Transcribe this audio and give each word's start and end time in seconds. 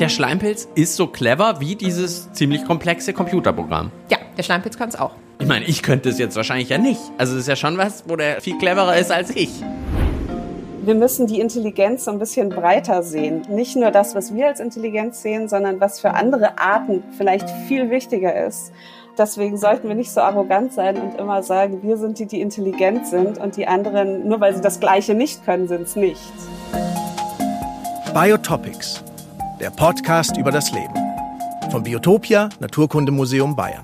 der 0.00 0.08
Schleimpilz 0.08 0.68
ist 0.74 0.94
so 0.94 1.08
clever 1.08 1.60
wie 1.60 1.74
dieses 1.74 2.32
ziemlich 2.32 2.64
komplexe 2.64 3.12
Computerprogramm. 3.12 3.90
Ja, 4.10 4.18
der 4.36 4.42
Schleimpilz 4.42 4.78
kann 4.78 4.88
es 4.88 4.96
auch. 4.96 5.12
Ich 5.40 5.46
meine, 5.46 5.64
ich 5.64 5.82
könnte 5.82 6.08
es 6.08 6.18
jetzt 6.18 6.36
wahrscheinlich 6.36 6.68
ja 6.68 6.78
nicht. 6.78 7.00
Also 7.16 7.34
es 7.34 7.40
ist 7.40 7.48
ja 7.48 7.56
schon 7.56 7.78
was, 7.78 8.04
wo 8.06 8.16
der 8.16 8.40
viel 8.40 8.58
cleverer 8.58 8.96
ist 8.96 9.10
als 9.10 9.34
ich. 9.34 9.50
Wir 10.82 10.94
müssen 10.94 11.26
die 11.26 11.40
Intelligenz 11.40 12.04
so 12.04 12.10
ein 12.10 12.18
bisschen 12.18 12.48
breiter 12.48 13.02
sehen. 13.02 13.42
Nicht 13.50 13.76
nur 13.76 13.90
das, 13.90 14.14
was 14.14 14.34
wir 14.34 14.46
als 14.46 14.60
Intelligenz 14.60 15.20
sehen, 15.22 15.48
sondern 15.48 15.80
was 15.80 16.00
für 16.00 16.14
andere 16.14 16.58
Arten 16.58 17.02
vielleicht 17.16 17.50
viel 17.66 17.90
wichtiger 17.90 18.46
ist. 18.46 18.72
Deswegen 19.18 19.58
sollten 19.58 19.88
wir 19.88 19.96
nicht 19.96 20.12
so 20.12 20.20
arrogant 20.20 20.72
sein 20.72 20.96
und 20.96 21.18
immer 21.18 21.42
sagen, 21.42 21.82
wir 21.82 21.96
sind 21.96 22.20
die, 22.20 22.26
die 22.26 22.40
intelligent 22.40 23.06
sind 23.06 23.38
und 23.38 23.56
die 23.56 23.66
anderen, 23.66 24.28
nur 24.28 24.40
weil 24.40 24.54
sie 24.54 24.60
das 24.60 24.78
Gleiche 24.78 25.14
nicht 25.14 25.44
können, 25.44 25.66
sind 25.66 25.82
es 25.82 25.96
nicht. 25.96 26.20
Biotopics, 28.14 29.02
der 29.60 29.70
Podcast 29.70 30.36
über 30.36 30.52
das 30.52 30.70
Leben. 30.70 30.94
Vom 31.70 31.82
Biotopia 31.82 32.48
Naturkundemuseum 32.60 33.56
Bayern. 33.56 33.82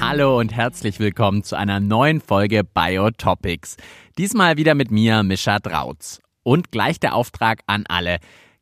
Hallo 0.00 0.38
und 0.38 0.54
herzlich 0.54 1.00
willkommen 1.00 1.42
zu 1.42 1.56
einer 1.56 1.80
neuen 1.80 2.20
Folge 2.20 2.62
Biotopics. 2.62 3.76
Diesmal 4.16 4.56
wieder 4.56 4.74
mit 4.76 4.92
mir, 4.92 5.24
Mischa 5.24 5.58
Drautz. 5.58 6.20
Und 6.44 6.70
gleich 6.70 7.00
der 7.00 7.14
Auftrag 7.14 7.62
an 7.66 7.84
alle. 7.88 8.18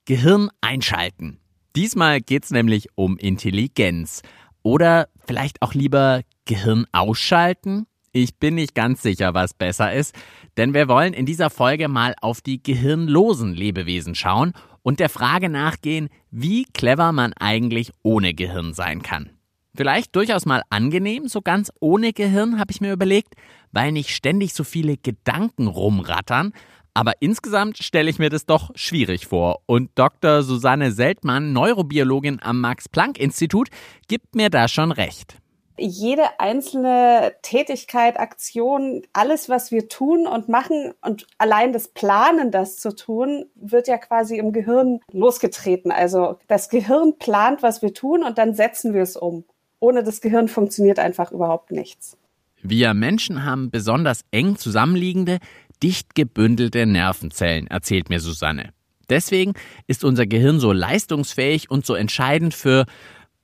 Gehirn 0.06 0.48
einschalten. 0.62 1.40
Diesmal 1.76 2.20
geht's 2.20 2.50
nämlich 2.50 2.88
um 2.94 3.18
Intelligenz. 3.18 4.22
Oder 4.62 5.08
vielleicht 5.26 5.60
auch 5.60 5.74
lieber 5.74 6.22
Gehirn 6.46 6.86
ausschalten? 6.92 7.86
Ich 8.18 8.38
bin 8.38 8.54
nicht 8.54 8.74
ganz 8.74 9.02
sicher, 9.02 9.34
was 9.34 9.52
besser 9.52 9.92
ist, 9.92 10.14
denn 10.56 10.72
wir 10.72 10.88
wollen 10.88 11.12
in 11.12 11.26
dieser 11.26 11.50
Folge 11.50 11.86
mal 11.86 12.14
auf 12.22 12.40
die 12.40 12.62
gehirnlosen 12.62 13.52
Lebewesen 13.52 14.14
schauen 14.14 14.54
und 14.80 15.00
der 15.00 15.10
Frage 15.10 15.50
nachgehen, 15.50 16.08
wie 16.30 16.64
clever 16.64 17.12
man 17.12 17.34
eigentlich 17.34 17.92
ohne 18.02 18.32
Gehirn 18.32 18.72
sein 18.72 19.02
kann. 19.02 19.28
Vielleicht 19.76 20.16
durchaus 20.16 20.46
mal 20.46 20.62
angenehm, 20.70 21.28
so 21.28 21.42
ganz 21.42 21.70
ohne 21.78 22.14
Gehirn, 22.14 22.58
habe 22.58 22.72
ich 22.72 22.80
mir 22.80 22.94
überlegt, 22.94 23.34
weil 23.70 23.92
nicht 23.92 24.08
ständig 24.08 24.54
so 24.54 24.64
viele 24.64 24.96
Gedanken 24.96 25.66
rumrattern, 25.66 26.54
aber 26.94 27.12
insgesamt 27.20 27.76
stelle 27.76 28.08
ich 28.08 28.18
mir 28.18 28.30
das 28.30 28.46
doch 28.46 28.70
schwierig 28.76 29.26
vor. 29.26 29.58
Und 29.66 29.90
Dr. 29.94 30.42
Susanne 30.42 30.90
Seltmann, 30.90 31.52
Neurobiologin 31.52 32.40
am 32.40 32.62
Max-Planck-Institut, 32.62 33.68
gibt 34.08 34.34
mir 34.34 34.48
da 34.48 34.68
schon 34.68 34.90
recht 34.90 35.36
jede 35.78 36.40
einzelne 36.40 37.34
Tätigkeit, 37.42 38.18
Aktion, 38.18 39.02
alles, 39.12 39.48
was 39.48 39.70
wir 39.70 39.88
tun 39.88 40.26
und 40.26 40.48
machen 40.48 40.94
und 41.02 41.26
allein 41.38 41.72
das 41.72 41.88
Planen, 41.88 42.50
das 42.50 42.76
zu 42.76 42.94
tun, 42.94 43.46
wird 43.54 43.88
ja 43.88 43.98
quasi 43.98 44.38
im 44.38 44.52
Gehirn 44.52 45.00
losgetreten. 45.12 45.90
Also 45.90 46.38
das 46.48 46.68
Gehirn 46.68 47.18
plant, 47.18 47.62
was 47.62 47.82
wir 47.82 47.94
tun 47.94 48.22
und 48.22 48.38
dann 48.38 48.54
setzen 48.54 48.94
wir 48.94 49.02
es 49.02 49.16
um. 49.16 49.44
Ohne 49.80 50.02
das 50.02 50.20
Gehirn 50.20 50.48
funktioniert 50.48 50.98
einfach 50.98 51.32
überhaupt 51.32 51.70
nichts. 51.70 52.16
Wir 52.62 52.94
Menschen 52.94 53.44
haben 53.44 53.70
besonders 53.70 54.24
eng 54.30 54.56
zusammenliegende, 54.56 55.38
dicht 55.82 56.14
gebündelte 56.14 56.86
Nervenzellen, 56.86 57.66
erzählt 57.66 58.08
mir 58.08 58.20
Susanne. 58.20 58.70
Deswegen 59.08 59.52
ist 59.86 60.04
unser 60.04 60.26
Gehirn 60.26 60.58
so 60.58 60.72
leistungsfähig 60.72 61.70
und 61.70 61.86
so 61.86 61.94
entscheidend 61.94 62.54
für, 62.54 62.86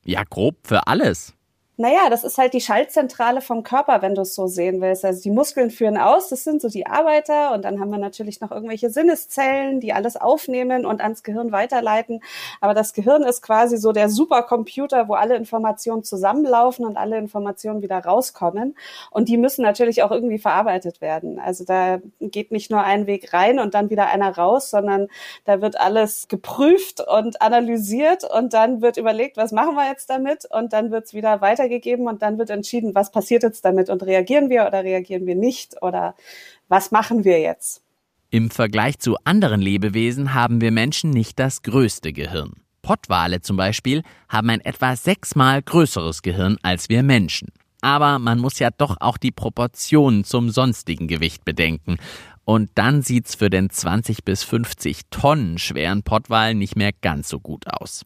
ja, 0.05 0.25
grob 0.29 0.57
für 0.67 0.87
alles. 0.87 1.35
Naja, 1.79 2.11
das 2.11 2.23
ist 2.23 2.37
halt 2.37 2.53
die 2.53 2.61
Schaltzentrale 2.61 3.41
vom 3.41 3.63
Körper, 3.63 4.03
wenn 4.03 4.15
du 4.15 4.21
es 4.23 4.35
so 4.35 4.47
sehen 4.47 4.83
willst. 4.83 5.07
Also 5.07 5.23
die 5.23 5.31
Muskeln 5.31 5.71
führen 5.71 5.97
aus, 5.97 6.29
das 6.29 6.45
sind 6.45 6.61
so 6.61 6.69
die 6.69 6.87
Arbeiter 6.87 7.55
und 7.55 7.65
dann 7.65 7.81
haben 7.81 7.91
wir 7.91 7.99
natürlich 7.99 8.43
noch 8.43 8.51
irgendwelche 8.51 8.91
Sinneszellen, 8.91 9.81
die 9.81 9.95
alles 9.95 10.19
aufnehmen 10.19 10.85
und 10.85 11.01
ans 11.01 11.23
Gehirn 11.23 11.51
weiterleiten. 11.51 12.21
Aber 12.61 12.75
das 12.75 12.93
Gehirn 12.93 13.23
ist 13.23 13.41
quasi 13.41 13.79
so 13.79 13.93
der 13.93 14.11
Supercomputer, 14.11 15.09
wo 15.09 15.15
alle 15.15 15.35
Informationen 15.35 16.05
zusammenlaufen 16.05 16.85
und 16.85 16.99
alle 16.99 17.17
Informationen 17.17 17.81
wieder 17.81 17.99
rauskommen. 18.05 18.77
Und 19.11 19.31
die 19.31 19.39
müssen 19.39 19.63
natürlich 19.63 20.03
auch 20.03 20.11
irgendwie 20.11 20.39
verarbeitet 20.39 21.01
werden. 21.01 21.39
Also 21.39 21.65
da 21.65 22.01
geht 22.21 22.53
nicht 22.53 22.71
nur 22.71 22.83
ein 22.83 23.07
Weg 23.07 23.33
rein 23.33 23.59
und 23.59 23.73
dann 23.73 23.89
wieder 23.89 24.09
einer 24.09 24.37
raus, 24.37 24.69
sondern 24.69 25.09
da 25.47 25.63
wird 25.63 25.81
alles 25.81 26.29
geprüft 26.29 27.01
und 27.01 27.41
analysiert 27.41 28.25
und 28.25 28.53
dann 28.53 28.83
wird 28.83 28.99
überlegt, 28.99 29.39
was 29.39 29.53
machen 29.53 29.75
wir 29.75 29.89
jetzt 29.89 30.11
damit 30.11 30.45
und 30.51 30.75
dann 30.75 30.91
wird 30.91 31.07
es 31.07 31.15
wieder 31.15 31.41
weiter 31.41 31.62
weitergegeben 31.63 32.07
und 32.07 32.23
dann 32.23 32.39
wird 32.39 32.51
entschieden, 32.51 32.95
was 32.95 33.11
passiert 33.11 33.43
jetzt 33.43 33.65
damit 33.65 33.89
und 33.89 34.03
reagieren 34.03 34.51
wir 34.51 34.67
oder 34.67 34.85
reagieren 34.85 35.27
wir 35.27 35.35
nicht 35.35 35.83
oder 35.83 36.15
was 36.69 36.91
machen 36.91 37.25
wir 37.25 37.41
jetzt. 37.41 37.83
Im 38.31 38.51
Vergleich 38.51 38.99
zu 38.99 39.17
anderen 39.25 39.61
Lebewesen 39.61 40.35
haben 40.35 40.61
wir 40.61 40.73
Menschen 40.73 41.11
nicht 41.11 41.39
das 41.39 41.63
größte 41.63 42.13
Gehirn. 42.13 42.55
Pottwale 42.81 43.43
zum 43.43 43.57
Beispiel 43.57 44.03
haben 44.29 44.51
ein 44.51 44.61
etwa 44.61 44.97
sechsmal 44.97 45.63
größeres 45.63 46.23
Gehirn 46.23 46.57
als 46.63 46.89
wir 46.89 47.03
Menschen. 47.03 47.53
Aber 47.81 48.19
man 48.19 48.39
muss 48.39 48.59
ja 48.59 48.71
doch 48.71 48.97
auch 49.01 49.19
die 49.19 49.33
Proportionen 49.33 50.25
zum 50.25 50.51
sonstigen 50.51 51.09
Gewicht 51.09 51.45
bedenken. 51.45 51.99
Und 52.45 52.71
dann 52.75 53.03
sieht's 53.03 53.35
für 53.35 53.51
den 53.51 53.71
20 53.71 54.25
bis 54.25 54.43
50 54.45 55.03
Tonnen 55.11 55.59
schweren 55.59 56.03
Pottwal 56.03 56.55
nicht 56.55 56.77
mehr 56.77 56.93
ganz 56.93 57.29
so 57.29 57.39
gut 57.39 57.67
aus. 57.69 58.05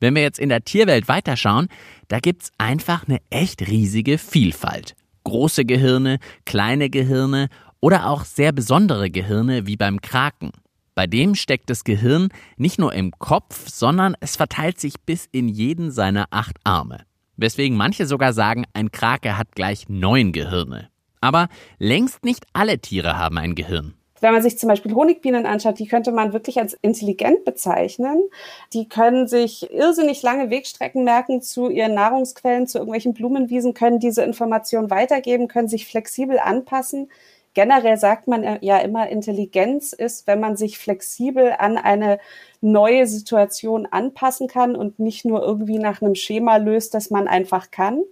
Wenn 0.00 0.14
wir 0.14 0.22
jetzt 0.22 0.38
in 0.38 0.48
der 0.48 0.64
Tierwelt 0.64 1.08
weiterschauen, 1.08 1.68
da 2.08 2.20
gibt's 2.20 2.52
einfach 2.58 3.06
eine 3.08 3.18
echt 3.30 3.66
riesige 3.66 4.18
Vielfalt. 4.18 4.94
Große 5.24 5.64
Gehirne, 5.64 6.18
kleine 6.46 6.88
Gehirne 6.88 7.48
oder 7.80 8.08
auch 8.08 8.24
sehr 8.24 8.52
besondere 8.52 9.10
Gehirne 9.10 9.66
wie 9.66 9.76
beim 9.76 10.00
Kraken. 10.00 10.52
Bei 10.94 11.06
dem 11.06 11.34
steckt 11.34 11.70
das 11.70 11.84
Gehirn 11.84 12.28
nicht 12.56 12.78
nur 12.78 12.92
im 12.92 13.12
Kopf, 13.12 13.68
sondern 13.68 14.16
es 14.20 14.36
verteilt 14.36 14.80
sich 14.80 14.94
bis 15.04 15.28
in 15.30 15.48
jeden 15.48 15.90
seiner 15.92 16.26
acht 16.30 16.56
Arme. 16.64 17.04
Weswegen 17.36 17.76
manche 17.76 18.06
sogar 18.06 18.32
sagen, 18.32 18.64
ein 18.72 18.90
Krake 18.90 19.38
hat 19.38 19.54
gleich 19.54 19.88
neun 19.88 20.32
Gehirne. 20.32 20.88
Aber 21.20 21.48
längst 21.78 22.24
nicht 22.24 22.46
alle 22.52 22.80
Tiere 22.80 23.16
haben 23.16 23.38
ein 23.38 23.54
Gehirn. 23.54 23.94
Wenn 24.20 24.32
man 24.32 24.42
sich 24.42 24.58
zum 24.58 24.68
Beispiel 24.68 24.94
Honigbienen 24.94 25.46
anschaut, 25.46 25.78
die 25.78 25.86
könnte 25.86 26.12
man 26.12 26.32
wirklich 26.32 26.58
als 26.58 26.74
intelligent 26.82 27.44
bezeichnen. 27.44 28.22
Die 28.72 28.88
können 28.88 29.28
sich 29.28 29.70
irrsinnig 29.72 30.22
lange 30.22 30.50
Wegstrecken 30.50 31.04
merken 31.04 31.42
zu 31.42 31.68
ihren 31.68 31.94
Nahrungsquellen, 31.94 32.66
zu 32.66 32.78
irgendwelchen 32.78 33.14
Blumenwiesen, 33.14 33.74
können 33.74 33.98
diese 33.98 34.22
Information 34.22 34.90
weitergeben, 34.90 35.48
können 35.48 35.68
sich 35.68 35.86
flexibel 35.86 36.38
anpassen. 36.38 37.08
Generell 37.54 37.96
sagt 37.96 38.28
man 38.28 38.58
ja 38.60 38.78
immer, 38.78 39.08
Intelligenz 39.08 39.92
ist, 39.92 40.26
wenn 40.26 40.38
man 40.38 40.56
sich 40.56 40.78
flexibel 40.78 41.54
an 41.58 41.76
eine 41.76 42.20
neue 42.60 43.06
Situation 43.06 43.86
anpassen 43.86 44.46
kann 44.46 44.76
und 44.76 44.98
nicht 44.98 45.24
nur 45.24 45.42
irgendwie 45.42 45.78
nach 45.78 46.00
einem 46.00 46.14
Schema 46.14 46.56
löst, 46.56 46.94
das 46.94 47.10
man 47.10 47.26
einfach 47.26 47.70
kann. 47.70 48.04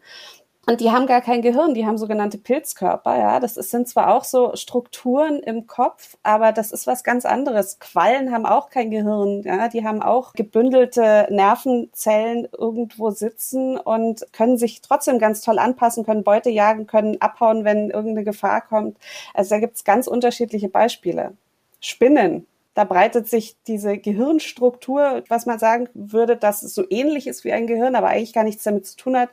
Und 0.69 0.81
die 0.81 0.91
haben 0.91 1.07
gar 1.07 1.21
kein 1.21 1.43
Gehirn, 1.43 1.75
die 1.75 1.87
haben 1.87 1.97
sogenannte 1.97 2.39
Pilzkörper, 2.39 3.17
ja. 3.17 3.39
Das 3.39 3.57
ist, 3.57 3.71
sind 3.71 3.87
zwar 3.89 4.13
auch 4.13 4.25
so 4.25 4.57
Strukturen 4.57 5.39
im 5.39 5.69
Kopf, 5.69 6.17
aber 6.25 6.51
das 6.51 6.73
ist 6.73 6.89
was 6.89 7.05
ganz 7.05 7.25
anderes. 7.25 7.79
Quallen 7.79 8.33
haben 8.33 8.47
auch 8.47 8.69
kein 8.69 8.91
Gehirn, 8.91 9.43
ja. 9.45 9.69
Die 9.69 9.85
haben 9.85 10.03
auch 10.03 10.33
gebündelte 10.33 11.29
Nervenzellen 11.31 12.49
irgendwo 12.59 13.11
sitzen 13.11 13.79
und 13.79 14.27
können 14.33 14.59
sich 14.59 14.81
trotzdem 14.81 15.21
ganz 15.21 15.41
toll 15.41 15.61
anpassen, 15.61 16.05
können 16.05 16.25
Beute 16.25 16.51
jagen, 16.51 16.89
können 16.89 17.21
abhauen, 17.21 17.65
wenn 17.65 17.91
irgendeine 17.91 18.25
Gefahr 18.25 18.61
kommt. 18.61 18.99
Also 19.35 19.51
da 19.55 19.61
gibt's 19.61 19.85
ganz 19.85 20.09
unterschiedliche 20.09 20.69
Beispiele. 20.69 21.37
Spinnen, 21.81 22.45
da 22.77 22.85
breitet 22.85 23.27
sich 23.27 23.57
diese 23.67 23.97
Gehirnstruktur, 23.97 25.25
was 25.29 25.47
man 25.47 25.59
sagen 25.59 25.89
würde, 25.95 26.37
dass 26.37 26.63
es 26.63 26.75
so 26.75 26.85
ähnlich 26.91 27.27
ist 27.27 27.43
wie 27.45 27.53
ein 27.53 27.67
Gehirn, 27.67 27.95
aber 27.95 28.09
eigentlich 28.09 28.35
gar 28.35 28.45
nichts 28.45 28.65
damit 28.65 28.87
zu 28.87 28.97
tun 28.99 29.17
hat, 29.17 29.31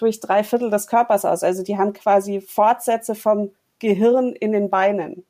durch 0.00 0.20
drei 0.20 0.44
Viertel 0.44 0.70
des 0.70 0.86
Körpers 0.86 1.24
aus. 1.24 1.42
Also 1.42 1.62
die 1.62 1.78
haben 1.78 1.92
quasi 1.92 2.40
Fortsätze 2.40 3.14
vom 3.14 3.50
Gehirn 3.78 4.32
in 4.32 4.52
den 4.52 4.70
Beinen. 4.70 5.24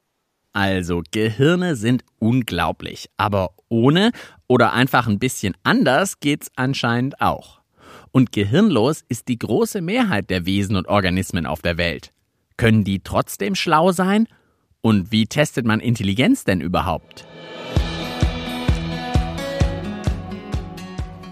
Also 0.53 1.03
Gehirne 1.13 1.77
sind 1.77 2.05
unglaublich, 2.19 3.09
aber 3.17 3.51
ohne 3.69 4.11
oder 4.49 4.73
einfach 4.73 5.07
ein 5.07 5.21
bisschen 5.21 5.55
anders 5.63 6.19
geht's 6.19 6.51
anscheinend 6.57 7.21
auch. 7.21 7.61
Und 8.11 8.33
gehirnlos 8.33 9.05
ist 9.09 9.29
die 9.29 9.39
große 9.39 9.81
Mehrheit 9.81 10.31
der 10.31 10.47
Wesen 10.47 10.75
und 10.75 10.89
Organismen 10.89 11.47
auf 11.47 11.63
der 11.63 11.79
Welt. 11.79 12.13
Können 12.57 12.83
die 12.83 13.01
trotzdem 13.01 13.55
schlau 13.55 13.93
sein? 13.93 14.27
Und 14.81 15.13
wie 15.13 15.27
testet 15.27 15.67
man 15.67 15.79
Intelligenz 15.79 16.45
denn 16.45 16.61
überhaupt? 16.61 17.27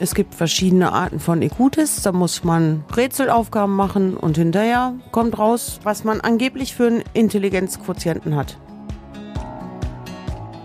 Es 0.00 0.14
gibt 0.14 0.36
verschiedene 0.36 0.92
Arten 0.92 1.18
von 1.18 1.42
EQ-Tests. 1.42 2.02
Da 2.02 2.12
muss 2.12 2.44
man 2.44 2.84
Rätselaufgaben 2.96 3.74
machen 3.74 4.16
und 4.16 4.36
hinterher 4.38 4.94
kommt 5.10 5.36
raus, 5.38 5.80
was 5.82 6.04
man 6.04 6.20
angeblich 6.20 6.74
für 6.74 6.86
einen 6.86 7.02
Intelligenzquotienten 7.14 8.36
hat. 8.36 8.58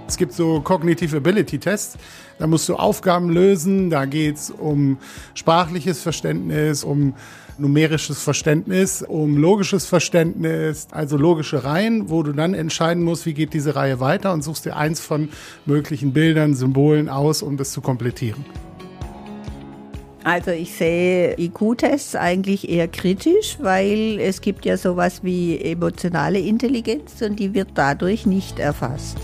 Es 0.07 0.17
gibt 0.17 0.33
so 0.33 0.61
Cognitive 0.61 1.17
Ability 1.17 1.57
Tests. 1.57 1.97
Da 2.37 2.45
musst 2.45 2.69
du 2.69 2.75
Aufgaben 2.75 3.29
lösen. 3.29 3.89
Da 3.89 4.05
geht 4.05 4.35
es 4.35 4.51
um 4.51 4.99
sprachliches 5.33 6.03
Verständnis, 6.03 6.83
um 6.83 7.15
numerisches 7.57 8.21
Verständnis, 8.21 9.01
um 9.01 9.37
logisches 9.37 9.87
Verständnis, 9.87 10.87
also 10.91 11.17
logische 11.17 11.63
Reihen, 11.63 12.11
wo 12.11 12.21
du 12.21 12.33
dann 12.33 12.53
entscheiden 12.53 13.03
musst, 13.03 13.25
wie 13.25 13.33
geht 13.33 13.55
diese 13.55 13.75
Reihe 13.75 13.99
weiter 13.99 14.31
und 14.31 14.43
suchst 14.43 14.65
dir 14.65 14.75
eins 14.75 14.99
von 14.99 15.29
möglichen 15.65 16.13
Bildern, 16.13 16.53
Symbolen 16.53 17.09
aus, 17.09 17.41
um 17.41 17.57
das 17.57 17.71
zu 17.71 17.81
komplettieren. 17.81 18.45
Also 20.23 20.51
ich 20.51 20.71
sehe 20.71 21.37
IQ-Tests 21.37 22.15
eigentlich 22.15 22.69
eher 22.69 22.87
kritisch, 22.87 23.57
weil 23.59 24.19
es 24.21 24.39
gibt 24.39 24.65
ja 24.65 24.77
sowas 24.77 25.21
wie 25.23 25.59
emotionale 25.59 26.39
Intelligenz 26.39 27.21
und 27.21 27.39
die 27.39 27.53
wird 27.53 27.71
dadurch 27.75 28.25
nicht 28.25 28.57
erfasst. 28.57 29.17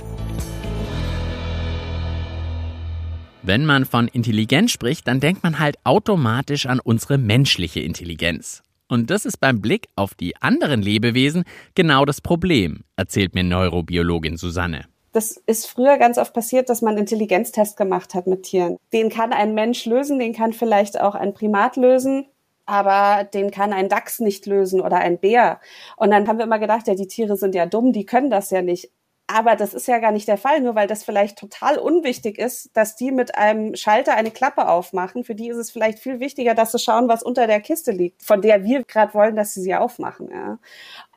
Wenn 3.44 3.66
man 3.66 3.86
von 3.86 4.10
Intelligenz 4.10 4.72
spricht, 4.72 5.08
dann 5.08 5.22
denkt 5.22 5.42
man 5.42 5.60
halt 5.60 5.78
automatisch 5.86 6.66
an 6.66 6.82
unsere 6.82 7.18
menschliche 7.18 7.80
Intelligenz. 7.80 8.62
Und 8.90 9.10
das 9.10 9.26
ist 9.26 9.38
beim 9.38 9.62
Blick 9.62 9.88
auf 9.96 10.14
die 10.16 10.36
anderen 10.42 10.82
Lebewesen 10.82 11.46
genau 11.76 12.04
das 12.04 12.20
Problem, 12.20 12.84
erzählt 12.98 13.36
mir 13.36 13.44
Neurobiologin 13.44 14.36
Susanne. 14.36 14.86
Das 15.12 15.38
ist 15.46 15.68
früher 15.68 15.98
ganz 15.98 16.18
oft 16.18 16.34
passiert, 16.34 16.70
dass 16.70 16.82
man 16.82 16.98
Intelligenztests 16.98 17.76
gemacht 17.76 18.14
hat 18.14 18.28
mit 18.28 18.44
Tieren. 18.44 18.78
Den 18.94 19.10
kann 19.10 19.34
ein 19.34 19.54
Mensch 19.54 19.86
lösen, 19.86 20.20
den 20.20 20.34
kann 20.34 20.54
vielleicht 20.54 21.00
auch 21.02 21.16
ein 21.16 21.34
Primat 21.34 21.78
lösen, 21.78 22.28
aber 22.66 23.24
den 23.24 23.50
kann 23.50 23.74
ein 23.74 23.90
Dachs 23.90 24.20
nicht 24.20 24.46
lösen 24.46 24.82
oder 24.82 24.98
ein 24.98 25.18
Bär. 25.18 25.60
Und 25.98 26.12
dann 26.12 26.28
haben 26.28 26.38
wir 26.38 26.46
immer 26.46 26.60
gedacht, 26.60 26.88
ja, 26.88 26.94
die 26.94 27.08
Tiere 27.08 27.36
sind 27.38 27.56
ja 27.56 27.66
dumm, 27.66 27.92
die 27.94 28.06
können 28.06 28.30
das 28.30 28.52
ja 28.52 28.62
nicht. 28.62 28.92
Aber 29.32 29.56
das 29.56 29.76
ist 29.76 29.88
ja 29.88 30.00
gar 30.00 30.12
nicht 30.12 30.28
der 30.28 30.38
Fall, 30.38 30.60
nur 30.60 30.74
weil 30.74 30.88
das 30.88 31.04
vielleicht 31.04 31.38
total 31.38 31.78
unwichtig 31.78 32.40
ist, 32.40 32.76
dass 32.76 32.96
die 32.96 33.12
mit 33.12 33.36
einem 33.36 33.76
Schalter 33.76 34.16
eine 34.16 34.32
Klappe 34.32 34.68
aufmachen. 34.68 35.24
Für 35.24 35.36
die 35.36 35.50
ist 35.50 35.58
es 35.58 35.70
vielleicht 35.70 36.00
viel 36.00 36.20
wichtiger, 36.20 36.56
dass 36.56 36.72
sie 36.72 36.80
schauen, 36.80 37.08
was 37.08 37.22
unter 37.22 37.46
der 37.46 37.62
Kiste 37.62 37.92
liegt, 37.92 38.24
von 38.24 38.42
der 38.42 38.64
wir 38.64 38.84
gerade 38.84 39.14
wollen, 39.14 39.36
dass 39.36 39.54
sie 39.54 39.62
sie 39.62 39.76
aufmachen. 39.76 40.30
Ja 40.32 40.58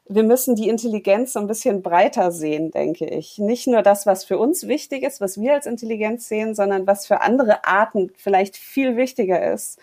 wir 0.09 0.23
müssen 0.25 0.57
die 0.57 0.69
Intelligenz 0.69 1.33
so 1.33 1.41
ein 1.41 1.47
bisschen 1.47 1.83
breiter 1.83 2.33
sehen, 2.33 2.71
denke 2.71 3.07
ich. 3.07 3.39
Nicht 3.39 3.67
nur 3.67 3.83
das, 3.83 4.07
was 4.07 4.25
für 4.25 4.39
uns 4.39 4.67
wichtig 4.67 5.03
ist, 5.03 5.21
was 5.21 5.41
wir 5.41 5.55
als 5.55 5.67
Intelligenz 5.67 6.29
sehen, 6.29 6.55
sondern 6.55 6.87
was 6.87 7.07
für 7.07 7.21
andere 7.21 7.65
Arten 7.65 8.11
vielleicht 8.17 8.57
viel 8.57 8.97
wichtiger 8.97 9.53
ist. 9.53 9.79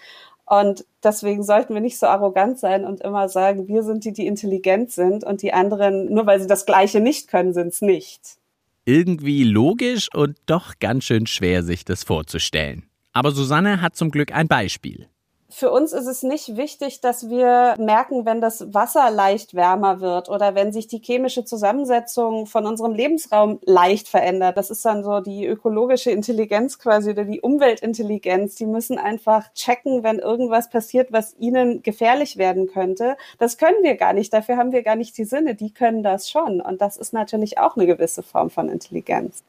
Und 0.46 0.86
deswegen 1.04 1.44
sollten 1.44 1.74
wir 1.74 1.82
nicht 1.82 2.00
so 2.00 2.08
arrogant 2.08 2.60
sein 2.60 2.84
und 2.84 3.02
immer 3.02 3.30
sagen, 3.30 3.68
wir 3.68 3.84
sind 3.84 4.04
die, 4.04 4.14
die 4.14 4.26
intelligent 4.26 4.92
sind 4.92 5.24
und 5.24 5.42
die 5.42 5.54
anderen, 5.54 6.12
nur 6.12 6.26
weil 6.26 6.42
sie 6.42 6.48
das 6.48 6.66
Gleiche 6.66 7.00
nicht 7.00 7.28
können, 7.28 7.54
sind 7.54 7.68
es 7.68 7.82
nicht. 7.82 8.38
Irgendwie 8.84 9.44
logisch 9.44 10.10
und 10.14 10.38
doch 10.48 10.80
ganz 10.80 11.04
schön 11.04 11.28
schwer, 11.28 11.64
sich 11.64 11.86
das 11.86 12.04
vorzustellen. 12.04 12.90
Aber 13.14 13.32
Susanne 13.32 13.82
hat 13.82 13.96
zum 13.96 14.10
Glück 14.10 14.34
ein 14.34 14.48
Beispiel 14.48 15.08
für 15.52 15.72
uns 15.72 15.94
ist 15.94 16.06
es 16.06 16.22
nicht 16.22 16.58
wichtig, 16.58 17.02
dass 17.02 17.28
wir 17.28 17.76
merken, 17.80 18.26
wenn 18.26 18.40
das 18.40 18.72
Wasser 18.74 19.10
leicht 19.10 19.56
wärmer 19.56 20.00
wird 20.00 20.30
oder 20.30 20.54
wenn 20.54 20.72
sich 20.72 20.88
die 20.88 21.02
chemische 21.04 21.44
Zusammensetzung 21.44 22.46
von 22.46 22.68
unserem 22.68 22.94
Lebensraum 22.94 23.60
leicht 23.66 24.08
verändert. 24.08 24.58
Das 24.58 24.70
ist 24.70 24.86
dann 24.86 25.04
so 25.04 25.22
die 25.22 25.48
ökologische 25.48 26.12
Intelligenz 26.12 26.78
quasi 26.78 27.12
oder 27.12 27.26
die 27.26 27.42
Umweltintelligenz. 27.42 28.56
Die 28.56 28.68
müssen 28.68 29.00
einfach 29.00 29.52
checken, 29.54 30.04
wenn 30.04 30.20
irgendwas 30.20 30.70
passiert, 30.70 31.12
was 31.12 31.36
ihnen 31.40 31.82
gefährlich 31.82 32.38
werden 32.38 32.68
könnte. 32.68 33.18
Das 33.40 33.58
können 33.58 33.82
wir 33.82 33.96
gar 33.96 34.14
nicht. 34.14 34.32
Dafür 34.32 34.58
haben 34.58 34.72
wir 34.72 34.84
gar 34.84 34.96
nicht 34.96 35.18
die 35.18 35.26
Sinne. 35.26 35.56
Die 35.56 35.74
können 35.74 36.04
das 36.04 36.30
schon. 36.30 36.62
Und 36.62 36.80
das 36.80 36.96
ist 36.96 37.12
natürlich 37.12 37.58
auch 37.58 37.76
eine 37.76 37.88
gewisse 37.88 38.22
Form 38.22 38.52
von 38.52 38.70
Intelligenz. 38.70 39.44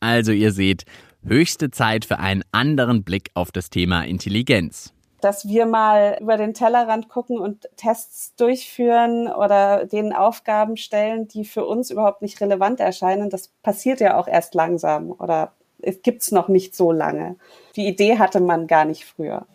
Also 0.00 0.32
ihr 0.32 0.52
seht, 0.52 0.86
höchste 1.24 1.70
Zeit 1.70 2.06
für 2.06 2.18
einen 2.18 2.42
anderen 2.52 3.04
Blick 3.04 3.30
auf 3.34 3.52
das 3.52 3.68
Thema 3.68 4.02
Intelligenz 4.04 4.94
dass 5.22 5.46
wir 5.46 5.66
mal 5.66 6.18
über 6.20 6.36
den 6.36 6.52
Tellerrand 6.52 7.08
gucken 7.08 7.38
und 7.38 7.68
Tests 7.76 8.34
durchführen 8.34 9.28
oder 9.28 9.86
denen 9.86 10.12
Aufgaben 10.12 10.76
stellen, 10.76 11.28
die 11.28 11.44
für 11.44 11.64
uns 11.64 11.90
überhaupt 11.90 12.22
nicht 12.22 12.40
relevant 12.40 12.80
erscheinen. 12.80 13.30
Das 13.30 13.48
passiert 13.62 14.00
ja 14.00 14.18
auch 14.18 14.26
erst 14.26 14.54
langsam 14.54 15.12
oder 15.12 15.52
es 15.80 16.02
gibt's 16.02 16.32
noch 16.32 16.48
nicht 16.48 16.74
so 16.74 16.92
lange. 16.92 17.36
Die 17.76 17.86
Idee 17.86 18.18
hatte 18.18 18.40
man 18.40 18.66
gar 18.66 18.84
nicht 18.84 19.04
früher. 19.04 19.46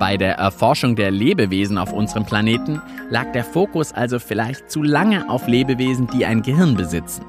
Bei 0.00 0.16
der 0.16 0.34
Erforschung 0.34 0.96
der 0.96 1.10
Lebewesen 1.10 1.78
auf 1.78 1.92
unserem 1.92 2.26
Planeten 2.26 2.82
lag 3.08 3.32
der 3.32 3.44
Fokus 3.44 3.92
also 3.92 4.18
vielleicht 4.18 4.70
zu 4.70 4.82
lange 4.82 5.30
auf 5.30 5.46
Lebewesen, 5.46 6.08
die 6.08 6.26
ein 6.26 6.42
Gehirn 6.42 6.76
besitzen. 6.76 7.24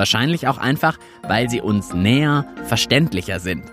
Wahrscheinlich 0.00 0.48
auch 0.48 0.56
einfach, 0.56 0.96
weil 1.28 1.50
sie 1.50 1.60
uns 1.60 1.92
näher, 1.92 2.46
verständlicher 2.64 3.38
sind. 3.38 3.64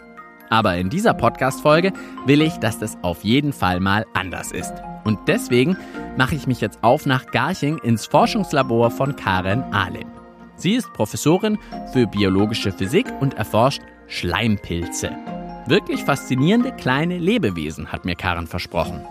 Aber 0.49 0.75
in 0.75 0.89
dieser 0.89 1.13
Podcast-Folge 1.13 1.93
will 2.25 2.41
ich, 2.41 2.57
dass 2.57 2.79
das 2.79 2.97
auf 3.01 3.23
jeden 3.23 3.53
Fall 3.53 3.79
mal 3.79 4.05
anders 4.13 4.51
ist. 4.51 4.73
Und 5.05 5.19
deswegen 5.29 5.77
mache 6.17 6.35
ich 6.35 6.45
mich 6.45 6.59
jetzt 6.59 6.83
auf 6.83 7.05
nach 7.05 7.27
Garching 7.27 7.77
ins 7.77 8.05
Forschungslabor 8.07 8.91
von 8.91 9.15
Karen 9.15 9.63
Ahlem. 9.71 10.09
Sie 10.57 10.73
ist 10.73 10.91
Professorin 10.91 11.57
für 11.93 12.07
biologische 12.07 12.73
Physik 12.73 13.05
und 13.21 13.35
erforscht 13.35 13.81
Schleimpilze. 14.07 15.11
Wirklich 15.67 16.03
faszinierende 16.03 16.73
kleine 16.73 17.19
Lebewesen, 17.19 17.89
hat 17.89 18.03
mir 18.03 18.15
Karen 18.15 18.47
versprochen. 18.47 19.01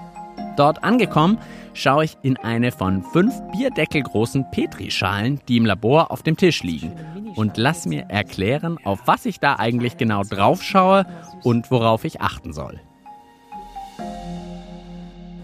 Dort 0.56 0.82
angekommen, 0.82 1.38
schaue 1.75 2.06
ich 2.06 2.17
in 2.23 2.38
eine 2.38 2.73
von 2.73 3.03
fünf 3.03 3.35
Bierdeckelgroßen 3.53 4.50
Petrischalen, 4.50 5.41
die 5.49 5.58
im 5.58 5.67
Labor 5.67 6.11
auf 6.11 6.23
dem 6.23 6.37
Tisch 6.37 6.62
liegen, 6.62 6.93
und 7.35 7.58
lass 7.58 7.85
mir 7.85 8.06
erklären, 8.08 8.79
auf 8.85 9.00
was 9.05 9.26
ich 9.26 9.38
da 9.38 9.56
eigentlich 9.56 9.99
genau 9.99 10.23
drauf 10.23 10.62
schaue 10.62 11.05
und 11.43 11.70
worauf 11.70 12.05
ich 12.05 12.23
achten 12.23 12.55
soll. 12.55 12.81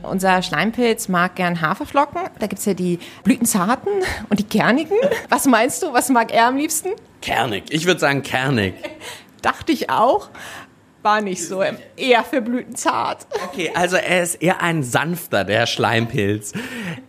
Unser 0.03 0.43
Schleimpilz 0.43 1.09
mag 1.09 1.37
gern 1.37 1.61
Haferflocken. 1.61 2.23
Da 2.39 2.47
gibt 2.47 2.59
es 2.59 2.65
ja 2.65 2.75
die 2.75 2.99
blütenzarten 3.23 3.93
und 4.29 4.41
die 4.41 4.45
kernigen. 4.45 4.97
Was 5.29 5.47
meinst 5.47 5.83
du, 5.83 5.93
was 5.93 6.09
mag 6.09 6.33
er 6.33 6.47
am 6.47 6.57
liebsten? 6.57 6.89
Kernig. 7.21 7.65
Ich 7.69 7.87
würde 7.87 8.01
sagen 8.01 8.23
kernig. 8.23 8.75
Dachte 9.43 9.73
ich 9.73 9.91
auch 9.91 10.31
war 11.03 11.21
nicht 11.21 11.47
so, 11.47 11.63
eher 11.97 12.25
für 12.25 12.41
Blütenzart. 12.41 13.27
Okay, 13.45 13.71
also 13.75 13.97
er 13.97 14.23
ist 14.23 14.37
eher 14.37 14.63
ein 14.63 14.83
sanfter, 14.83 15.45
der 15.45 15.67
Schleimpilz. 15.67 16.53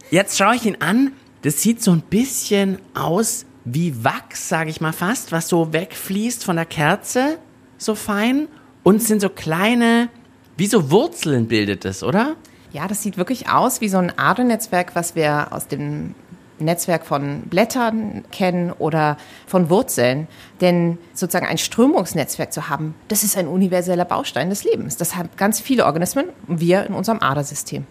Jetzt 0.10 0.38
schaue 0.38 0.56
ich 0.56 0.66
ihn 0.66 0.78
an. 0.80 1.13
Das 1.44 1.62
sieht 1.62 1.84
so 1.84 1.92
ein 1.92 2.01
bisschen 2.01 2.80
aus 2.94 3.45
wie 3.66 4.04
Wachs, 4.04 4.50
sage 4.50 4.69
ich 4.69 4.81
mal 4.81 4.94
fast, 4.94 5.31
was 5.31 5.48
so 5.50 5.74
wegfließt 5.74 6.44
von 6.44 6.56
der 6.56 6.66
Kerze, 6.66 7.38
so 7.78 7.95
fein. 7.95 8.48
Und 8.84 8.98
es 8.98 9.07
sind 9.07 9.22
so 9.22 9.30
kleine, 9.30 10.10
wie 10.57 10.68
so 10.68 10.92
Wurzeln 10.92 11.48
bildet 11.48 11.86
es, 11.86 12.04
oder? 12.04 12.36
Ja, 12.72 12.88
das 12.88 13.04
sieht 13.04 13.18
wirklich 13.18 13.50
aus 13.50 13.81
wie 13.81 13.90
so 13.90 13.98
ein 13.98 14.18
Adernetzwerk, 14.18 14.95
was 14.95 15.16
wir 15.16 15.48
aus 15.51 15.68
dem 15.68 16.16
Netzwerk 16.60 17.06
von 17.06 17.42
Blättern 17.42 18.24
kennen 18.31 18.72
oder 18.72 19.18
von 19.48 19.69
Wurzeln. 19.69 20.28
Denn 20.62 20.98
sozusagen 21.14 21.48
ein 21.48 21.57
Strömungsnetzwerk 21.57 22.54
zu 22.54 22.69
haben, 22.69 22.95
das 23.07 23.24
ist 23.24 23.38
ein 23.38 23.48
universeller 23.48 24.06
Baustein 24.06 24.50
des 24.50 24.64
Lebens. 24.64 24.98
Das 24.98 25.16
haben 25.16 25.30
ganz 25.38 25.60
viele 25.60 25.86
Organismen, 25.86 26.26
wir 26.48 26.86
in 26.86 26.94
unserem 26.94 27.22
Adersystem. 27.22 27.86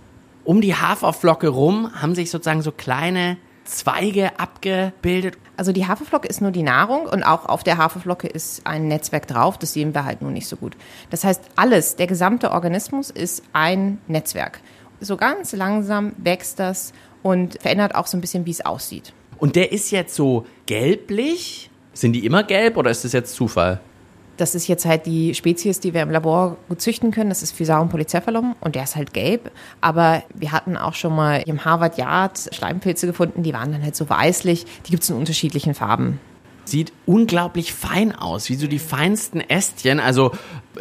Um 0.44 0.60
die 0.60 0.74
Haferflocke 0.74 1.48
rum 1.48 1.90
haben 2.00 2.14
sich 2.14 2.30
sozusagen 2.30 2.62
so 2.62 2.72
kleine 2.72 3.36
Zweige 3.64 4.38
abgebildet. 4.38 5.38
Also 5.56 5.72
die 5.72 5.86
Haferflocke 5.86 6.26
ist 6.26 6.40
nur 6.40 6.50
die 6.50 6.62
Nahrung 6.64 7.06
und 7.06 7.22
auch 7.22 7.46
auf 7.46 7.62
der 7.62 7.78
Haferflocke 7.78 8.26
ist 8.26 8.66
ein 8.66 8.88
Netzwerk 8.88 9.28
drauf. 9.28 9.58
Das 9.58 9.72
sehen 9.72 9.94
wir 9.94 10.04
halt 10.04 10.20
nur 10.20 10.30
nicht 10.30 10.48
so 10.48 10.56
gut. 10.56 10.76
Das 11.10 11.24
heißt, 11.24 11.42
alles, 11.54 11.96
der 11.96 12.06
gesamte 12.06 12.50
Organismus 12.50 13.10
ist 13.10 13.44
ein 13.52 13.98
Netzwerk. 14.08 14.60
So 15.00 15.16
ganz 15.16 15.52
langsam 15.52 16.12
wächst 16.16 16.58
das 16.58 16.92
und 17.22 17.60
verändert 17.60 17.94
auch 17.94 18.06
so 18.06 18.16
ein 18.16 18.20
bisschen, 18.20 18.46
wie 18.46 18.50
es 18.50 18.64
aussieht. 18.64 19.12
Und 19.38 19.56
der 19.56 19.72
ist 19.72 19.90
jetzt 19.90 20.14
so 20.14 20.46
gelblich? 20.66 21.70
Sind 21.94 22.12
die 22.12 22.24
immer 22.24 22.42
gelb 22.42 22.76
oder 22.76 22.90
ist 22.90 23.04
das 23.04 23.12
jetzt 23.12 23.34
Zufall? 23.34 23.80
Das 24.36 24.54
ist 24.54 24.66
jetzt 24.66 24.86
halt 24.86 25.04
die 25.04 25.34
Spezies, 25.34 25.78
die 25.78 25.92
wir 25.92 26.02
im 26.02 26.10
Labor 26.10 26.56
gut 26.68 26.80
züchten 26.80 27.10
können. 27.10 27.28
Das 27.28 27.42
ist 27.42 27.52
Physarum 27.52 27.88
polycephalum 27.88 28.56
und 28.60 28.74
der 28.74 28.84
ist 28.84 28.96
halt 28.96 29.12
gelb. 29.12 29.50
Aber 29.80 30.22
wir 30.34 30.52
hatten 30.52 30.76
auch 30.76 30.94
schon 30.94 31.14
mal 31.14 31.42
im 31.46 31.64
Harvard 31.64 31.98
Yard 31.98 32.48
Schleimpilze 32.52 33.06
gefunden, 33.06 33.42
die 33.42 33.52
waren 33.52 33.72
dann 33.72 33.82
halt 33.82 33.94
so 33.94 34.08
weißlich. 34.08 34.64
Die 34.86 34.90
gibt 34.90 35.02
es 35.02 35.10
in 35.10 35.16
unterschiedlichen 35.16 35.74
Farben. 35.74 36.18
Sieht 36.64 36.92
unglaublich 37.06 37.72
fein 37.72 38.14
aus, 38.14 38.48
wie 38.48 38.54
so 38.54 38.66
die 38.66 38.78
feinsten 38.78 39.40
Ästchen. 39.40 40.00
Also 40.00 40.32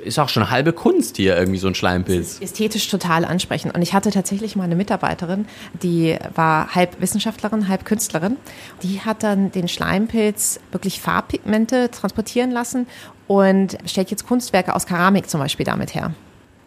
ist 0.04 0.20
auch 0.20 0.30
schon 0.30 0.50
halbe 0.50 0.74
Kunst 0.74 1.18
hier 1.18 1.38
irgendwie 1.38 1.60
so 1.60 1.68
ein 1.68 1.76
Schleimpilz. 1.76 2.40
Ästhetisch 2.40 2.88
total 2.90 3.26
ansprechend. 3.26 3.76
Und 3.76 3.82
ich 3.82 3.94
hatte 3.94 4.12
tatsächlich 4.12 4.56
mal 4.56 4.64
eine 4.64 4.76
Mitarbeiterin, 4.76 5.46
die 5.82 6.18
war 6.36 6.76
halb 6.76 7.02
Wissenschaftlerin, 7.02 7.68
halb 7.68 7.86
Künstlerin. 7.86 8.38
Die 8.84 9.02
hat 9.02 9.24
dann 9.24 9.52
den 9.52 9.68
Schleimpilz 9.68 10.60
wirklich 10.72 11.02
Farbpigmente 11.02 11.90
transportieren 11.92 12.52
lassen 12.52 12.88
und 13.28 13.78
stellt 13.86 14.12
jetzt 14.12 14.28
Kunstwerke 14.28 14.76
aus 14.76 14.86
Keramik 14.86 15.30
zum 15.30 15.40
Beispiel 15.40 15.66
damit 15.66 15.96
her. 15.96 16.14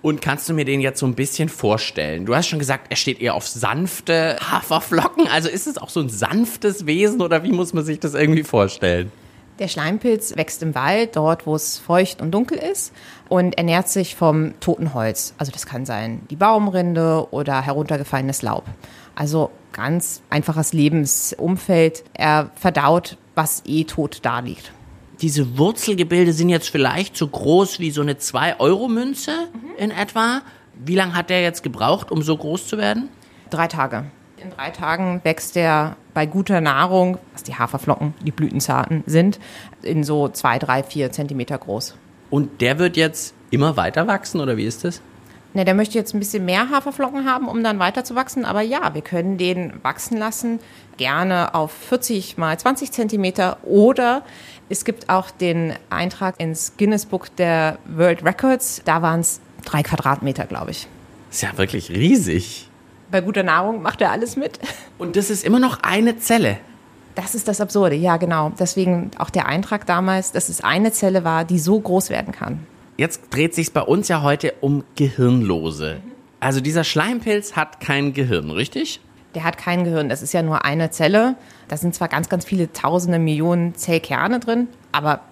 Und 0.05 0.21
kannst 0.21 0.51
du 0.51 0.53
mir 0.53 0.67
den 0.67 0.83
jetzt 0.83 1.01
so 1.01 1.07
ein 1.07 1.15
bisschen 1.15 1.49
vorstellen? 1.49 2.27
Du 2.27 2.37
hast 2.37 2.49
schon 2.49 2.59
gesagt, 2.59 2.89
er 2.91 2.97
steht 2.97 3.23
eher 3.23 3.35
auf 3.35 3.49
sanfte 3.49 4.37
Haferflocken. 4.39 5.29
Also 5.29 5.49
ist 5.49 5.67
es 5.67 5.79
auch 5.79 5.89
so 5.89 6.01
ein 6.01 6.11
sanftes 6.11 6.85
Wesen 6.85 7.23
oder 7.23 7.43
wie 7.43 7.53
muss 7.53 7.73
man 7.73 7.87
sich 7.87 8.01
das 8.01 8.13
irgendwie 8.13 8.43
vorstellen? 8.43 9.11
Der 9.59 9.67
Schleimpilz 9.67 10.37
wächst 10.37 10.63
im 10.63 10.75
Wald, 10.75 11.17
dort, 11.17 11.47
wo 11.47 11.55
es 11.55 11.79
feucht 11.79 12.21
und 12.21 12.33
dunkel 12.33 12.59
ist 12.59 12.93
und 13.31 13.57
ernährt 13.57 13.89
sich 13.89 14.15
vom 14.15 14.53
toten 14.61 14.93
Holz. 14.93 15.33
Also 15.39 15.53
das 15.53 15.65
kann 15.65 15.87
sein 15.87 16.21
die 16.29 16.37
Baumrinde 16.37 17.29
oder 17.31 17.63
heruntergefallenes 17.63 18.43
Laub. 18.43 18.65
Also 19.15 19.53
ganz 19.73 20.21
einfaches 20.29 20.75
Lebensumfeld. 20.75 22.05
Er 22.13 22.51
verdaut, 22.57 23.17
was 23.35 23.63
eh 23.65 23.85
tot 23.85 24.19
da 24.21 24.41
liegt. 24.41 24.71
Diese 25.25 25.57
Wurzelgebilde 25.57 26.35
sind 26.35 26.51
jetzt 26.51 26.69
vielleicht 26.69 27.17
so 27.17 27.27
groß 27.27 27.81
wie 27.81 27.91
so 27.91 28.03
eine 28.03 28.13
2-Euro-Münze 28.13 29.31
mhm. 29.31 29.71
in 29.79 29.91
etwa. 29.91 30.43
Wie 30.75 30.95
lange 30.95 31.15
hat 31.15 31.31
der 31.31 31.41
jetzt 31.41 31.63
gebraucht, 31.63 32.11
um 32.11 32.21
so 32.21 32.37
groß 32.37 32.69
zu 32.69 32.77
werden? 32.77 33.09
Drei 33.49 33.67
Tage. 33.67 34.05
In 34.37 34.51
drei 34.51 34.69
Tagen 34.69 35.23
wächst 35.25 35.57
er 35.57 35.97
bei 36.13 36.27
guter 36.27 36.61
Nahrung, 36.61 37.17
was 37.33 37.43
die 37.43 37.55
Haferflocken, 37.55 38.13
die 38.23 38.33
Blütenzarten 38.33 39.03
sind, 39.07 39.41
in 39.81 40.05
so 40.05 40.29
zwei, 40.29 40.59
drei, 40.59 40.83
vier 40.83 41.11
Zentimeter 41.11 41.57
groß. 41.57 41.95
Und 42.29 42.61
der 42.61 42.79
wird 42.79 42.99
jetzt 42.99 43.35
immer 43.49 43.79
weiter 43.79 44.07
wachsen 44.07 44.43
oder 44.43 44.59
wie 44.59 44.67
ist 44.67 44.85
das? 44.85 45.01
Ne, 45.55 45.65
der 45.65 45.75
möchte 45.75 45.97
jetzt 45.97 46.15
ein 46.15 46.19
bisschen 46.19 46.45
mehr 46.45 46.69
Haferflocken 46.71 47.25
haben, 47.25 47.49
um 47.49 47.63
dann 47.63 47.79
weiter 47.79 48.05
zu 48.05 48.15
wachsen. 48.15 48.45
Aber 48.45 48.61
ja, 48.61 48.93
wir 48.95 49.03
können 49.03 49.39
den 49.39 49.73
wachsen 49.83 50.19
lassen, 50.19 50.59
gerne 50.97 51.55
auf 51.55 51.73
40 51.73 52.37
mal 52.37 52.59
20 52.59 52.91
Zentimeter. 52.91 53.59
Oder 53.63 54.23
es 54.69 54.85
gibt 54.85 55.09
auch 55.09 55.31
den 55.31 55.75
Eintrag 55.91 56.41
ins 56.41 56.77
Guinness 56.77 57.07
Book 57.07 57.35
der 57.37 57.79
World 57.87 58.25
Records. 58.25 58.83
Da 58.85 59.01
waren 59.01 59.21
es 59.21 59.41
drei 59.65 59.83
Quadratmeter, 59.83 60.47
glaube 60.47 60.73
ich. 60.73 60.89
Ist 61.31 61.43
ja 61.43 61.57
wirklich 61.57 61.91
riesig 61.91 62.69
bei 63.15 63.21
guter 63.21 63.45
Nahrung 63.45 63.81
macht 63.81 64.01
er 64.01 64.11
alles 64.11 64.35
mit. 64.35 64.59
Und 64.99 65.15
das 65.15 65.31
ist 65.31 65.45
immer 65.45 65.61
noch 65.61 65.85
eine 65.85 66.19
Zelle. 66.19 66.59
Das 67.15 67.37
ist 67.37 67.47
das 67.47 67.61
Absurde, 67.61 67.95
ja 67.95 68.17
genau. 68.17 68.51
Deswegen 68.59 69.13
auch 69.19 69.31
der 69.31 69.47
Eintrag 69.47 69.87
damals, 69.87 70.33
dass 70.33 70.49
es 70.49 70.65
eine 70.65 70.91
Zelle 70.91 71.23
war, 71.23 71.45
die 71.45 71.61
so 71.61 71.79
groß 71.79 72.11
werden 72.11 72.33
kann. 72.33 72.67
Jetzt 72.97 73.23
dreht 73.31 73.55
sich 73.55 73.73
bei 73.73 73.81
uns 73.81 74.07
ja 74.07 74.23
heute 74.23 74.55
um 74.61 74.85
Gehirnlose. 74.95 76.01
Also 76.39 76.61
dieser 76.61 76.85
Schleimpilz 76.85 77.57
hat 77.57 77.81
kein 77.81 78.13
Gehirn, 78.13 78.51
richtig? 78.51 79.01
Der 79.35 79.43
hat 79.43 79.59
kein 79.59 79.83
Gehirn. 79.83 80.09
Das 80.09 80.23
ist 80.23 80.33
ja 80.33 80.43
nur 80.43 80.65
eine 80.65 80.91
Zelle. 80.91 81.35
Da 81.67 81.77
sind 81.77 81.93
zwar 81.95 82.07
ganz, 82.07 82.29
ganz 82.29 82.45
viele 82.45 82.73
Tausende, 82.73 83.19
Millionen 83.19 83.75
Zellkerne 83.75 84.39
drin, 84.39 84.69
aber 84.93 85.23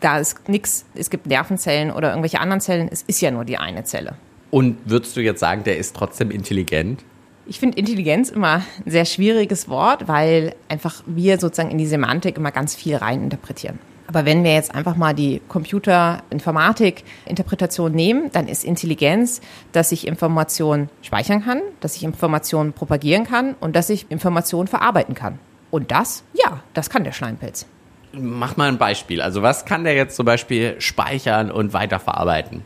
da 0.00 0.18
ist 0.18 0.48
nichts. 0.48 0.86
Es 0.94 1.10
gibt 1.10 1.26
Nervenzellen 1.26 1.90
oder 1.90 2.08
irgendwelche 2.08 2.40
anderen 2.40 2.62
Zellen. 2.62 2.88
Es 2.90 3.02
ist 3.02 3.20
ja 3.20 3.30
nur 3.30 3.44
die 3.44 3.58
eine 3.58 3.84
Zelle. 3.84 4.14
Und 4.50 4.78
würdest 4.86 5.14
du 5.14 5.20
jetzt 5.20 5.40
sagen, 5.40 5.62
der 5.64 5.76
ist 5.76 5.94
trotzdem 5.94 6.30
intelligent? 6.30 7.04
Ich 7.44 7.60
finde 7.60 7.76
Intelligenz 7.76 8.30
immer 8.30 8.62
ein 8.84 8.90
sehr 8.90 9.04
schwieriges 9.04 9.68
Wort, 9.68 10.08
weil 10.08 10.54
einfach 10.68 11.02
wir 11.04 11.38
sozusagen 11.38 11.70
in 11.70 11.78
die 11.78 11.86
Semantik 11.86 12.38
immer 12.38 12.50
ganz 12.50 12.74
viel 12.74 12.96
reininterpretieren. 12.96 13.78
Aber 14.10 14.24
wenn 14.24 14.42
wir 14.42 14.54
jetzt 14.54 14.74
einfach 14.74 14.96
mal 14.96 15.14
die 15.14 15.40
Computer-Informatik-Interpretation 15.46 17.92
nehmen, 17.92 18.32
dann 18.32 18.48
ist 18.48 18.64
Intelligenz, 18.64 19.40
dass 19.70 19.92
ich 19.92 20.04
Informationen 20.04 20.90
speichern 21.00 21.44
kann, 21.44 21.60
dass 21.78 21.94
ich 21.94 22.02
Informationen 22.02 22.72
propagieren 22.72 23.22
kann 23.22 23.54
und 23.60 23.76
dass 23.76 23.88
ich 23.88 24.10
Informationen 24.10 24.66
verarbeiten 24.66 25.14
kann. 25.14 25.38
Und 25.70 25.92
das, 25.92 26.24
ja, 26.32 26.58
das 26.74 26.90
kann 26.90 27.04
der 27.04 27.12
Schleimpilz. 27.12 27.66
Mach 28.12 28.56
mal 28.56 28.66
ein 28.66 28.78
Beispiel. 28.78 29.22
Also 29.22 29.42
was 29.42 29.64
kann 29.64 29.84
der 29.84 29.94
jetzt 29.94 30.16
zum 30.16 30.26
Beispiel 30.26 30.74
speichern 30.80 31.52
und 31.52 31.72
weiterverarbeiten? 31.72 32.64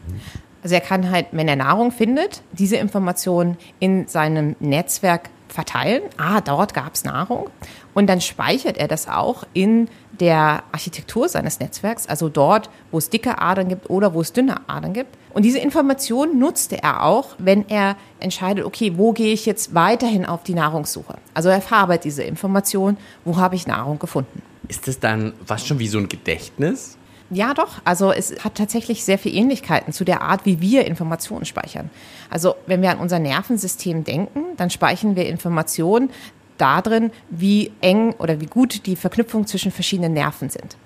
Also 0.63 0.77
er 0.77 0.81
kann 0.81 1.11
halt, 1.11 1.27
wenn 1.33 1.47
er 1.47 1.57
Nahrung 1.57 1.93
findet, 1.93 2.41
diese 2.53 2.77
Informationen 2.77 3.59
in 3.81 4.09
seinem 4.09 4.57
Netzwerk 4.61 5.29
verteilen. 5.49 6.03
Ah, 6.17 6.41
dort 6.41 6.75
gab 6.75 6.95
es 6.95 7.05
Nahrung. 7.05 7.51
Und 7.95 8.09
dann 8.09 8.21
speichert 8.21 8.77
er 8.77 8.89
das 8.89 9.09
auch 9.09 9.45
in 9.53 9.89
der 10.21 10.63
Architektur 10.73 11.29
seines 11.29 11.61
Netzwerks, 11.61 12.07
also 12.07 12.29
dort, 12.29 12.71
wo 12.91 12.99
es 12.99 13.11
dicke 13.11 13.41
Adern 13.41 13.69
gibt 13.69 13.91
oder 13.91 14.15
wo 14.15 14.21
es 14.21 14.33
dünne 14.33 14.69
Adern 14.69 14.93
gibt. 14.93 15.17
Und 15.33 15.45
diese 15.45 15.59
Information 15.59 16.39
nutzte 16.39 16.83
er 16.83 17.03
auch, 17.03 17.35
wenn 17.39 17.69
er 17.69 17.97
entscheidet, 18.21 18.65
okay, 18.65 18.93
wo 18.97 19.13
gehe 19.13 19.33
ich 19.33 19.47
jetzt 19.47 19.75
weiterhin 19.75 20.25
auf 20.25 20.45
die 20.45 20.55
Nahrungssuche? 20.55 21.17
Also 21.35 21.49
er 21.49 21.61
verarbeitet 21.61 22.05
diese 22.05 22.23
Information, 22.23 22.97
wo 23.25 23.37
habe 23.37 23.57
ich 23.57 23.67
Nahrung 23.67 23.99
gefunden. 23.99 24.43
Ist 24.69 24.87
das 24.87 25.01
dann 25.01 25.35
was 25.47 25.67
schon 25.67 25.79
wie 25.79 25.89
so 25.89 25.99
ein 25.99 26.09
Gedächtnis? 26.09 26.97
Ja, 27.31 27.55
doch. 27.55 27.81
Also 27.85 28.13
es 28.13 28.45
hat 28.45 28.55
tatsächlich 28.55 29.05
sehr 29.05 29.19
viele 29.19 29.37
Ähnlichkeiten 29.37 29.93
zu 29.93 30.05
der 30.05 30.23
Art, 30.23 30.45
wie 30.45 30.61
wir 30.61 30.87
Informationen 30.87 31.45
speichern. 31.45 31.91
Also 32.31 32.55
wenn 32.67 32.83
wir 32.83 32.91
an 32.91 32.99
unser 32.99 33.19
Nervensystem 33.19 34.05
denken, 34.05 34.41
dann 34.57 34.71
speichern 34.71 35.17
wir 35.17 35.27
Informationen 35.27 36.11
darin, 36.59 37.11
wie 37.31 37.73
eng 37.81 38.13
oder 38.19 38.41
wie 38.41 38.47
gut 38.47 38.87
die 38.87 38.97
Verknüpfungen 38.97 39.47
zwischen 39.47 39.73
verschiedenen 39.73 40.13
Nerven 40.13 40.51
sind. 40.51 40.77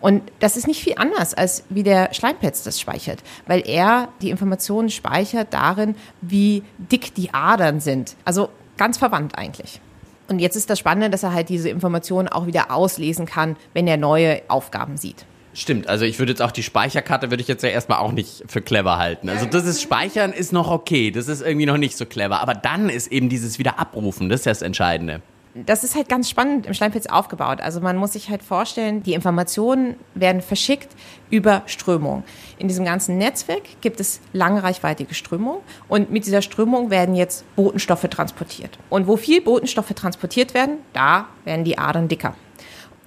Und 0.00 0.22
das 0.40 0.58
ist 0.58 0.66
nicht 0.66 0.82
viel 0.82 0.96
anders, 0.98 1.32
als 1.32 1.64
wie 1.70 1.82
der 1.82 2.12
Schleimpilz 2.12 2.62
das 2.62 2.78
speichert, 2.78 3.22
weil 3.46 3.66
er 3.66 4.08
die 4.20 4.28
Informationen 4.28 4.90
speichert 4.90 5.54
darin, 5.54 5.96
wie 6.20 6.62
dick 6.76 7.14
die 7.14 7.32
Adern 7.32 7.80
sind. 7.80 8.16
Also 8.24 8.50
ganz 8.76 8.98
verwandt 8.98 9.38
eigentlich. 9.38 9.80
Und 10.28 10.40
jetzt 10.40 10.56
ist 10.56 10.68
das 10.68 10.78
Spannende, 10.78 11.08
dass 11.08 11.22
er 11.22 11.32
halt 11.32 11.48
diese 11.48 11.70
Informationen 11.70 12.28
auch 12.28 12.46
wieder 12.46 12.70
auslesen 12.70 13.24
kann, 13.24 13.56
wenn 13.72 13.86
er 13.86 13.96
neue 13.96 14.42
Aufgaben 14.48 14.98
sieht. 14.98 15.24
Stimmt, 15.54 15.88
also 15.88 16.04
ich 16.04 16.18
würde 16.18 16.32
jetzt 16.32 16.42
auch 16.42 16.50
die 16.50 16.64
Speicherkarte 16.64 17.30
würde 17.30 17.40
ich 17.40 17.48
jetzt 17.48 17.62
ja 17.62 17.68
erstmal 17.68 17.98
auch 17.98 18.10
nicht 18.10 18.42
für 18.48 18.60
clever 18.60 18.98
halten. 18.98 19.28
Also 19.28 19.46
das 19.46 19.64
ist 19.64 19.80
Speichern 19.80 20.32
ist 20.32 20.52
noch 20.52 20.68
okay, 20.68 21.12
das 21.12 21.28
ist 21.28 21.42
irgendwie 21.42 21.66
noch 21.66 21.76
nicht 21.76 21.96
so 21.96 22.06
clever, 22.06 22.40
aber 22.40 22.54
dann 22.54 22.88
ist 22.88 23.12
eben 23.12 23.28
dieses 23.28 23.58
wieder 23.60 23.78
abrufen, 23.78 24.28
das 24.28 24.40
ist 24.40 24.46
das 24.46 24.62
Entscheidende. 24.62 25.22
Das 25.54 25.84
ist 25.84 25.94
halt 25.94 26.08
ganz 26.08 26.28
spannend 26.28 26.66
im 26.66 26.74
Schleimpilz 26.74 27.06
aufgebaut. 27.06 27.60
Also 27.60 27.80
man 27.80 27.96
muss 27.96 28.14
sich 28.14 28.28
halt 28.28 28.42
vorstellen, 28.42 29.04
die 29.04 29.14
Informationen 29.14 29.94
werden 30.16 30.42
verschickt 30.42 30.88
über 31.30 31.62
Strömung. 31.66 32.24
In 32.58 32.66
diesem 32.66 32.84
ganzen 32.84 33.18
Netzwerk 33.18 33.62
gibt 33.80 34.00
es 34.00 34.20
langreichweitige 34.32 35.14
Strömung 35.14 35.58
und 35.86 36.10
mit 36.10 36.26
dieser 36.26 36.42
Strömung 36.42 36.90
werden 36.90 37.14
jetzt 37.14 37.44
Botenstoffe 37.54 38.08
transportiert. 38.10 38.80
Und 38.90 39.06
wo 39.06 39.16
viel 39.16 39.40
Botenstoffe 39.40 39.94
transportiert 39.94 40.54
werden, 40.54 40.78
da 40.92 41.28
werden 41.44 41.64
die 41.64 41.78
Adern 41.78 42.08
dicker. 42.08 42.34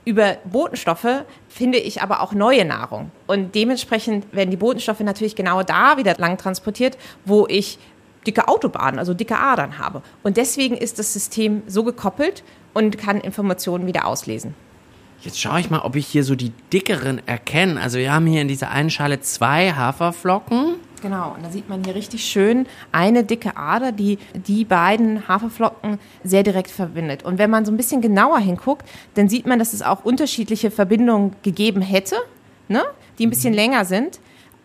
Über 0.07 0.37
Botenstoffe 0.45 1.25
finde 1.49 1.79
ich 1.79 2.01
aber 2.01 2.21
auch 2.21 2.31
neue 2.31 2.63
Nahrung. 2.63 3.11
Und 3.25 3.55
dementsprechend 3.55 4.33
werden 4.33 4.51
die 4.51 4.55
Botenstoffe 4.55 5.01
natürlich 5.01 5.35
genau 5.35 5.63
da 5.63 5.97
wieder 5.97 6.15
lang 6.17 6.37
transportiert, 6.37 6.97
wo 7.25 7.45
ich 7.45 7.77
dicke 8.25 8.47
Autobahnen, 8.47 8.99
also 8.99 9.13
dicke 9.13 9.37
Adern 9.37 9.79
habe. 9.79 10.01
Und 10.23 10.37
deswegen 10.37 10.77
ist 10.77 10.97
das 10.97 11.11
System 11.11 11.61
so 11.67 11.83
gekoppelt 11.83 12.45
und 12.73 12.97
kann 12.97 13.19
Informationen 13.19 13.85
wieder 13.85 14.07
auslesen. 14.07 14.55
Jetzt 15.19 15.41
schaue 15.41 15.59
ich 15.59 15.69
mal, 15.69 15.81
ob 15.81 15.97
ich 15.97 16.07
hier 16.07 16.23
so 16.23 16.35
die 16.35 16.53
dickeren 16.71 17.21
erkenne. 17.27 17.81
Also 17.81 17.97
wir 17.97 18.13
haben 18.13 18.27
hier 18.27 18.41
in 18.41 18.47
dieser 18.47 18.71
einen 18.71 18.89
Schale 18.89 19.19
zwei 19.19 19.73
Haferflocken. 19.73 20.75
Genau, 21.01 21.35
und 21.35 21.45
da 21.45 21.51
sieht 21.51 21.69
man 21.69 21.83
hier 21.83 21.93
richtig 21.93 22.25
schön 22.25 22.65
eine 22.91 23.23
dicke 23.23 23.55
Ader, 23.55 23.91
die 23.91 24.17
die 24.33 24.65
beiden 24.65 25.27
Haferflocken 25.27 25.99
sehr 26.23 26.41
direkt 26.41 26.71
verbindet. 26.71 27.23
Und 27.23 27.37
wenn 27.37 27.51
man 27.51 27.65
so 27.65 27.71
ein 27.71 27.77
bisschen 27.77 28.01
genauer 28.01 28.39
hinguckt, 28.39 28.87
dann 29.13 29.29
sieht 29.29 29.45
man, 29.45 29.59
dass 29.59 29.73
es 29.73 29.83
auch 29.83 30.03
unterschiedliche 30.03 30.71
Verbindungen 30.71 31.35
gegeben 31.43 31.81
hätte, 31.81 32.15
ne? 32.67 32.83
die 33.19 33.27
ein 33.27 33.29
bisschen 33.29 33.51
mhm. 33.51 33.57
länger 33.57 33.85
sind, 33.85 34.19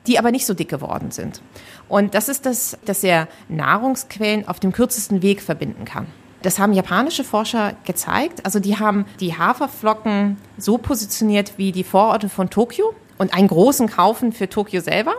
die 0.07 0.19
aber 0.19 0.31
nicht 0.31 0.47
so 0.47 0.55
dick 0.55 0.69
geworden 0.69 1.11
sind. 1.11 1.43
Und 1.89 2.15
das 2.15 2.29
ist 2.29 2.47
das, 2.47 2.79
dass 2.85 3.05
er 3.05 3.29
Nahrungsquellen 3.49 4.49
auf 4.49 4.59
dem 4.59 4.73
kürzesten 4.73 5.23
Weg 5.23 5.43
verbinden 5.43 5.85
kann. 5.85 6.07
Das 6.43 6.59
haben 6.59 6.73
japanische 6.73 7.25
Forscher 7.25 7.75
gezeigt. 7.85 8.45
Also 8.45 8.59
die 8.59 8.79
haben 8.79 9.05
die 9.21 9.37
Haferflocken 9.37 10.39
so 10.59 10.77
positioniert 10.77 11.53
wie 11.57 11.71
die 11.71 11.85
Vororte 11.85 12.29
von 12.29 12.51
Tokio 12.51 12.95
und 13.23 13.33
einen 13.33 13.47
großen 13.47 13.89
kaufen 13.89 14.33
für 14.33 14.49
Tokio 14.49 14.81
selber 14.81 15.15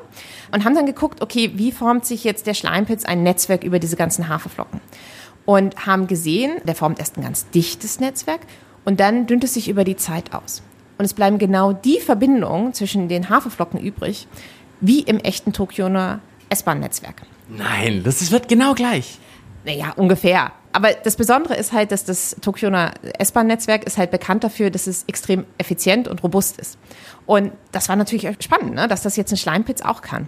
und 0.52 0.66
haben 0.66 0.76
dann 0.76 0.86
geguckt, 0.86 1.22
okay, 1.22 1.54
wie 1.56 1.72
formt 1.72 2.06
sich 2.06 2.26
jetzt 2.26 2.46
der 2.46 2.54
Schleimpilz 2.54 3.06
ein 3.06 3.24
Netzwerk 3.24 3.64
über 3.64 3.80
diese 3.80 3.96
ganzen 3.96 4.28
Haferflocken? 4.28 4.82
Und 5.46 5.86
haben 5.86 6.08
gesehen, 6.08 6.58
der 6.66 6.76
formt 6.76 7.00
erst 7.00 7.18
ein 7.18 7.24
ganz 7.24 7.50
dichtes 7.50 8.02
Netzwerk 8.02 8.42
und 8.84 9.00
dann 9.00 9.26
dünnt 9.26 9.46
es 9.46 9.54
sich 9.54 9.70
über 9.70 9.86
die 9.86 9.96
Zeit 9.96 10.34
aus. 10.34 10.62
Und 10.98 11.06
es 11.06 11.14
bleiben 11.14 11.38
genau 11.38 11.72
die 11.72 12.00
Verbindungen 12.00 12.74
zwischen 12.74 13.08
den 13.08 13.30
Haferflocken 13.30 13.80
übrig, 13.80 14.28
wie 14.82 15.00
im 15.00 15.20
echten 15.20 15.54
Tokioer 15.54 16.20
S-Bahn-Netzwerk. 16.50 17.24
Nein, 17.48 18.04
das 18.04 18.30
wird 18.32 18.50
genau 18.50 18.74
gleich. 18.74 19.18
Naja, 19.64 19.94
ungefähr. 19.96 20.52
Aber 20.74 20.92
das 20.92 21.16
Besondere 21.16 21.56
ist 21.56 21.72
halt, 21.72 21.92
dass 21.92 22.04
das 22.04 22.36
Tokioer 22.42 22.92
S-Bahn-Netzwerk 23.20 23.84
ist 23.84 23.98
halt 23.98 24.10
bekannt 24.10 24.44
dafür, 24.44 24.72
dass 24.72 24.88
es 24.88 25.04
extrem 25.08 25.46
effizient 25.60 26.08
und 26.08 26.24
robust 26.24 26.60
ist. 26.60 26.80
Und 27.28 27.52
das 27.72 27.90
war 27.90 27.96
natürlich 27.96 28.28
spannend, 28.40 28.74
ne? 28.74 28.88
dass 28.88 29.04
das 29.04 29.16
jetzt 29.16 29.32
ein 29.32 29.38
Schleimpitz 29.38 29.82
auch 29.82 30.02
kann. 30.02 30.28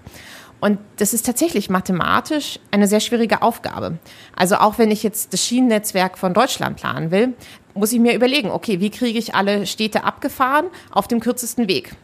Und 0.62 0.80
das 0.98 1.14
ist 1.14 1.26
tatsächlich 1.26 1.70
mathematisch 1.70 2.60
eine 2.72 2.88
sehr 2.88 3.00
schwierige 3.00 3.42
Aufgabe. 3.42 3.98
Also 4.36 4.56
auch 4.56 4.78
wenn 4.78 4.92
ich 4.92 5.04
jetzt 5.04 5.34
das 5.34 5.44
Schienennetzwerk 5.44 6.18
von 6.18 6.34
Deutschland 6.34 6.78
planen 6.78 7.12
will, 7.12 7.34
muss 7.74 7.92
ich 7.92 8.00
mir 8.00 8.16
überlegen, 8.16 8.50
okay, 8.50 8.80
wie 8.80 8.90
kriege 8.90 9.20
ich 9.20 9.36
alle 9.36 9.66
Städte 9.66 10.04
abgefahren 10.04 10.68
auf 10.92 11.08
dem 11.08 11.20
kürzesten 11.20 11.68
Weg? 11.68 11.96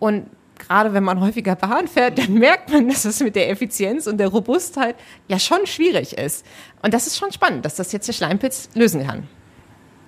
Und 0.00 0.26
gerade 0.68 0.92
wenn 0.92 1.02
man 1.04 1.20
häufiger 1.20 1.56
Bahn 1.56 1.88
fährt, 1.88 2.18
dann 2.18 2.34
merkt 2.38 2.70
man, 2.70 2.88
dass 2.88 3.04
es 3.04 3.20
mit 3.20 3.34
der 3.34 3.50
Effizienz 3.50 4.06
und 4.06 4.18
der 4.18 4.28
Robustheit 4.28 4.96
ja 5.26 5.38
schon 5.38 5.66
schwierig 5.66 6.16
ist. 6.16 6.44
Und 6.82 6.94
das 6.94 7.06
ist 7.06 7.16
schon 7.16 7.32
spannend, 7.32 7.64
dass 7.64 7.76
das 7.76 7.92
jetzt 7.92 8.06
der 8.06 8.12
Schleimpilz 8.12 8.68
lösen 8.74 9.06
kann. 9.06 9.26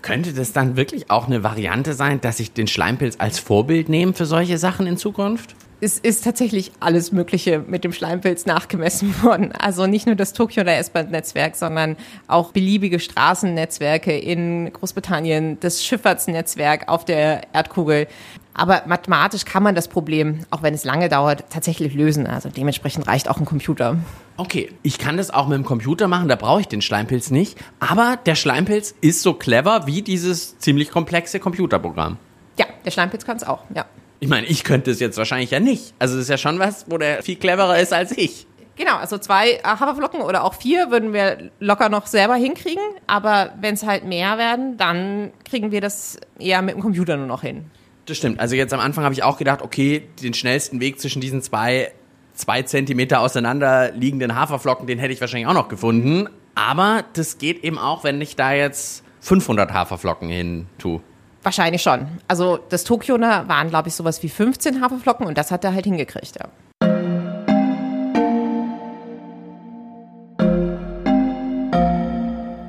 Könnte 0.02 0.32
das 0.32 0.52
dann 0.52 0.76
wirklich 0.76 1.10
auch 1.10 1.26
eine 1.26 1.42
Variante 1.42 1.92
sein, 1.92 2.20
dass 2.20 2.40
ich 2.40 2.52
den 2.52 2.66
Schleimpilz 2.66 3.16
als 3.18 3.38
Vorbild 3.38 3.88
nehme 3.88 4.14
für 4.14 4.24
solche 4.24 4.56
Sachen 4.56 4.86
in 4.86 4.96
Zukunft? 4.96 5.54
Es 5.82 5.98
ist 5.98 6.24
tatsächlich 6.24 6.72
alles 6.80 7.10
Mögliche 7.10 7.60
mit 7.66 7.84
dem 7.84 7.94
Schleimpilz 7.94 8.44
nachgemessen 8.44 9.14
worden. 9.22 9.52
Also 9.52 9.86
nicht 9.86 10.06
nur 10.06 10.14
das 10.14 10.34
Tokio- 10.34 10.62
oder 10.62 10.76
S-Bahn-Netzwerk, 10.76 11.56
sondern 11.56 11.96
auch 12.28 12.52
beliebige 12.52 13.00
Straßennetzwerke 13.00 14.16
in 14.16 14.70
Großbritannien, 14.72 15.58
das 15.60 15.82
Schifffahrtsnetzwerk 15.82 16.88
auf 16.88 17.06
der 17.06 17.42
Erdkugel. 17.54 18.08
Aber 18.52 18.82
mathematisch 18.86 19.46
kann 19.46 19.62
man 19.62 19.74
das 19.74 19.88
Problem, 19.88 20.40
auch 20.50 20.62
wenn 20.62 20.74
es 20.74 20.84
lange 20.84 21.08
dauert, 21.08 21.44
tatsächlich 21.48 21.94
lösen. 21.94 22.26
Also 22.26 22.50
dementsprechend 22.50 23.06
reicht 23.06 23.30
auch 23.30 23.38
ein 23.38 23.46
Computer. 23.46 23.96
Okay, 24.36 24.70
ich 24.82 24.98
kann 24.98 25.16
das 25.16 25.30
auch 25.30 25.48
mit 25.48 25.56
dem 25.56 25.64
Computer 25.64 26.08
machen, 26.08 26.28
da 26.28 26.36
brauche 26.36 26.60
ich 26.60 26.68
den 26.68 26.82
Schleimpilz 26.82 27.30
nicht. 27.30 27.56
Aber 27.78 28.18
der 28.26 28.34
Schleimpilz 28.34 28.94
ist 29.00 29.22
so 29.22 29.32
clever 29.32 29.86
wie 29.86 30.02
dieses 30.02 30.58
ziemlich 30.58 30.90
komplexe 30.90 31.40
Computerprogramm. 31.40 32.18
Ja, 32.58 32.66
der 32.84 32.90
Schleimpilz 32.90 33.24
kann 33.24 33.38
es 33.38 33.44
auch, 33.44 33.60
ja. 33.74 33.86
Ich 34.20 34.28
meine, 34.28 34.46
ich 34.46 34.64
könnte 34.64 34.90
es 34.90 35.00
jetzt 35.00 35.16
wahrscheinlich 35.16 35.50
ja 35.50 35.60
nicht. 35.60 35.94
Also 35.98 36.14
das 36.14 36.24
ist 36.24 36.28
ja 36.28 36.38
schon 36.38 36.58
was, 36.58 36.84
wo 36.88 36.98
der 36.98 37.22
viel 37.22 37.36
cleverer 37.36 37.78
ist 37.78 37.92
als 37.92 38.16
ich. 38.16 38.46
Genau, 38.76 38.96
also 38.96 39.18
zwei 39.18 39.60
Haferflocken 39.64 40.20
oder 40.20 40.44
auch 40.44 40.54
vier 40.54 40.90
würden 40.90 41.12
wir 41.12 41.50
locker 41.58 41.88
noch 41.88 42.06
selber 42.06 42.36
hinkriegen. 42.36 42.82
Aber 43.06 43.52
wenn 43.60 43.74
es 43.74 43.84
halt 43.84 44.04
mehr 44.04 44.38
werden, 44.38 44.76
dann 44.76 45.32
kriegen 45.44 45.72
wir 45.72 45.80
das 45.80 46.18
eher 46.38 46.62
mit 46.62 46.74
dem 46.74 46.80
Computer 46.80 47.16
nur 47.16 47.26
noch 47.26 47.42
hin. 47.42 47.64
Das 48.06 48.16
stimmt. 48.16 48.40
Also 48.40 48.56
jetzt 48.56 48.72
am 48.72 48.80
Anfang 48.80 49.04
habe 49.04 49.14
ich 49.14 49.22
auch 49.22 49.38
gedacht, 49.38 49.62
okay, 49.62 50.08
den 50.22 50.34
schnellsten 50.34 50.80
Weg 50.80 51.00
zwischen 51.00 51.20
diesen 51.20 51.42
zwei 51.42 51.92
zwei 52.34 52.62
Zentimeter 52.62 53.20
auseinander 53.20 53.92
liegenden 53.92 54.34
Haferflocken, 54.34 54.86
den 54.86 54.98
hätte 54.98 55.12
ich 55.12 55.20
wahrscheinlich 55.20 55.46
auch 55.46 55.54
noch 55.54 55.68
gefunden. 55.68 56.28
Aber 56.54 57.04
das 57.12 57.38
geht 57.38 57.62
eben 57.64 57.78
auch, 57.78 58.04
wenn 58.04 58.20
ich 58.20 58.36
da 58.36 58.52
jetzt 58.52 59.04
500 59.20 59.72
Haferflocken 59.72 60.28
hin 60.28 60.66
tue. 60.78 61.00
Wahrscheinlich 61.42 61.82
schon. 61.82 62.06
Also 62.28 62.58
das 62.68 62.84
Tokio 62.84 63.16
ne, 63.16 63.44
waren, 63.46 63.70
glaube 63.70 63.88
ich, 63.88 63.94
sowas 63.94 64.22
wie 64.22 64.28
15 64.28 64.82
Haferflocken 64.82 65.26
und 65.26 65.38
das 65.38 65.50
hat 65.50 65.64
er 65.64 65.74
halt 65.74 65.84
hingekriegt, 65.84 66.36
ja. 66.38 66.48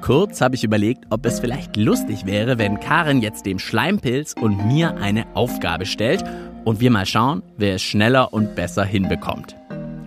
Kurz 0.02 0.42
habe 0.42 0.56
ich 0.56 0.64
überlegt, 0.64 1.06
ob 1.10 1.26
es 1.26 1.40
vielleicht 1.40 1.78
lustig 1.78 2.26
wäre, 2.26 2.58
wenn 2.58 2.80
Karin 2.80 3.22
jetzt 3.22 3.46
dem 3.46 3.60
Schleimpilz 3.60 4.34
und 4.34 4.66
mir 4.68 4.98
eine 4.98 5.26
Aufgabe 5.36 5.86
stellt 5.86 6.24
und 6.66 6.80
wir 6.80 6.92
mal 6.92 7.06
schauen, 7.06 7.44
wer 7.58 7.76
es 7.76 7.82
schneller 7.82 8.34
und 8.34 8.56
besser 8.56 8.84
hinbekommt. 8.84 9.56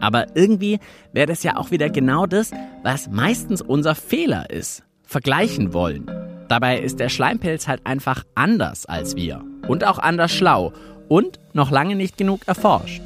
Aber 0.01 0.37
irgendwie 0.37 0.79
wäre 1.13 1.27
das 1.27 1.43
ja 1.43 1.57
auch 1.57 1.71
wieder 1.71 1.89
genau 1.89 2.27
das, 2.27 2.51
was 2.83 3.09
meistens 3.09 3.63
unser 3.63 3.95
Fehler 3.95 4.51
ist. 4.51 4.83
Vergleichen 5.05 5.73
wollen. 5.73 6.24
Dabei 6.49 6.79
ist 6.79 7.01
der 7.01 7.09
Schleimpilz 7.09 7.69
halt 7.69 7.81
einfach 7.85 8.25
anders 8.35 8.87
als 8.87 9.17
wir. 9.17 9.43
Und 9.67 9.85
auch 9.85 9.99
anders 9.99 10.33
schlau. 10.33 10.73
Und 11.09 11.41
noch 11.53 11.71
lange 11.71 11.97
nicht 11.97 12.17
genug 12.17 12.41
erforscht. 12.47 13.03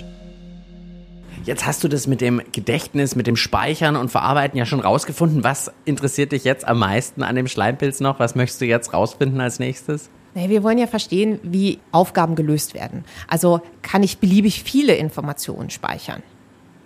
Jetzt 1.45 1.67
hast 1.67 1.83
du 1.83 1.89
das 1.89 2.07
mit 2.07 2.21
dem 2.21 2.43
Gedächtnis, 2.53 3.17
mit 3.17 3.27
dem 3.27 3.37
Speichern 3.37 3.97
und 3.97 4.11
Verarbeiten 4.11 4.59
ja 4.59 4.67
schon 4.67 4.81
rausgefunden. 4.81 5.45
Was 5.45 5.73
interessiert 5.85 6.33
dich 6.33 6.45
jetzt 6.45 6.67
am 6.67 6.79
meisten 6.79 7.23
an 7.23 7.37
dem 7.37 7.49
Schleimpilz 7.49 8.01
noch? 8.01 8.19
Was 8.19 8.35
möchtest 8.35 8.61
du 8.61 8.67
jetzt 8.67 8.93
rausfinden 8.93 9.41
als 9.41 9.59
nächstes? 9.59 10.11
Nee, 10.35 10.51
wir 10.51 10.63
wollen 10.63 10.79
ja 10.79 10.87
verstehen, 10.87 11.41
wie 11.43 11.79
Aufgaben 11.91 12.35
gelöst 12.35 12.75
werden. 12.75 13.05
Also 13.29 13.61
kann 13.83 14.03
ich 14.03 14.19
beliebig 14.19 14.63
viele 14.63 14.95
Informationen 14.95 15.71
speichern? 15.71 16.23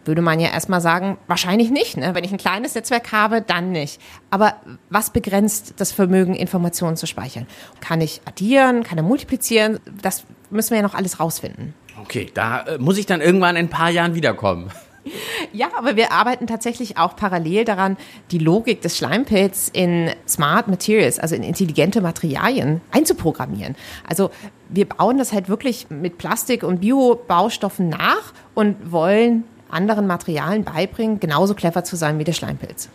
Würde 0.05 0.23
man 0.23 0.41
ja 0.41 0.49
erstmal 0.49 0.81
sagen, 0.81 1.19
wahrscheinlich 1.27 1.71
nicht. 1.71 1.97
Ne? 1.97 2.15
Wenn 2.15 2.25
ich 2.25 2.33
ein 2.33 2.39
kleines 2.39 2.75
Netzwerk 2.75 3.13
habe, 3.13 3.41
dann 3.41 3.71
nicht. 3.71 4.01
Aber 4.31 4.57
was 4.91 5.11
begrenzt 5.11 5.75
das 5.77 5.93
Vermögen, 5.93 6.35
Informationen 6.35 6.97
zu 6.97 7.07
speichern? 7.07 7.47
Kann 7.81 8.01
ich 8.01 8.21
addieren? 8.25 8.83
Kann 8.83 8.99
er 8.99 9.05
multiplizieren? 9.05 9.79
Das 10.03 10.25
müssen 10.51 10.71
wir 10.71 10.79
ja 10.79 10.83
noch 10.83 10.95
alles 10.95 11.21
rausfinden. 11.21 11.75
Okay, 12.01 12.31
da 12.35 12.63
äh, 12.63 12.79
muss 12.79 12.99
ich 12.99 13.07
dann 13.07 13.21
irgendwann 13.21 13.57
in 13.57 13.67
ein 13.67 13.71
paar 13.71 13.91
Jahren 13.91 14.15
wiederkommen. 14.15 14.71
Ja, 15.53 15.69
aber 15.77 15.97
wir 15.97 16.13
arbeiten 16.13 16.47
tatsächlich 16.47 16.97
auch 16.97 17.17
parallel 17.17 17.65
daran, 17.65 17.97
die 18.31 18.39
Logik 18.39 18.81
des 18.83 18.97
Schleimpilz 18.97 19.69
in 19.73 20.11
Smart 20.29 20.69
Materials, 20.69 21.19
also 21.19 21.35
in 21.35 21.43
intelligente 21.43 22.01
Materialien 22.01 22.81
einzuprogrammieren. 22.93 23.75
Also 24.09 24.31
wir 24.69 24.89
bauen 24.89 25.19
das 25.19 25.33
halt 25.33 25.49
wirklich 25.49 25.91
mit 25.91 26.19
Plastik 26.19 26.63
und 26.63 26.81
Biobaustoffen 26.81 27.89
nach 27.89 28.33
und 28.55 28.93
wollen 28.93 29.45
anderen 29.73 30.07
Materialien 30.07 30.65
beibringen, 30.65 31.21
genauso 31.21 31.55
clever 31.55 31.85
zu 31.85 31.97
sein 31.97 32.19
wie 32.19 32.25
der 32.25 32.33
Schleimpilz. 32.33 32.89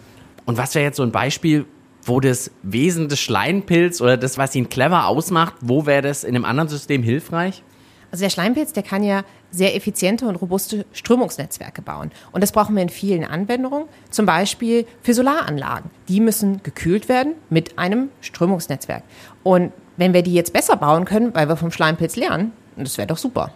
Und 0.46 0.58
was 0.58 0.76
wäre 0.76 0.86
jetzt 0.86 0.98
so 0.98 1.04
ein 1.04 1.12
Beispiel, 1.12 1.66
wo 2.04 2.20
das 2.20 2.52
Wesen 2.64 3.10
des 3.10 3.20
Schleimpilz 3.20 4.02
oder 4.02 4.18
das, 4.18 4.38
was 4.38 4.56
ihn 4.56 4.70
clever 4.70 5.08
ausmacht, 5.08 5.56
wo 5.62 5.86
wäre 5.86 6.02
das 6.02 6.24
in 6.24 6.36
einem 6.36 6.46
anderen 6.46 6.70
System 6.70 7.04
hilfreich? 7.04 7.64
Also 8.12 8.24
der 8.24 8.30
Schleimpilz, 8.30 8.72
der 8.72 8.84
kann 8.84 9.04
ja 9.04 9.24
sehr 9.52 9.76
effiziente 9.76 10.28
und 10.28 10.38
robuste 10.38 10.86
Strömungsnetzwerke 10.94 11.82
bauen. 11.82 12.12
Und 12.32 12.42
das 12.42 12.52
brauchen 12.52 12.76
wir 12.76 12.82
in 12.82 12.90
vielen 12.90 13.26
Anwendungen, 13.26 13.86
zum 14.10 14.26
Beispiel 14.26 14.86
für 15.02 15.14
Solaranlagen. 15.14 15.90
Die 16.08 16.20
müssen 16.20 16.64
gekühlt 16.64 17.10
werden 17.10 17.34
mit 17.50 17.78
einem 17.78 18.10
Strömungsnetzwerk. 18.22 19.04
Und 19.44 19.74
wenn 19.98 20.14
wir 20.14 20.22
die 20.22 20.34
jetzt 20.34 20.54
besser 20.54 20.78
bauen 20.78 21.06
können, 21.06 21.34
weil 21.36 21.50
wir 21.50 21.58
vom 21.58 21.72
Schleimpilz 21.72 22.16
lernen, 22.16 22.54
das 22.78 22.98
wäre 22.98 23.08
doch 23.08 23.18
super. 23.18 23.52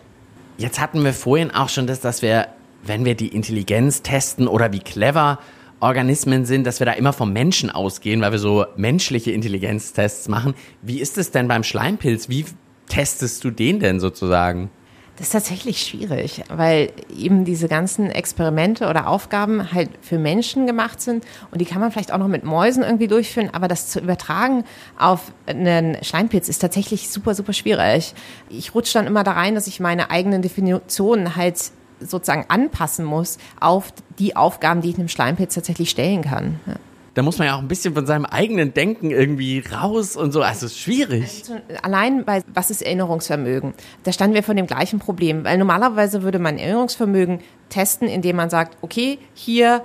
Jetzt 0.57 0.79
hatten 0.79 1.03
wir 1.03 1.13
vorhin 1.13 1.51
auch 1.51 1.69
schon 1.69 1.87
das, 1.87 2.01
dass 2.01 2.21
wir, 2.21 2.47
wenn 2.83 3.05
wir 3.05 3.15
die 3.15 3.29
Intelligenz 3.29 4.01
testen 4.01 4.47
oder 4.47 4.73
wie 4.73 4.79
clever 4.79 5.39
Organismen 5.79 6.45
sind, 6.45 6.65
dass 6.67 6.79
wir 6.79 6.85
da 6.85 6.93
immer 6.93 7.11
vom 7.11 7.33
Menschen 7.33 7.71
ausgehen, 7.71 8.21
weil 8.21 8.31
wir 8.31 8.39
so 8.39 8.65
menschliche 8.75 9.31
Intelligenztests 9.31 10.27
machen. 10.27 10.53
Wie 10.81 10.99
ist 10.99 11.17
es 11.17 11.31
denn 11.31 11.47
beim 11.47 11.63
Schleimpilz? 11.63 12.29
Wie 12.29 12.45
testest 12.87 13.43
du 13.43 13.49
den 13.49 13.79
denn 13.79 13.99
sozusagen? 13.99 14.69
Das 15.17 15.27
ist 15.27 15.33
tatsächlich 15.33 15.83
schwierig, 15.83 16.43
weil 16.49 16.91
eben 17.15 17.45
diese 17.45 17.67
ganzen 17.67 18.09
Experimente 18.09 18.87
oder 18.89 19.07
Aufgaben 19.07 19.71
halt 19.71 19.89
für 20.01 20.17
Menschen 20.17 20.65
gemacht 20.65 21.01
sind 21.01 21.25
und 21.51 21.59
die 21.59 21.65
kann 21.65 21.79
man 21.79 21.91
vielleicht 21.91 22.11
auch 22.11 22.17
noch 22.17 22.27
mit 22.27 22.43
Mäusen 22.43 22.81
irgendwie 22.81 23.07
durchführen, 23.07 23.49
aber 23.51 23.67
das 23.67 23.89
zu 23.89 23.99
übertragen 23.99 24.63
auf 24.97 25.31
einen 25.45 26.01
Schleimpilz 26.03 26.47
ist 26.49 26.59
tatsächlich 26.59 27.09
super, 27.09 27.35
super 27.35 27.53
schwierig. 27.53 28.15
Ich 28.49 28.73
rutsche 28.73 28.93
dann 28.93 29.05
immer 29.05 29.23
da 29.23 29.33
rein, 29.33 29.53
dass 29.53 29.67
ich 29.67 29.79
meine 29.79 30.09
eigenen 30.09 30.41
Definitionen 30.41 31.35
halt 31.35 31.71
sozusagen 32.01 32.45
anpassen 32.49 33.05
muss 33.05 33.37
auf 33.59 33.93
die 34.19 34.35
Aufgaben, 34.35 34.81
die 34.81 34.89
ich 34.89 34.97
einem 34.97 35.07
Schleimpilz 35.07 35.55
tatsächlich 35.55 35.89
stellen 35.89 36.21
kann. 36.21 36.59
Ja 36.65 36.75
da 37.13 37.23
muss 37.23 37.37
man 37.37 37.47
ja 37.47 37.55
auch 37.55 37.59
ein 37.59 37.67
bisschen 37.67 37.93
von 37.93 38.05
seinem 38.05 38.25
eigenen 38.25 38.73
Denken 38.73 39.11
irgendwie 39.11 39.59
raus 39.59 40.15
und 40.15 40.31
so. 40.31 40.41
Also 40.41 40.65
es 40.65 40.73
ist 40.73 40.79
schwierig. 40.79 41.43
Allein 41.81 42.23
bei 42.23 42.41
was 42.53 42.71
ist 42.71 42.81
Erinnerungsvermögen? 42.81 43.73
Da 44.03 44.13
standen 44.13 44.33
wir 44.33 44.43
vor 44.43 44.55
dem 44.55 44.67
gleichen 44.67 44.99
Problem, 44.99 45.43
weil 45.43 45.57
normalerweise 45.57 46.23
würde 46.23 46.39
man 46.39 46.57
Erinnerungsvermögen 46.57 47.39
testen, 47.69 48.07
indem 48.07 48.37
man 48.37 48.49
sagt, 48.49 48.77
okay, 48.81 49.19
hier 49.33 49.83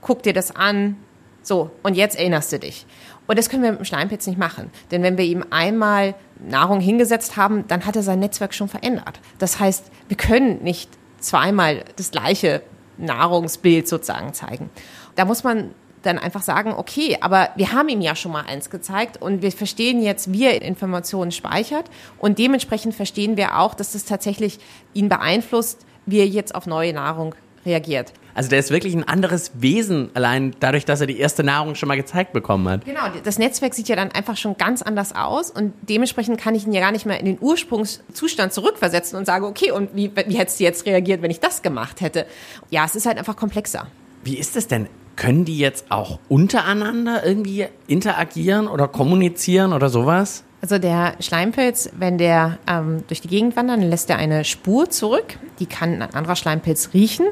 guck 0.00 0.22
dir 0.22 0.32
das 0.32 0.54
an, 0.54 0.96
so 1.42 1.70
und 1.82 1.96
jetzt 1.96 2.16
erinnerst 2.16 2.52
du 2.52 2.58
dich. 2.60 2.86
Und 3.26 3.38
das 3.38 3.50
können 3.50 3.62
wir 3.62 3.72
mit 3.72 3.80
dem 3.80 3.84
Schleimpilz 3.84 4.26
nicht 4.26 4.38
machen, 4.38 4.70
denn 4.90 5.02
wenn 5.02 5.18
wir 5.18 5.24
ihm 5.24 5.44
einmal 5.50 6.14
Nahrung 6.38 6.80
hingesetzt 6.80 7.36
haben, 7.36 7.64
dann 7.66 7.84
hat 7.84 7.96
er 7.96 8.02
sein 8.02 8.20
Netzwerk 8.20 8.54
schon 8.54 8.68
verändert. 8.68 9.20
Das 9.38 9.58
heißt, 9.58 9.90
wir 10.06 10.16
können 10.16 10.62
nicht 10.62 10.88
zweimal 11.18 11.84
das 11.96 12.10
gleiche 12.10 12.62
Nahrungsbild 12.96 13.88
sozusagen 13.88 14.34
zeigen. 14.34 14.70
Da 15.14 15.24
muss 15.24 15.44
man 15.44 15.70
dann 16.02 16.18
einfach 16.18 16.42
sagen, 16.42 16.72
okay, 16.76 17.18
aber 17.20 17.50
wir 17.56 17.72
haben 17.72 17.88
ihm 17.88 18.00
ja 18.00 18.14
schon 18.14 18.32
mal 18.32 18.44
eins 18.46 18.70
gezeigt 18.70 19.20
und 19.20 19.42
wir 19.42 19.52
verstehen 19.52 20.00
jetzt, 20.02 20.32
wie 20.32 20.44
er 20.44 20.62
Informationen 20.62 21.32
speichert 21.32 21.90
und 22.18 22.38
dementsprechend 22.38 22.94
verstehen 22.94 23.36
wir 23.36 23.58
auch, 23.58 23.74
dass 23.74 23.92
das 23.92 24.04
tatsächlich 24.04 24.58
ihn 24.94 25.08
beeinflusst, 25.08 25.84
wie 26.06 26.20
er 26.20 26.26
jetzt 26.26 26.54
auf 26.54 26.66
neue 26.66 26.92
Nahrung 26.92 27.34
reagiert. 27.66 28.12
Also 28.38 28.50
der 28.50 28.60
ist 28.60 28.70
wirklich 28.70 28.94
ein 28.94 29.02
anderes 29.02 29.50
Wesen, 29.54 30.10
allein 30.14 30.54
dadurch, 30.60 30.84
dass 30.84 31.00
er 31.00 31.08
die 31.08 31.18
erste 31.18 31.42
Nahrung 31.42 31.74
schon 31.74 31.88
mal 31.88 31.96
gezeigt 31.96 32.32
bekommen 32.32 32.68
hat. 32.68 32.84
Genau, 32.84 33.00
das 33.24 33.36
Netzwerk 33.36 33.74
sieht 33.74 33.88
ja 33.88 33.96
dann 33.96 34.12
einfach 34.12 34.36
schon 34.36 34.56
ganz 34.56 34.80
anders 34.80 35.12
aus 35.12 35.50
und 35.50 35.72
dementsprechend 35.82 36.40
kann 36.40 36.54
ich 36.54 36.64
ihn 36.64 36.72
ja 36.72 36.80
gar 36.80 36.92
nicht 36.92 37.04
mehr 37.04 37.18
in 37.18 37.26
den 37.26 37.38
Ursprungszustand 37.40 38.52
zurückversetzen 38.52 39.18
und 39.18 39.24
sage, 39.24 39.44
okay, 39.44 39.72
und 39.72 39.96
wie, 39.96 40.12
wie 40.14 40.38
hättest 40.38 40.60
du 40.60 40.62
jetzt 40.62 40.86
reagiert, 40.86 41.20
wenn 41.20 41.32
ich 41.32 41.40
das 41.40 41.62
gemacht 41.62 42.00
hätte? 42.00 42.26
Ja, 42.70 42.84
es 42.84 42.94
ist 42.94 43.06
halt 43.06 43.18
einfach 43.18 43.34
komplexer. 43.34 43.88
Wie 44.22 44.38
ist 44.38 44.54
es 44.54 44.68
denn? 44.68 44.88
Können 45.16 45.44
die 45.44 45.58
jetzt 45.58 45.86
auch 45.88 46.20
untereinander 46.28 47.26
irgendwie 47.26 47.66
interagieren 47.88 48.68
oder 48.68 48.86
kommunizieren 48.86 49.72
oder 49.72 49.88
sowas? 49.88 50.44
Also 50.60 50.78
der 50.78 51.14
Schleimpilz, 51.20 51.90
wenn 51.96 52.18
der 52.18 52.58
ähm, 52.66 53.04
durch 53.06 53.20
die 53.20 53.28
Gegend 53.28 53.54
wandert, 53.54 53.80
dann 53.80 53.88
lässt 53.88 54.10
er 54.10 54.16
eine 54.16 54.44
Spur 54.44 54.90
zurück. 54.90 55.38
Die 55.60 55.66
kann 55.66 56.02
ein 56.02 56.14
anderer 56.14 56.34
Schleimpilz 56.34 56.90
riechen 56.94 57.26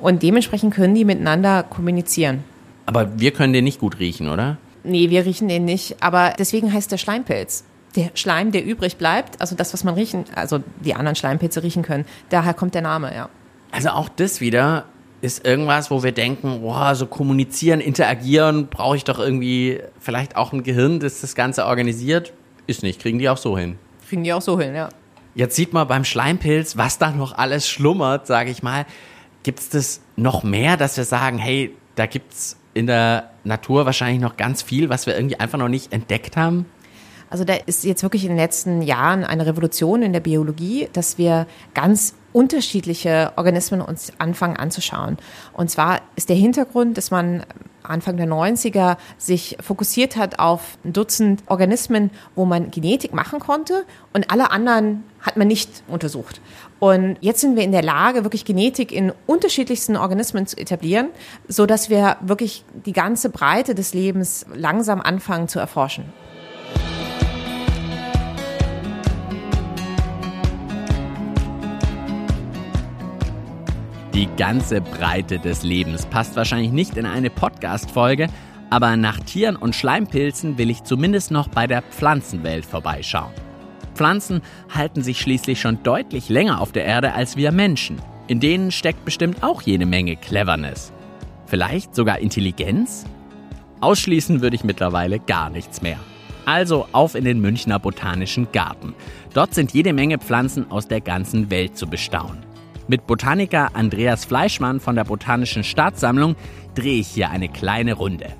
und 0.00 0.22
dementsprechend 0.22 0.74
können 0.74 0.94
die 0.94 1.04
miteinander 1.04 1.64
kommunizieren. 1.64 2.44
Aber 2.86 3.18
wir 3.18 3.32
können 3.32 3.52
den 3.52 3.64
nicht 3.64 3.80
gut 3.80 3.98
riechen, 3.98 4.28
oder? 4.28 4.58
Nee, 4.84 5.10
wir 5.10 5.24
riechen 5.26 5.48
den 5.48 5.64
nicht. 5.64 6.02
Aber 6.02 6.34
deswegen 6.38 6.72
heißt 6.72 6.90
der 6.92 6.98
Schleimpilz. 6.98 7.64
der 7.96 8.10
Schleim, 8.14 8.52
der 8.52 8.64
übrig 8.64 8.96
bleibt, 8.96 9.40
also 9.40 9.56
das, 9.56 9.72
was 9.72 9.82
man 9.82 9.94
riechen, 9.94 10.24
also 10.34 10.60
die 10.84 10.94
anderen 10.94 11.16
Schleimpilze 11.16 11.62
riechen 11.62 11.82
können, 11.82 12.04
daher 12.28 12.54
kommt 12.54 12.74
der 12.74 12.82
Name, 12.82 13.14
ja. 13.14 13.28
Also 13.72 13.90
auch 13.90 14.08
das 14.08 14.40
wieder 14.40 14.84
ist 15.20 15.44
irgendwas, 15.44 15.90
wo 15.90 16.02
wir 16.02 16.12
denken, 16.12 16.60
boah, 16.60 16.94
so 16.94 17.06
kommunizieren, 17.06 17.80
interagieren, 17.80 18.68
brauche 18.68 18.96
ich 18.96 19.04
doch 19.04 19.18
irgendwie 19.18 19.80
vielleicht 19.98 20.36
auch 20.36 20.52
ein 20.52 20.62
Gehirn, 20.62 21.00
das 21.00 21.20
das 21.20 21.34
Ganze 21.34 21.66
organisiert. 21.66 22.32
Ist 22.68 22.82
nicht, 22.82 23.00
kriegen 23.00 23.18
die 23.18 23.30
auch 23.30 23.38
so 23.38 23.56
hin. 23.56 23.78
Kriegen 24.08 24.22
die 24.22 24.32
auch 24.32 24.42
so 24.42 24.60
hin, 24.60 24.74
ja. 24.74 24.90
Jetzt 25.34 25.56
sieht 25.56 25.72
man 25.72 25.88
beim 25.88 26.04
Schleimpilz, 26.04 26.76
was 26.76 26.98
da 26.98 27.10
noch 27.10 27.32
alles 27.32 27.66
schlummert, 27.66 28.26
sage 28.26 28.50
ich 28.50 28.62
mal. 28.62 28.84
Gibt 29.42 29.60
es 29.60 29.70
das 29.70 30.00
noch 30.16 30.44
mehr, 30.44 30.76
dass 30.76 30.98
wir 30.98 31.04
sagen, 31.04 31.38
hey, 31.38 31.74
da 31.94 32.04
gibt 32.04 32.32
es 32.34 32.56
in 32.74 32.86
der 32.86 33.30
Natur 33.42 33.86
wahrscheinlich 33.86 34.20
noch 34.20 34.36
ganz 34.36 34.60
viel, 34.60 34.90
was 34.90 35.06
wir 35.06 35.16
irgendwie 35.16 35.40
einfach 35.40 35.58
noch 35.58 35.68
nicht 35.68 35.94
entdeckt 35.94 36.36
haben? 36.36 36.66
Also 37.30 37.44
da 37.44 37.54
ist 37.54 37.84
jetzt 37.84 38.02
wirklich 38.02 38.24
in 38.24 38.30
den 38.30 38.38
letzten 38.38 38.82
Jahren 38.82 39.24
eine 39.24 39.46
Revolution 39.46 40.02
in 40.02 40.12
der 40.12 40.20
Biologie, 40.20 40.88
dass 40.92 41.16
wir 41.16 41.46
ganz 41.72 42.14
unterschiedliche 42.32 43.32
Organismen 43.36 43.80
uns 43.80 44.12
anfangen 44.18 44.56
anzuschauen. 44.56 45.16
Und 45.54 45.70
zwar 45.70 46.02
ist 46.16 46.28
der 46.28 46.36
Hintergrund, 46.36 46.98
dass 46.98 47.10
man 47.10 47.44
Anfang 47.88 48.16
der 48.16 48.26
90er 48.26 48.96
sich 49.16 49.56
fokussiert 49.60 50.16
hat 50.16 50.38
auf 50.38 50.78
ein 50.84 50.92
Dutzend 50.92 51.42
Organismen, 51.46 52.10
wo 52.34 52.44
man 52.44 52.70
Genetik 52.70 53.12
machen 53.12 53.40
konnte 53.40 53.84
und 54.12 54.30
alle 54.30 54.50
anderen 54.50 55.04
hat 55.20 55.36
man 55.36 55.48
nicht 55.48 55.82
untersucht. 55.88 56.40
Und 56.80 57.16
jetzt 57.20 57.40
sind 57.40 57.56
wir 57.56 57.64
in 57.64 57.72
der 57.72 57.82
Lage, 57.82 58.22
wirklich 58.22 58.44
Genetik 58.44 58.92
in 58.92 59.12
unterschiedlichsten 59.26 59.96
Organismen 59.96 60.46
zu 60.46 60.56
etablieren, 60.56 61.08
so 61.48 61.66
dass 61.66 61.90
wir 61.90 62.16
wirklich 62.20 62.64
die 62.86 62.92
ganze 62.92 63.30
Breite 63.30 63.74
des 63.74 63.94
Lebens 63.94 64.46
langsam 64.54 65.00
anfangen 65.00 65.48
zu 65.48 65.58
erforschen. 65.58 66.04
Die 74.18 74.28
ganze 74.36 74.80
Breite 74.80 75.38
des 75.38 75.62
Lebens 75.62 76.04
passt 76.04 76.34
wahrscheinlich 76.34 76.72
nicht 76.72 76.96
in 76.96 77.06
eine 77.06 77.30
Podcast-Folge, 77.30 78.26
aber 78.68 78.96
nach 78.96 79.20
Tieren 79.20 79.54
und 79.54 79.76
Schleimpilzen 79.76 80.58
will 80.58 80.70
ich 80.70 80.82
zumindest 80.82 81.30
noch 81.30 81.46
bei 81.46 81.68
der 81.68 81.82
Pflanzenwelt 81.82 82.66
vorbeischauen. 82.66 83.30
Pflanzen 83.94 84.42
halten 84.74 85.04
sich 85.04 85.20
schließlich 85.20 85.60
schon 85.60 85.84
deutlich 85.84 86.30
länger 86.30 86.60
auf 86.60 86.72
der 86.72 86.84
Erde 86.84 87.12
als 87.12 87.36
wir 87.36 87.52
Menschen. 87.52 88.02
In 88.26 88.40
denen 88.40 88.72
steckt 88.72 89.04
bestimmt 89.04 89.44
auch 89.44 89.62
jede 89.62 89.86
Menge 89.86 90.16
Cleverness. 90.16 90.92
Vielleicht 91.46 91.94
sogar 91.94 92.18
Intelligenz? 92.18 93.04
Ausschließen 93.78 94.40
würde 94.40 94.56
ich 94.56 94.64
mittlerweile 94.64 95.20
gar 95.20 95.48
nichts 95.48 95.80
mehr. 95.80 96.00
Also 96.44 96.88
auf 96.90 97.14
in 97.14 97.24
den 97.24 97.40
Münchner 97.40 97.78
Botanischen 97.78 98.50
Garten. 98.50 98.96
Dort 99.32 99.54
sind 99.54 99.74
jede 99.74 99.92
Menge 99.92 100.18
Pflanzen 100.18 100.68
aus 100.72 100.88
der 100.88 101.02
ganzen 101.02 101.52
Welt 101.52 101.78
zu 101.78 101.86
bestaunen. 101.86 102.47
Mit 102.90 103.06
Botaniker 103.06 103.76
Andreas 103.76 104.24
Fleischmann 104.24 104.80
von 104.80 104.96
der 104.96 105.04
Botanischen 105.04 105.62
Staatssammlung 105.62 106.36
drehe 106.74 107.00
ich 107.00 107.08
hier 107.08 107.28
eine 107.28 107.50
kleine 107.50 107.92
Runde. 107.92 108.32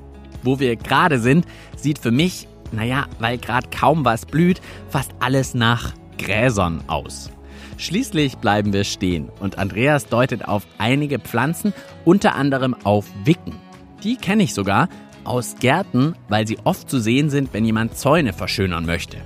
Wo 0.42 0.58
wir 0.58 0.74
gerade 0.76 1.20
sind, 1.20 1.44
sieht 1.76 1.98
für 1.98 2.10
mich, 2.10 2.48
naja, 2.72 3.06
weil 3.18 3.36
gerade 3.36 3.68
kaum 3.68 4.06
was 4.06 4.24
blüht, 4.24 4.62
fast 4.88 5.10
alles 5.20 5.52
nach 5.52 5.92
Gräsern 6.16 6.82
aus. 6.86 7.30
Schließlich 7.76 8.38
bleiben 8.38 8.72
wir 8.72 8.84
stehen 8.84 9.28
und 9.38 9.58
Andreas 9.58 10.06
deutet 10.06 10.48
auf 10.48 10.66
einige 10.78 11.18
Pflanzen, 11.18 11.74
unter 12.06 12.34
anderem 12.34 12.74
auf 12.84 13.04
Wicken. 13.24 13.54
Die 14.02 14.16
kenne 14.16 14.44
ich 14.44 14.54
sogar 14.54 14.88
aus 15.24 15.56
Gärten, 15.60 16.14
weil 16.30 16.46
sie 16.46 16.58
oft 16.64 16.88
zu 16.88 17.00
sehen 17.00 17.28
sind, 17.28 17.52
wenn 17.52 17.66
jemand 17.66 17.98
Zäune 17.98 18.32
verschönern 18.32 18.86
möchte. 18.86 19.18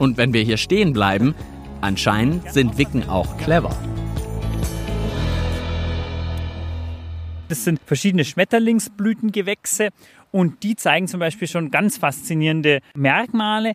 Und 0.00 0.16
wenn 0.16 0.32
wir 0.32 0.42
hier 0.42 0.56
stehen 0.56 0.92
bleiben, 0.92 1.36
anscheinend 1.80 2.50
sind 2.52 2.76
Wicken 2.76 3.08
auch 3.08 3.36
clever. 3.38 3.70
Das 7.54 7.62
sind 7.62 7.78
verschiedene 7.86 8.24
Schmetterlingsblütengewächse 8.24 9.90
und 10.32 10.64
die 10.64 10.74
zeigen 10.74 11.06
zum 11.06 11.20
Beispiel 11.20 11.46
schon 11.46 11.70
ganz 11.70 11.98
faszinierende 11.98 12.80
Merkmale. 12.96 13.74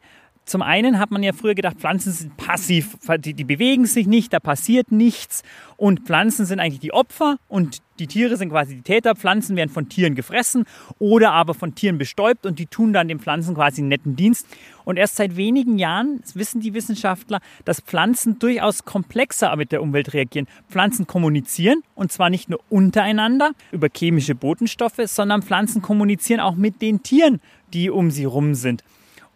Zum 0.50 0.64
einen 0.64 0.98
hat 0.98 1.12
man 1.12 1.22
ja 1.22 1.32
früher 1.32 1.54
gedacht, 1.54 1.78
Pflanzen 1.78 2.12
sind 2.12 2.36
passiv, 2.36 2.98
die, 3.20 3.36
die, 3.36 3.44
bewegen 3.44 3.86
sich 3.86 4.08
nicht, 4.08 4.34
da 4.34 4.40
passiert 4.40 4.92
nichts. 4.92 5.44
Und 5.78 6.08
Pflanzen 6.08 6.48
sind 6.48 6.60
eigentlich 6.60 6.80
die 6.80 6.92
Opfer 6.92 7.38
und 7.48 7.84
die 8.00 8.08
Tiere 8.08 8.36
sind 8.36 8.50
quasi 8.50 8.78
die 8.78 8.82
Täter. 8.82 9.16
Pflanzen 9.16 9.56
werden 9.56 9.70
von 9.70 9.90
Tieren 9.90 10.16
gefressen 10.16 10.66
oder 10.98 11.34
aber 11.34 11.54
von 11.54 11.76
Tieren 11.76 12.00
bestäubt 12.00 12.48
und 12.48 12.58
die 12.58 12.66
tun 12.66 12.94
dann 12.94 13.08
den 13.08 13.20
Pflanzen 13.20 13.54
quasi 13.54 13.82
einen 13.82 13.90
netten 13.90 14.16
Dienst. 14.16 14.48
Und 14.86 14.98
erst 14.98 15.18
seit 15.18 15.36
wenigen 15.36 15.78
Jahren 15.78 16.20
wissen 16.34 16.62
die 16.62 16.74
Wissenschaftler, 16.74 17.42
dass 17.64 17.80
Pflanzen 17.82 18.40
durchaus 18.40 18.86
komplexer 18.86 19.56
mit 19.56 19.72
der 19.72 19.84
Umwelt 19.84 20.14
reagieren. 20.16 20.48
Pflanzen 20.68 21.06
kommunizieren 21.06 21.84
und 21.94 22.12
zwar 22.12 22.32
nicht 22.32 22.50
nur 22.50 22.60
untereinander 22.70 23.52
über 23.72 23.90
chemische 23.96 24.34
Botenstoffe, 24.34 25.02
sondern 25.06 25.44
Pflanzen 25.44 25.84
kommunizieren 25.84 26.40
auch 26.40 26.56
mit 26.56 26.82
den 26.82 27.04
Tieren, 27.04 27.40
die 27.72 27.92
um 27.92 28.10
sie 28.10 28.26
rum 28.26 28.56
sind. 28.56 28.84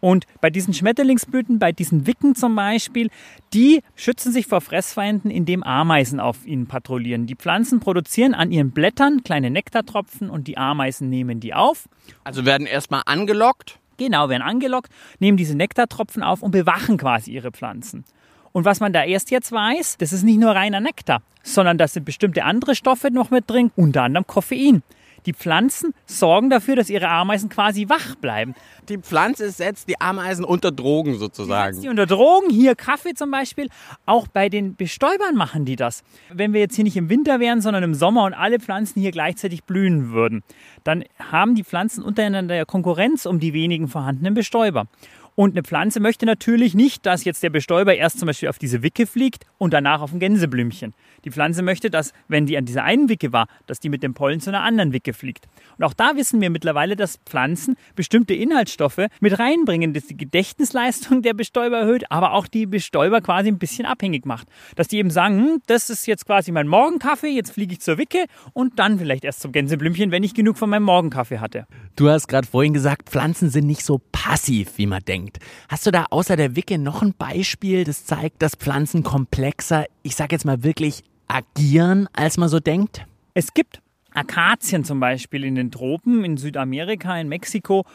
Und 0.04 0.26
bei 0.42 0.50
diesen 0.50 0.74
Schmetterlingsblüten, 0.74 1.60
bei 1.60 1.72
diesen 1.72 2.06
Wicken 2.06 2.36
zum 2.36 2.58
Beispiel, 2.58 3.10
die 3.54 3.82
schützen 3.96 4.34
sich 4.34 4.48
vor 4.48 4.60
Fressfeinden, 4.60 5.32
indem 5.32 5.64
Ameisen 5.64 6.20
auf 6.20 6.46
ihnen 6.46 6.68
patrouillieren. 6.68 7.26
Die 7.26 7.38
Pflanzen 7.38 7.80
produzieren 7.80 8.34
an 8.34 8.52
ihren 8.52 8.72
Blättern 8.72 9.24
kleine 9.24 9.50
Nektartropfen 9.50 10.30
und 10.30 10.50
die 10.50 10.58
Ameisen 10.58 11.10
nehmen 11.10 11.40
die 11.40 11.54
auf. 11.54 11.88
Also 12.26 12.44
werden 12.44 12.68
erstmal 12.68 13.04
angelockt? 13.06 13.80
Genau, 13.96 14.28
werden 14.28 14.42
angelockt, 14.42 14.92
nehmen 15.20 15.38
diese 15.38 15.56
Nektartropfen 15.56 16.22
auf 16.22 16.44
und 16.44 16.52
bewachen 16.52 16.98
quasi 16.98 17.32
ihre 17.32 17.54
Pflanzen. 17.54 18.04
Und 18.52 18.66
was 18.66 18.82
man 18.82 18.92
da 18.92 19.06
erst 19.06 19.32
jetzt 19.32 19.54
weiß, 19.54 20.00
das 20.00 20.12
ist 20.12 20.24
nicht 20.24 20.38
nur 20.38 20.52
reiner 20.52 20.82
Nektar, 20.82 21.22
sondern 21.44 21.78
da 21.78 21.88
sind 21.88 22.04
bestimmte 22.04 22.44
andere 22.44 22.76
Stoffe 22.76 23.10
noch 23.10 23.32
mit 23.32 23.50
drin, 23.50 23.72
unter 23.78 24.04
anderem 24.04 24.28
Koffein. 24.28 24.84
Die 25.26 25.34
Pflanzen 25.34 25.94
sorgen 26.06 26.50
dafür, 26.50 26.76
dass 26.76 26.90
ihre 26.90 27.10
Ameisen 27.10 27.50
quasi 27.50 27.90
wach 27.90 28.16
bleiben. 28.16 28.56
Die 28.90 28.98
Pflanze 28.98 29.50
setzt 29.52 29.90
die 29.90 30.00
Ameisen 30.00 30.44
unter 30.46 30.72
Drogen 30.72 31.18
sozusagen. 31.18 31.82
Die 31.82 31.90
unter 31.90 32.06
Drogen, 32.06 32.50
hier 32.50 32.76
Kaffee 32.76 33.14
zum 33.14 33.32
Beispiel. 33.32 33.70
Auch 34.06 34.28
bei 34.28 34.50
den 34.50 34.76
Bestäubern 34.76 35.36
machen 35.36 35.66
die 35.66 35.76
das. 35.76 36.04
Wenn 36.32 36.54
wir 36.54 36.60
jetzt 36.60 36.76
hier 36.76 36.84
nicht 36.84 36.98
im 36.98 37.10
Winter 37.10 37.40
wären, 37.40 37.62
sondern 37.62 37.84
im 37.84 37.94
Sommer 37.94 38.26
und 38.26 38.34
alle 38.34 38.60
Pflanzen 38.60 39.02
hier 39.02 39.12
gleichzeitig 39.12 39.64
blühen 39.64 40.12
würden, 40.12 40.44
dann 40.84 41.04
haben 41.32 41.56
die 41.56 41.64
Pflanzen 41.64 42.04
untereinander 42.04 42.66
Konkurrenz 42.66 43.26
um 43.26 43.40
die 43.40 43.54
wenigen 43.54 43.88
vorhandenen 43.88 44.34
Bestäuber. 44.34 44.88
Und 45.36 45.54
eine 45.54 45.64
Pflanze 45.64 46.00
möchte 46.00 46.26
natürlich 46.26 46.76
nicht, 46.76 47.06
dass 47.06 47.24
jetzt 47.24 47.42
der 47.42 47.50
Bestäuber 47.50 47.96
erst 47.96 48.20
zum 48.20 48.28
Beispiel 48.28 48.50
auf 48.50 48.60
diese 48.60 48.84
Wicke 48.84 49.08
fliegt 49.08 49.46
und 49.58 49.74
danach 49.74 50.02
auf 50.02 50.14
ein 50.14 50.20
Gänseblümchen. 50.20 50.94
Die 51.26 51.32
Pflanze 51.32 51.62
möchte, 51.62 51.90
dass, 51.90 52.14
wenn 52.28 52.46
die 52.46 52.58
an 52.58 52.66
dieser 52.66 52.84
einen 52.84 53.10
Wicke 53.10 53.32
war, 53.32 53.48
dass 53.68 53.80
die 53.80 53.90
mit 53.90 54.04
dem 54.04 54.14
Pollen 54.14 54.40
zu 54.40 54.50
einer 54.50 54.62
anderen 54.62 54.94
Wicke 54.94 55.14
fliegt. 55.14 55.46
Und 55.78 55.84
auch 55.86 55.94
da 55.94 56.16
wissen 56.16 56.42
wir 56.42 56.50
mittlerweile, 56.50 56.96
dass 56.96 57.18
Pflanzen 57.26 57.76
bestimmte 57.96 58.34
Inhaltsstoffe 58.34 59.08
mit 59.20 59.40
reinbringen, 59.40 59.94
dass 59.94 60.08
die 60.08 60.18
Gedächtnisleistung 60.18 61.22
der 61.22 61.34
Bestäuber 61.34 61.78
erhöht, 61.78 62.12
aber 62.12 62.34
auch 62.34 62.48
die 62.48 62.66
Bestäuber 62.66 63.22
quasi 63.22 63.50
ein 63.50 63.58
bisschen 63.58 63.86
abhängig 63.86 64.26
macht. 64.26 64.48
Dass 64.76 64.88
die 64.88 64.98
eben 64.98 65.10
sagen, 65.10 65.38
hm, 65.40 65.62
das 65.68 65.90
ist 65.90 66.06
jetzt 66.08 66.26
quasi 66.26 66.52
mein 66.52 66.68
Morgenkaffee, 66.68 67.30
jetzt 67.30 67.52
fliege 67.52 67.74
ich 67.74 67.82
zur 67.82 67.98
Wicke 67.98 68.26
und 68.54 68.80
dann 68.80 69.00
vielleicht 69.00 69.24
erst 69.24 69.42
zum 69.42 69.52
Gänseblümchen, 69.52 70.12
wenn 70.12 70.24
ich 70.24 70.34
genug 70.34 70.58
von 70.58 70.70
meinem 70.70 70.84
Morgenkaffee 70.84 71.40
hatte. 71.40 71.66
Du 71.96 72.10
hast 72.10 72.28
gerade 72.28 72.48
vorhin 72.48 72.74
gesagt, 72.74 73.10
Pflanzen 73.10 73.50
sind 73.50 73.68
nicht 73.68 73.84
so 73.84 74.02
passiv, 74.12 74.78
wie 74.78 74.86
man 74.86 75.04
denkt. 75.04 75.40
Hast 75.70 75.86
du 75.86 75.92
da 75.92 76.06
außer 76.10 76.36
der 76.36 76.56
Wicke 76.56 76.78
noch 76.78 77.02
ein 77.02 77.14
Beispiel, 77.14 77.84
das 77.84 78.06
zeigt, 78.06 78.42
dass 78.42 78.56
Pflanzen 78.56 79.04
komplexer, 79.04 79.86
ich 80.02 80.16
sag 80.16 80.32
jetzt 80.32 80.46
mal 80.46 80.64
wirklich, 80.64 81.04
agieren, 81.34 82.08
als 82.14 82.38
man 82.38 82.48
so 82.48 82.60
denkt? 82.60 83.06
Es 83.34 83.54
gibt 83.54 83.82
Akazien 84.14 84.84
zum 84.84 85.00
Beispiel 85.00 85.44
in 85.44 85.56
den 85.56 85.72
Tropen, 85.72 86.24
in 86.24 86.38
Südamerika, 86.38 87.18
in 87.20 87.28
Mexiko. 87.28 87.86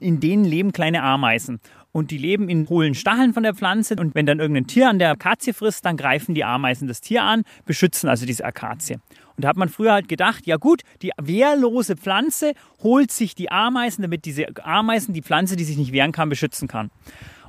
In 0.00 0.20
denen 0.20 0.44
leben 0.44 0.72
kleine 0.72 1.02
Ameisen. 1.02 1.60
Und 1.90 2.12
die 2.12 2.18
leben 2.18 2.48
in 2.48 2.68
hohlen 2.68 2.94
Stacheln 2.94 3.32
von 3.32 3.42
der 3.42 3.54
Pflanze. 3.54 3.96
Und 3.96 4.14
wenn 4.14 4.26
dann 4.26 4.38
irgendein 4.38 4.66
Tier 4.66 4.88
an 4.88 4.98
der 4.98 5.10
Akazie 5.10 5.52
frisst, 5.52 5.84
dann 5.84 5.96
greifen 5.96 6.34
die 6.34 6.44
Ameisen 6.44 6.86
das 6.86 7.00
Tier 7.00 7.24
an, 7.24 7.42
beschützen 7.64 8.08
also 8.08 8.26
diese 8.26 8.44
Akazie. 8.44 8.94
Und 8.94 9.44
da 9.44 9.48
hat 9.48 9.56
man 9.56 9.68
früher 9.68 9.92
halt 9.92 10.08
gedacht, 10.08 10.46
ja 10.46 10.56
gut, 10.56 10.82
die 11.02 11.12
wehrlose 11.20 11.96
Pflanze 11.96 12.52
holt 12.82 13.10
sich 13.10 13.34
die 13.34 13.50
Ameisen, 13.50 14.02
damit 14.02 14.24
diese 14.24 14.46
Ameisen 14.62 15.14
die 15.14 15.22
Pflanze, 15.22 15.56
die 15.56 15.64
sich 15.64 15.76
nicht 15.76 15.92
wehren 15.92 16.12
kann, 16.12 16.28
beschützen 16.28 16.68
kann. 16.68 16.90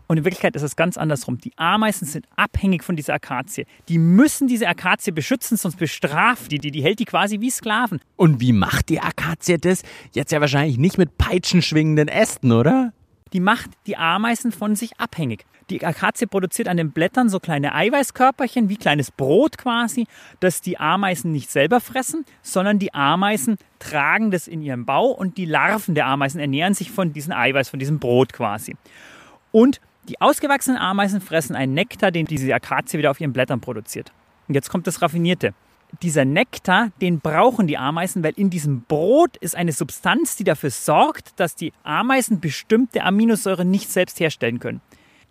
Und 0.10 0.18
in 0.18 0.26
Wirklichkeit 0.26 0.56
ist 0.56 0.64
es 0.64 0.76
ganz 0.76 0.98
andersrum. 0.98 1.38
Die 1.38 1.52
Ameisen 1.56 2.08
sind 2.08 2.26
abhängig 2.36 2.84
von 2.84 2.96
dieser 2.96 3.14
Akazie. 3.14 3.68
Die 3.90 4.00
müssen 4.00 4.48
diese 4.48 4.68
Akazie 4.68 5.12
beschützen, 5.12 5.56
sonst 5.56 5.78
bestraft 5.78 6.52
die 6.52 6.58
die. 6.58 6.72
Die 6.72 6.82
hält 6.82 6.98
die 6.98 7.06
quasi 7.06 7.42
wie 7.42 7.52
Sklaven. 7.52 8.00
Und 8.16 8.42
wie 8.42 8.52
macht 8.52 8.90
die 8.90 9.00
Akazie 9.00 9.60
das? 9.60 9.84
Jetzt 10.14 10.32
ja 10.32 10.42
wahrscheinlich 10.42 10.80
nicht 10.80 10.98
mit 10.98 11.20
peitschenschwingenden 11.20 12.08
Ästen, 12.08 12.52
oder? 12.52 12.92
Die 13.34 13.40
macht 13.40 13.70
die 13.86 13.98
Ameisen 13.98 14.52
von 14.52 14.76
sich 14.76 15.00
abhängig. 15.00 15.46
Die 15.70 15.86
Akazie 15.86 16.26
produziert 16.26 16.70
an 16.70 16.78
den 16.78 16.90
Blättern 16.90 17.30
so 17.30 17.40
kleine 17.40 17.76
Eiweißkörperchen, 17.76 18.68
wie 18.68 18.78
kleines 18.78 19.12
Brot 19.12 19.60
quasi, 19.60 20.08
das 20.40 20.62
die 20.62 20.80
Ameisen 20.80 21.32
nicht 21.32 21.52
selber 21.52 21.80
fressen, 21.80 22.26
sondern 22.42 22.80
die 22.80 22.96
Ameisen 22.96 23.60
tragen 23.78 24.32
das 24.32 24.48
in 24.48 24.64
ihrem 24.64 24.88
Bau 24.88 25.12
und 25.12 25.38
die 25.38 25.46
Larven 25.46 25.94
der 25.94 26.08
Ameisen 26.08 26.40
ernähren 26.40 26.74
sich 26.74 26.90
von 26.90 27.14
diesem 27.14 27.34
Eiweiß, 27.34 27.70
von 27.70 27.78
diesem 27.78 28.00
Brot 28.00 28.34
quasi. 28.34 28.76
Und 29.52 29.80
Die 30.08 30.20
ausgewachsenen 30.22 30.78
Ameisen 30.78 31.22
fressen 31.22 31.56
einen 31.56 31.74
Nektar, 31.74 32.12
den 32.12 32.26
diese 32.26 32.54
Akazie 32.54 32.98
wieder 32.98 33.12
auf 33.12 33.20
ihren 33.20 33.34
Blättern 33.34 33.60
produziert. 33.60 34.12
Und 34.48 34.56
jetzt 34.56 34.70
kommt 34.70 34.88
das 34.88 35.02
Raffinierte. 35.02 35.54
Dieser 36.02 36.24
Nektar, 36.24 36.92
den 37.02 37.20
brauchen 37.20 37.68
die 37.68 37.78
Ameisen, 37.78 38.24
weil 38.24 38.34
in 38.36 38.50
diesem 38.50 38.82
Brot 38.82 39.38
ist 39.38 39.56
eine 39.56 39.72
Substanz, 39.72 40.36
die 40.36 40.44
dafür 40.44 40.70
sorgt, 40.70 41.40
dass 41.40 41.56
die 41.56 41.74
Ameisen 41.84 42.40
bestimmte 42.40 43.04
Aminosäuren 43.04 43.70
nicht 43.70 43.90
selbst 43.90 44.20
herstellen 44.20 44.60
können. 44.60 44.82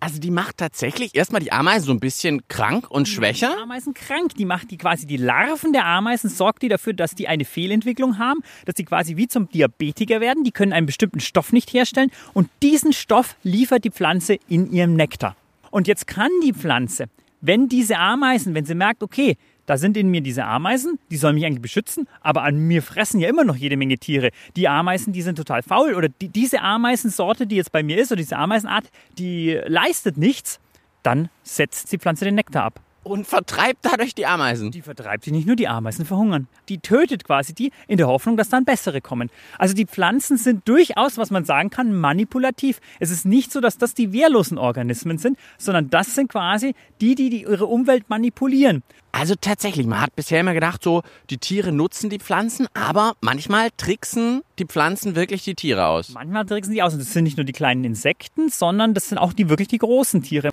Also 0.01 0.21
die 0.21 0.31
macht 0.31 0.59
tatsächlich 0.59 1.15
erstmal 1.15 1.41
die 1.41 1.51
Ameisen 1.51 1.87
so 1.87 1.93
ein 1.93 1.99
bisschen 1.99 2.47
krank 2.47 2.89
und 2.89 3.09
schwächer. 3.09 3.53
Die 3.57 3.63
Ameisen 3.63 3.95
krank, 3.95 4.35
die 4.37 4.45
macht 4.45 4.71
die 4.71 4.79
quasi 4.79 5.07
die 5.07 5.17
Larven 5.17 5.73
der 5.73 5.87
Ameisen, 5.87 6.31
sorgt 6.31 6.63
die 6.63 6.69
dafür, 6.69 6.93
dass 6.93 7.17
die 7.17 7.27
eine 7.27 7.45
Fehlentwicklung 7.45 8.19
haben, 8.19 8.41
dass 8.65 8.77
die 8.77 8.85
quasi 8.85 9.17
wie 9.17 9.27
zum 9.27 9.49
Diabetiker 9.49 10.21
werden, 10.21 10.45
die 10.45 10.53
können 10.53 10.73
einen 10.73 10.87
bestimmten 10.87 11.19
Stoff 11.19 11.53
nicht 11.53 11.73
herstellen 11.73 12.11
und 12.33 12.49
diesen 12.63 12.93
Stoff 12.93 13.35
liefert 13.43 13.85
die 13.85 13.91
Pflanze 13.91 14.39
in 14.49 14.71
ihrem 14.71 14.95
Nektar. 14.95 15.37
Und 15.71 15.89
jetzt 15.89 16.07
kann 16.07 16.31
die 16.45 16.53
Pflanze, 16.53 17.07
wenn 17.41 17.69
diese 17.69 17.99
Ameisen, 17.99 18.55
wenn 18.55 18.65
sie 18.65 18.75
merkt, 18.75 19.03
okay, 19.03 19.37
da 19.69 19.77
sind 19.77 19.99
in 19.99 20.09
mir 20.09 20.23
diese 20.23 20.47
Ameisen, 20.47 20.99
die 21.11 21.19
sollen 21.19 21.35
mich 21.35 21.45
eigentlich 21.45 21.61
beschützen, 21.61 22.09
aber 22.23 22.43
an 22.43 22.57
mir 22.57 22.83
fressen 22.83 23.21
ja 23.21 23.29
immer 23.29 23.45
noch 23.45 23.55
jede 23.55 23.77
Menge 23.77 23.99
Tiere. 23.99 24.31
Die 24.57 24.67
Ameisen, 24.67 25.13
die 25.13 25.21
sind 25.21 25.37
total 25.37 25.63
faul 25.63 25.95
oder 25.95 26.09
die, 26.09 26.29
diese 26.29 26.63
Ameisensorte, 26.63 27.47
die 27.47 27.57
jetzt 27.57 27.71
bei 27.71 27.83
mir 27.83 27.99
ist, 27.99 28.11
oder 28.11 28.17
diese 28.23 28.39
Ameisenart, 28.39 28.91
die 29.19 29.61
leistet 29.67 30.17
nichts, 30.17 30.59
dann 31.03 31.29
setzt 31.43 31.93
die 31.93 31.99
Pflanze 31.99 32.25
den 32.25 32.37
Nektar 32.37 32.65
ab. 32.65 32.81
Und 33.09 33.27
vertreibt 33.27 33.87
dadurch 33.87 34.15
die 34.15 34.27
Ameisen. 34.27 34.71
Die 34.71 34.83
vertreibt 34.83 35.25
die 35.25 35.33
nicht 35.33 35.47
nur, 35.47 35.57
die 35.57 35.67
Ameisen 35.67 36.05
verhungern. 36.05 36.47
Die 36.69 36.79
tötet 36.79 37.25
quasi 37.25 37.55
die 37.55 37.73
in 37.87 37.97
der 37.97 38.07
Hoffnung, 38.07 38.37
dass 38.37 38.51
dann 38.51 38.67
bessere 38.67 39.01
kommen. 39.01 39.31
Also 39.59 39.75
die 39.75 39.87
Pflanzen 39.87 40.37
sind 40.37 40.69
durchaus, 40.69 41.17
was 41.17 41.31
man 41.31 41.47
sagen 41.47 41.71
kann, 41.71 41.99
manipulativ. 41.99 42.81
Es 43.01 43.11
ist 43.11 43.25
nicht 43.25 43.51
so, 43.51 43.61
dass 43.61 43.79
das 43.79 43.95
die 43.95 44.13
wehrlosen 44.13 44.59
Organismen 44.59 45.17
sind, 45.17 45.39
sondern 45.57 45.89
das 45.89 46.15
sind 46.15 46.29
quasi 46.29 46.75
die, 47.01 47.15
die, 47.15 47.31
die 47.31 47.43
ihre 47.43 47.67
Umwelt 47.67 48.11
manipulieren. 48.11 48.83
Also 49.11 49.35
tatsächlich, 49.41 49.87
man 49.87 50.01
hat 50.01 50.15
bisher 50.15 50.41
immer 50.41 50.55
gedacht, 50.55 50.83
so 50.83 51.03
die 51.31 51.39
Tiere 51.39 51.73
nutzen 51.73 52.11
die 52.11 52.19
Pflanzen, 52.19 52.67
aber 52.75 53.15
manchmal 53.21 53.71
tricksen 53.77 54.43
die 54.59 54.67
Pflanzen 54.67 55.15
wirklich 55.15 55.45
die 55.45 55.55
Tiere 55.55 55.87
aus. 55.87 56.11
Manchmal 56.11 56.45
tricksen 56.45 56.75
die 56.75 56.83
aus. 56.83 56.93
Und 56.93 57.01
das 57.01 57.13
sind 57.13 57.25
nicht 57.25 57.37
nur 57.37 57.45
die 57.45 57.53
kleinen 57.53 57.85
Insekten, 57.85 58.51
sondern 58.51 58.95
das 58.95 59.09
sind 59.09 59.19
auch 59.19 59.33
die 59.33 59.49
wirklich 59.49 59.69
die 59.69 59.79
großen 59.79 60.23
Tiere. 60.23 60.51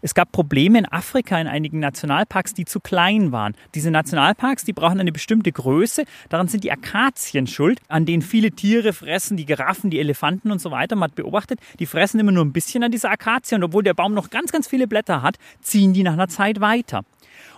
Es 0.00 0.14
gab 0.14 0.32
Probleme 0.32 0.78
in 0.78 0.86
Afrika 0.86 1.40
in 1.40 1.48
einigen 1.48 1.80
Nationalparks, 1.98 2.54
die 2.54 2.64
zu 2.64 2.78
klein 2.78 3.32
waren. 3.32 3.54
Diese 3.74 3.90
Nationalparks, 3.90 4.64
die 4.64 4.72
brauchen 4.72 5.00
eine 5.00 5.10
bestimmte 5.10 5.50
Größe. 5.50 6.04
Daran 6.28 6.46
sind 6.46 6.62
die 6.62 6.70
Akazien 6.70 7.48
schuld, 7.48 7.80
an 7.88 8.06
denen 8.06 8.22
viele 8.22 8.52
Tiere 8.52 8.92
fressen, 8.92 9.36
die 9.36 9.46
Giraffen, 9.46 9.90
die 9.90 9.98
Elefanten 9.98 10.52
und 10.52 10.60
so 10.60 10.70
weiter. 10.70 10.94
Man 10.94 11.10
hat 11.10 11.16
beobachtet, 11.16 11.58
die 11.80 11.86
fressen 11.86 12.20
immer 12.20 12.30
nur 12.30 12.44
ein 12.44 12.52
bisschen 12.52 12.84
an 12.84 12.92
dieser 12.92 13.10
Akazie 13.10 13.56
und 13.56 13.64
obwohl 13.64 13.82
der 13.82 13.94
Baum 13.94 14.14
noch 14.14 14.30
ganz, 14.30 14.52
ganz 14.52 14.68
viele 14.68 14.86
Blätter 14.86 15.22
hat, 15.22 15.38
ziehen 15.60 15.92
die 15.92 16.04
nach 16.04 16.12
einer 16.12 16.28
Zeit 16.28 16.60
weiter. 16.60 17.02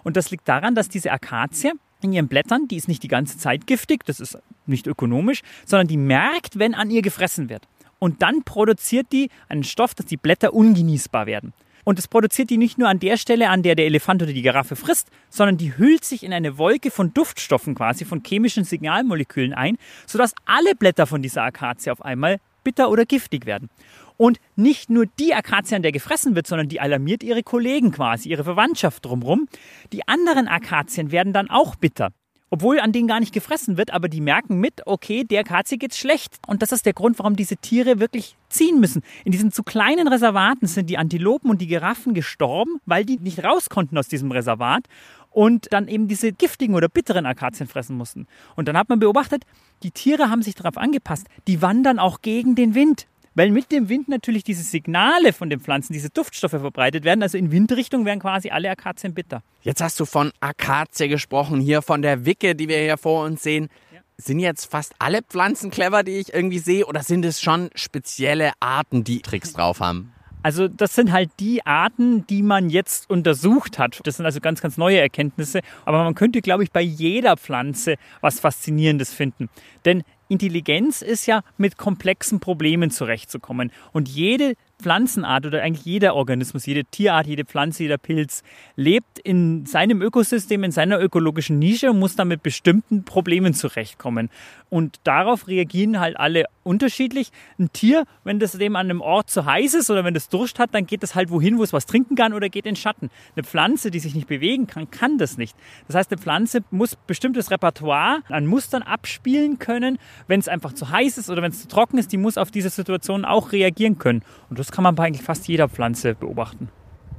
Und 0.04 0.16
das 0.16 0.30
liegt 0.30 0.48
daran, 0.48 0.74
dass 0.74 0.88
diese 0.88 1.12
Akazie 1.12 1.72
in 2.00 2.14
ihren 2.14 2.28
Blättern, 2.28 2.66
die 2.66 2.76
ist 2.76 2.88
nicht 2.88 3.02
die 3.02 3.08
ganze 3.08 3.36
Zeit 3.36 3.66
giftig, 3.66 4.06
das 4.06 4.20
ist 4.20 4.38
nicht 4.64 4.86
ökonomisch, 4.86 5.42
sondern 5.66 5.86
die 5.86 5.98
merkt, 5.98 6.58
wenn 6.58 6.74
an 6.74 6.90
ihr 6.90 7.02
gefressen 7.02 7.50
wird. 7.50 7.68
Und 7.98 8.22
dann 8.22 8.42
produziert 8.44 9.08
die 9.12 9.28
einen 9.50 9.64
Stoff, 9.64 9.94
dass 9.94 10.06
die 10.06 10.16
Blätter 10.16 10.54
ungenießbar 10.54 11.26
werden. 11.26 11.52
Und 11.84 11.98
das 11.98 12.08
produziert 12.08 12.50
die 12.50 12.58
nicht 12.58 12.78
nur 12.78 12.88
an 12.88 12.98
der 12.98 13.16
Stelle, 13.16 13.48
an 13.48 13.62
der 13.62 13.74
der 13.74 13.86
Elefant 13.86 14.22
oder 14.22 14.32
die 14.32 14.42
Giraffe 14.42 14.76
frisst, 14.76 15.08
sondern 15.28 15.56
die 15.56 15.76
hüllt 15.76 16.04
sich 16.04 16.22
in 16.22 16.32
eine 16.32 16.58
Wolke 16.58 16.90
von 16.90 17.14
Duftstoffen 17.14 17.74
quasi, 17.74 18.04
von 18.04 18.22
chemischen 18.24 18.64
Signalmolekülen 18.64 19.54
ein, 19.54 19.78
sodass 20.06 20.34
alle 20.44 20.74
Blätter 20.74 21.06
von 21.06 21.22
dieser 21.22 21.42
Akazie 21.42 21.90
auf 21.90 22.02
einmal 22.04 22.38
bitter 22.64 22.90
oder 22.90 23.04
giftig 23.04 23.46
werden. 23.46 23.70
Und 24.16 24.38
nicht 24.54 24.90
nur 24.90 25.06
die 25.18 25.34
Akazie, 25.34 25.76
an 25.76 25.82
der 25.82 25.92
gefressen 25.92 26.34
wird, 26.34 26.46
sondern 26.46 26.68
die 26.68 26.80
alarmiert 26.80 27.22
ihre 27.22 27.42
Kollegen 27.42 27.90
quasi, 27.90 28.28
ihre 28.28 28.44
Verwandtschaft 28.44 29.06
drumherum. 29.06 29.48
Die 29.94 30.06
anderen 30.06 30.46
Akazien 30.46 31.10
werden 31.10 31.32
dann 31.32 31.48
auch 31.48 31.74
bitter. 31.74 32.12
Obwohl 32.50 32.80
an 32.80 32.92
denen 32.92 33.06
gar 33.06 33.20
nicht 33.20 33.32
gefressen 33.32 33.76
wird, 33.76 33.92
aber 33.92 34.08
die 34.08 34.20
merken 34.20 34.58
mit, 34.58 34.86
okay, 34.86 35.22
der 35.22 35.40
Akazie 35.40 35.78
geht's 35.78 35.96
schlecht. 35.96 36.38
Und 36.48 36.62
das 36.62 36.72
ist 36.72 36.84
der 36.84 36.92
Grund, 36.92 37.18
warum 37.20 37.36
diese 37.36 37.56
Tiere 37.56 38.00
wirklich 38.00 38.36
ziehen 38.48 38.80
müssen. 38.80 39.02
In 39.24 39.30
diesen 39.30 39.52
zu 39.52 39.62
kleinen 39.62 40.08
Reservaten 40.08 40.66
sind 40.66 40.90
die 40.90 40.98
Antilopen 40.98 41.48
und 41.48 41.60
die 41.60 41.68
Giraffen 41.68 42.12
gestorben, 42.12 42.80
weil 42.86 43.04
die 43.04 43.18
nicht 43.18 43.44
raus 43.44 43.70
konnten 43.70 43.96
aus 43.96 44.08
diesem 44.08 44.32
Reservat 44.32 44.86
und 45.30 45.72
dann 45.72 45.86
eben 45.86 46.08
diese 46.08 46.32
giftigen 46.32 46.74
oder 46.74 46.88
bitteren 46.88 47.24
Akazien 47.24 47.68
fressen 47.68 47.96
mussten. 47.96 48.26
Und 48.56 48.66
dann 48.66 48.76
hat 48.76 48.88
man 48.88 48.98
beobachtet, 48.98 49.44
die 49.84 49.92
Tiere 49.92 50.28
haben 50.28 50.42
sich 50.42 50.56
darauf 50.56 50.76
angepasst. 50.76 51.26
Die 51.46 51.62
wandern 51.62 51.98
auch 51.98 52.20
gegen 52.20 52.56
den 52.56 52.74
Wind. 52.74 53.06
Weil 53.34 53.50
mit 53.50 53.70
dem 53.70 53.88
Wind 53.88 54.08
natürlich 54.08 54.42
diese 54.42 54.64
Signale 54.64 55.32
von 55.32 55.50
den 55.50 55.60
Pflanzen, 55.60 55.92
diese 55.92 56.10
Duftstoffe 56.10 56.50
verbreitet 56.50 57.04
werden. 57.04 57.22
Also 57.22 57.38
in 57.38 57.52
Windrichtung 57.52 58.04
werden 58.04 58.20
quasi 58.20 58.50
alle 58.50 58.70
Akazien 58.70 59.14
bitter. 59.14 59.42
Jetzt 59.62 59.80
hast 59.80 60.00
du 60.00 60.04
von 60.04 60.32
Akazie 60.40 61.08
gesprochen, 61.08 61.60
hier 61.60 61.82
von 61.82 62.02
der 62.02 62.24
Wicke, 62.24 62.56
die 62.56 62.68
wir 62.68 62.78
hier 62.78 62.96
vor 62.96 63.24
uns 63.24 63.42
sehen. 63.42 63.68
Ja. 63.94 64.00
Sind 64.16 64.40
jetzt 64.40 64.70
fast 64.70 64.94
alle 64.98 65.22
Pflanzen 65.22 65.70
clever, 65.70 66.02
die 66.02 66.18
ich 66.18 66.34
irgendwie 66.34 66.58
sehe, 66.58 66.84
oder 66.86 67.02
sind 67.02 67.24
es 67.24 67.40
schon 67.40 67.70
spezielle 67.74 68.52
Arten, 68.60 69.04
die 69.04 69.20
Tricks 69.20 69.52
drauf 69.52 69.80
haben? 69.80 70.12
Also 70.42 70.68
das 70.68 70.94
sind 70.94 71.12
halt 71.12 71.30
die 71.38 71.64
Arten, 71.66 72.26
die 72.26 72.42
man 72.42 72.70
jetzt 72.70 73.10
untersucht 73.10 73.78
hat. 73.78 74.00
Das 74.04 74.16
sind 74.16 74.26
also 74.26 74.40
ganz, 74.40 74.60
ganz 74.60 74.76
neue 74.78 74.98
Erkenntnisse. 74.98 75.60
Aber 75.84 76.02
man 76.02 76.14
könnte, 76.14 76.40
glaube 76.40 76.64
ich, 76.64 76.72
bei 76.72 76.80
jeder 76.80 77.36
Pflanze 77.36 77.96
was 78.20 78.40
Faszinierendes 78.40 79.12
finden. 79.12 79.50
Denn 79.84 80.02
Intelligenz 80.30 81.02
ist 81.02 81.26
ja 81.26 81.42
mit 81.58 81.76
komplexen 81.76 82.40
Problemen 82.40 82.90
zurechtzukommen. 82.90 83.72
Und 83.92 84.08
jede 84.08 84.54
Pflanzenart 84.80 85.46
oder 85.46 85.62
eigentlich 85.62 85.84
jeder 85.84 86.14
Organismus, 86.14 86.66
jede 86.66 86.84
Tierart, 86.84 87.26
jede 87.26 87.44
Pflanze, 87.44 87.84
jeder 87.84 87.98
Pilz 87.98 88.42
lebt 88.76 89.18
in 89.18 89.66
seinem 89.66 90.02
Ökosystem, 90.02 90.64
in 90.64 90.72
seiner 90.72 91.00
ökologischen 91.00 91.58
Nische 91.58 91.90
und 91.90 91.98
muss 91.98 92.16
dann 92.16 92.28
mit 92.28 92.42
bestimmten 92.42 93.04
Problemen 93.04 93.54
zurechtkommen. 93.54 94.30
Und 94.70 95.00
darauf 95.04 95.48
reagieren 95.48 95.98
halt 95.98 96.16
alle 96.16 96.44
unterschiedlich. 96.62 97.30
Ein 97.58 97.72
Tier, 97.72 98.04
wenn 98.22 98.38
das 98.38 98.52
dem 98.52 98.76
an 98.76 98.86
einem 98.86 99.00
Ort 99.00 99.28
zu 99.28 99.44
heiß 99.44 99.74
ist 99.74 99.90
oder 99.90 100.04
wenn 100.04 100.14
das 100.14 100.28
Durst 100.28 100.58
hat, 100.58 100.72
dann 100.72 100.86
geht 100.86 101.02
es 101.02 101.14
halt 101.14 101.30
wohin, 101.30 101.58
wo 101.58 101.64
es 101.64 101.72
was 101.72 101.86
trinken 101.86 102.14
kann 102.14 102.32
oder 102.32 102.48
geht 102.48 102.66
in 102.66 102.76
Schatten. 102.76 103.10
Eine 103.34 103.44
Pflanze, 103.44 103.90
die 103.90 103.98
sich 103.98 104.14
nicht 104.14 104.28
bewegen 104.28 104.68
kann, 104.68 104.90
kann 104.90 105.18
das 105.18 105.36
nicht. 105.36 105.56
Das 105.88 105.96
heißt, 105.96 106.12
eine 106.12 106.20
Pflanze 106.20 106.60
muss 106.70 106.94
bestimmtes 106.94 107.50
Repertoire 107.50 108.22
an 108.28 108.46
Mustern 108.46 108.82
abspielen 108.82 109.58
können. 109.58 109.98
Wenn 110.28 110.38
es 110.38 110.48
einfach 110.48 110.72
zu 110.72 110.90
heiß 110.90 111.18
ist 111.18 111.30
oder 111.30 111.42
wenn 111.42 111.50
es 111.50 111.62
zu 111.62 111.68
trocken 111.68 111.98
ist, 111.98 112.12
die 112.12 112.16
muss 112.16 112.38
auf 112.38 112.52
diese 112.52 112.70
Situation 112.70 113.24
auch 113.24 113.50
reagieren 113.52 113.98
können. 113.98 114.22
Und 114.48 114.58
das 114.58 114.69
kann 114.72 114.84
man 114.84 114.94
bei 114.94 115.04
eigentlich 115.04 115.24
fast 115.24 115.48
jeder 115.48 115.68
Pflanze 115.68 116.14
beobachten. 116.14 116.68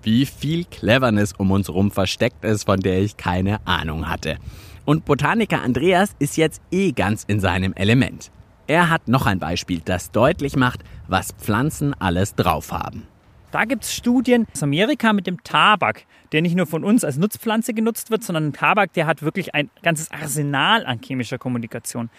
Wie 0.04 0.26
viel 0.26 0.66
Cleverness 0.66 1.34
um 1.34 1.52
uns 1.52 1.68
herum 1.68 1.92
versteckt 1.92 2.44
ist, 2.44 2.64
von 2.64 2.80
der 2.80 3.02
ich 3.02 3.18
keine 3.18 3.66
Ahnung 3.68 4.10
hatte. 4.10 4.38
Und 4.86 5.06
Botaniker 5.06 5.62
Andreas 5.62 6.16
ist 6.18 6.38
jetzt 6.38 6.62
eh 6.72 6.92
ganz 6.92 7.24
in 7.24 7.40
seinem 7.40 7.74
Element. 7.74 8.32
Er 8.68 8.90
hat 8.90 9.08
noch 9.08 9.26
ein 9.26 9.40
Beispiel, 9.40 9.82
das 9.84 10.12
deutlich 10.12 10.56
macht, 10.56 10.82
was 11.08 11.34
Pflanzen 11.34 11.94
alles 12.00 12.36
drauf 12.36 12.72
haben. 12.72 13.08
Da 13.52 13.66
gibt 13.66 13.84
es 13.84 13.94
Studien 13.94 14.48
aus 14.54 14.64
Amerika 14.64 15.12
mit 15.12 15.28
dem 15.28 15.44
Tabak, 15.44 16.06
der 16.32 16.42
nicht 16.42 16.56
nur 16.56 16.66
von 16.66 16.86
uns 16.86 17.04
als 17.04 17.18
Nutzpflanze 17.18 17.74
genutzt 17.74 18.10
wird, 18.10 18.24
sondern 18.24 18.48
ein 18.48 18.54
Tabak, 18.54 18.94
der 18.94 19.08
hat 19.08 19.22
wirklich 19.24 19.54
ein 19.54 19.70
ganzes 19.84 20.10
Arsenal 20.10 20.86
an 20.86 21.00
chemischer 21.04 21.38
Kommunikation. 21.38 22.10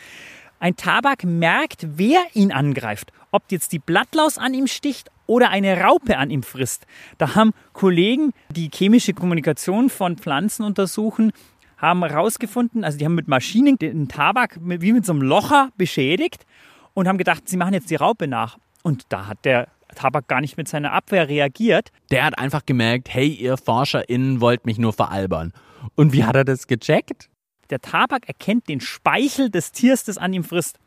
Ein 0.63 0.77
Tabak 0.77 1.25
merkt, 1.25 1.89
wer 1.97 2.21
ihn 2.35 2.53
angreift. 2.53 3.13
Ob 3.33 3.43
jetzt 3.51 3.73
die 3.73 3.81
Blattlaus 3.81 4.39
an 4.39 4.55
ihm 4.55 4.69
sticht 4.69 5.11
oder 5.27 5.51
eine 5.51 5.81
Raupe 5.81 6.17
an 6.17 6.31
ihm 6.31 6.45
frisst. 6.45 6.87
Da 7.19 7.35
haben 7.35 7.51
Kollegen, 7.73 8.31
die 8.49 8.71
chemische 8.73 9.13
Kommunikation 9.13 9.91
von 9.91 10.17
Pflanzen 10.19 10.63
untersuchen, 10.63 11.33
haben 11.79 12.05
herausgefunden, 12.05 12.85
also 12.85 12.97
die 12.97 13.05
haben 13.05 13.17
mit 13.17 13.27
Maschinen 13.27 13.77
den 13.77 14.07
Tabak 14.07 14.57
wie 14.63 14.93
mit 14.93 15.05
so 15.05 15.15
einem 15.15 15.23
Locher 15.23 15.71
beschädigt 15.77 16.47
und 16.95 17.09
haben 17.09 17.19
gedacht, 17.19 17.49
sie 17.49 17.57
machen 17.57 17.75
jetzt 17.75 17.91
die 17.91 17.97
Raupe 17.97 18.29
nach. 18.29 18.57
Und 18.85 19.07
da 19.09 19.27
hat 19.27 19.45
der 19.45 19.67
Tabak 19.97 20.29
gar 20.29 20.41
nicht 20.41 20.57
mit 20.57 20.69
seiner 20.69 20.93
Abwehr 20.93 21.29
reagiert. 21.29 21.91
Der 22.13 22.25
hat 22.25 22.39
einfach 22.39 22.65
gemerkt, 22.65 23.13
hey, 23.13 23.27
ihr 23.27 23.57
ForscherInnen 23.57 24.41
wollt 24.41 24.65
mich 24.65 24.79
nur 24.79 24.93
veralbern. 24.93 25.53
Und 25.97 26.13
wie 26.13 26.23
hat 26.23 26.37
er 26.37 26.45
das 26.45 26.69
gecheckt? 26.69 27.32
Der 27.73 27.81
Tabak 27.81 28.29
erkennt 28.29 28.69
den 28.69 28.81
Speichel 28.81 29.51
des 29.51 29.73
Tiers, 29.73 30.05
das 30.05 30.19
an 30.19 30.33
ihm 30.33 30.45
frisst. 30.45 30.79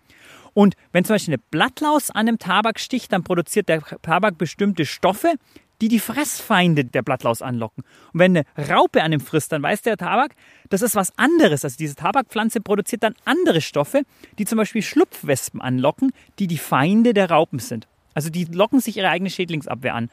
Und 0.53 0.75
wenn 0.93 1.03
zum 1.03 1.15
Beispiel 1.15 1.33
eine 1.33 1.43
Blattlaus 1.51 2.11
an 2.11 2.27
einem 2.27 2.39
Tabak 2.39 2.79
sticht, 2.79 3.11
dann 3.11 3.23
produziert 3.23 3.67
der 3.67 3.81
Tabak 3.81 4.37
bestimmte 4.37 4.85
Stoffe, 4.85 5.33
die 5.81 5.89
die 5.89 5.99
Fressfeinde 5.99 6.85
der 6.85 7.01
Blattlaus 7.01 7.41
anlocken. 7.41 7.83
Und 8.13 8.19
wenn 8.19 8.37
eine 8.37 8.69
Raupe 8.69 9.03
an 9.03 9.11
ihm 9.11 9.19
frisst, 9.19 9.51
dann 9.51 9.61
weiß 9.61 9.81
der 9.81 9.97
Tabak, 9.97 10.35
das 10.69 10.81
ist 10.81 10.95
was 10.95 11.17
anderes. 11.17 11.65
Also 11.65 11.75
diese 11.77 11.95
Tabakpflanze 11.95 12.61
produziert 12.61 13.03
dann 13.03 13.15
andere 13.25 13.61
Stoffe, 13.61 14.03
die 14.37 14.45
zum 14.45 14.57
Beispiel 14.57 14.81
Schlupfwespen 14.81 15.59
anlocken, 15.59 16.13
die 16.39 16.47
die 16.47 16.57
Feinde 16.57 17.13
der 17.13 17.29
Raupen 17.29 17.59
sind. 17.59 17.87
Also 18.13 18.29
die 18.29 18.45
locken 18.45 18.79
sich 18.79 18.95
ihre 18.95 19.09
eigene 19.09 19.29
Schädlingsabwehr 19.29 19.93
an. 19.93 20.09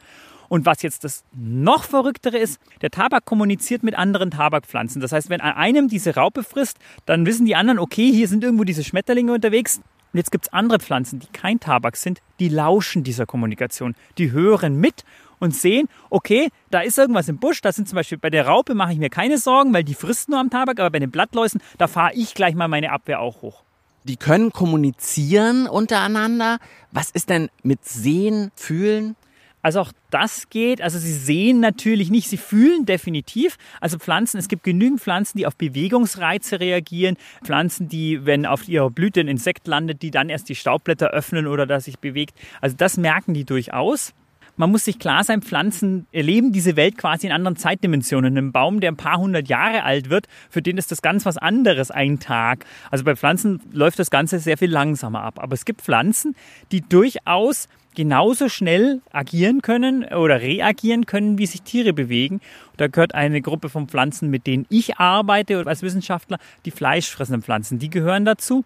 Und 0.53 0.67
was 0.67 0.83
jetzt 0.83 1.03
das 1.03 1.23
noch 1.35 1.83
verrücktere 1.83 2.37
ist, 2.37 2.59
der 2.83 2.91
Tabak 2.91 3.25
kommuniziert 3.25 3.81
mit 3.81 3.95
anderen 3.95 4.29
Tabakpflanzen. 4.29 5.01
Das 5.01 5.11
heißt, 5.11 5.31
wenn 5.31 5.41
an 5.41 5.55
einem 5.55 5.87
diese 5.87 6.13
Raupe 6.13 6.43
frisst, 6.43 6.77
dann 7.07 7.25
wissen 7.25 7.47
die 7.47 7.55
anderen, 7.55 7.79
okay, 7.79 8.11
hier 8.11 8.27
sind 8.27 8.43
irgendwo 8.43 8.63
diese 8.63 8.83
Schmetterlinge 8.83 9.33
unterwegs. 9.33 9.77
Und 9.77 10.17
jetzt 10.19 10.31
gibt 10.31 10.45
es 10.45 10.53
andere 10.53 10.77
Pflanzen, 10.77 11.19
die 11.19 11.25
kein 11.33 11.59
Tabak 11.59 11.97
sind, 11.97 12.21
die 12.39 12.49
lauschen 12.49 13.03
dieser 13.03 13.25
Kommunikation. 13.25 13.95
Die 14.19 14.31
hören 14.31 14.75
mit 14.75 15.05
und 15.39 15.55
sehen, 15.55 15.89
okay, 16.11 16.49
da 16.69 16.81
ist 16.81 16.99
irgendwas 16.99 17.29
im 17.29 17.39
Busch, 17.39 17.61
da 17.61 17.71
sind 17.71 17.89
zum 17.89 17.95
Beispiel 17.95 18.19
bei 18.19 18.29
der 18.29 18.45
Raupe 18.45 18.75
mache 18.75 18.93
ich 18.93 18.99
mir 18.99 19.09
keine 19.09 19.39
Sorgen, 19.39 19.73
weil 19.73 19.83
die 19.83 19.95
frisst 19.95 20.29
nur 20.29 20.39
am 20.39 20.51
Tabak, 20.51 20.79
aber 20.79 20.91
bei 20.91 20.99
den 20.99 21.09
Blattläusen, 21.09 21.63
da 21.79 21.87
fahre 21.87 22.13
ich 22.13 22.35
gleich 22.35 22.53
mal 22.53 22.67
meine 22.67 22.91
Abwehr 22.91 23.21
auch 23.21 23.41
hoch. 23.41 23.63
Die 24.03 24.17
können 24.17 24.51
kommunizieren 24.51 25.65
untereinander. 25.65 26.59
Was 26.91 27.09
ist 27.09 27.31
denn 27.31 27.49
mit 27.63 27.85
Sehen, 27.85 28.51
Fühlen? 28.55 29.15
Also 29.63 29.79
auch 29.79 29.91
das 30.11 30.49
geht. 30.49 30.81
Also 30.81 30.99
sie 30.99 31.13
sehen 31.13 31.59
natürlich 31.59 32.11
nicht, 32.11 32.29
sie 32.29 32.37
fühlen 32.37 32.85
definitiv. 32.85 33.57
Also 33.81 33.97
Pflanzen, 33.97 34.37
es 34.37 34.47
gibt 34.47 34.63
genügend 34.63 35.01
Pflanzen, 35.01 35.39
die 35.39 35.47
auf 35.47 35.55
Bewegungsreize 35.55 36.59
reagieren. 36.59 37.17
Pflanzen, 37.43 37.87
die, 37.87 38.25
wenn 38.25 38.45
auf 38.45 38.67
ihrer 38.67 38.91
Blüte 38.91 39.21
ein 39.21 39.27
Insekt 39.27 39.65
landet, 39.67 40.03
die 40.03 40.11
dann 40.11 40.29
erst 40.29 40.49
die 40.49 40.55
Staubblätter 40.55 41.07
öffnen 41.07 41.47
oder 41.47 41.65
das 41.65 41.85
sich 41.85 41.97
bewegt. 41.97 42.37
Also 42.61 42.75
das 42.77 42.97
merken 42.97 43.33
die 43.33 43.45
durchaus. 43.45 44.13
Man 44.55 44.69
muss 44.69 44.85
sich 44.85 44.99
klar 44.99 45.23
sein, 45.23 45.41
Pflanzen 45.41 46.05
erleben 46.11 46.51
diese 46.51 46.75
Welt 46.75 46.99
quasi 46.99 47.25
in 47.25 47.33
anderen 47.33 47.57
Zeitdimensionen. 47.57 48.37
Ein 48.37 48.51
Baum, 48.51 48.81
der 48.81 48.91
ein 48.91 48.97
paar 48.97 49.17
hundert 49.17 49.49
Jahre 49.49 49.83
alt 49.83 50.11
wird, 50.11 50.27
für 50.51 50.61
den 50.61 50.77
ist 50.77 50.91
das 50.91 51.01
ganz 51.01 51.25
was 51.25 51.39
anderes 51.39 51.89
ein 51.89 52.19
Tag. 52.19 52.65
Also 52.91 53.03
bei 53.03 53.15
Pflanzen 53.15 53.61
läuft 53.71 53.97
das 53.97 54.11
Ganze 54.11 54.37
sehr 54.37 54.59
viel 54.59 54.69
langsamer 54.69 55.23
ab. 55.23 55.39
Aber 55.41 55.55
es 55.55 55.65
gibt 55.65 55.81
Pflanzen, 55.81 56.35
die 56.71 56.81
durchaus 56.81 57.67
genauso 57.95 58.47
schnell 58.47 59.01
agieren 59.11 59.63
können 59.63 60.03
oder 60.03 60.39
reagieren 60.41 61.07
können, 61.07 61.39
wie 61.39 61.47
sich 61.47 61.63
Tiere 61.63 61.93
bewegen. 61.93 62.39
Da 62.77 62.85
gehört 62.85 63.15
eine 63.15 63.41
Gruppe 63.41 63.69
von 63.69 63.87
Pflanzen, 63.87 64.29
mit 64.29 64.45
denen 64.45 64.67
ich 64.69 64.97
arbeite 64.97 65.65
als 65.65 65.81
Wissenschaftler, 65.81 66.37
die 66.65 66.71
fleischfressenden 66.71 67.41
Pflanzen. 67.41 67.79
Die 67.79 67.89
gehören 67.89 68.23
dazu, 68.23 68.65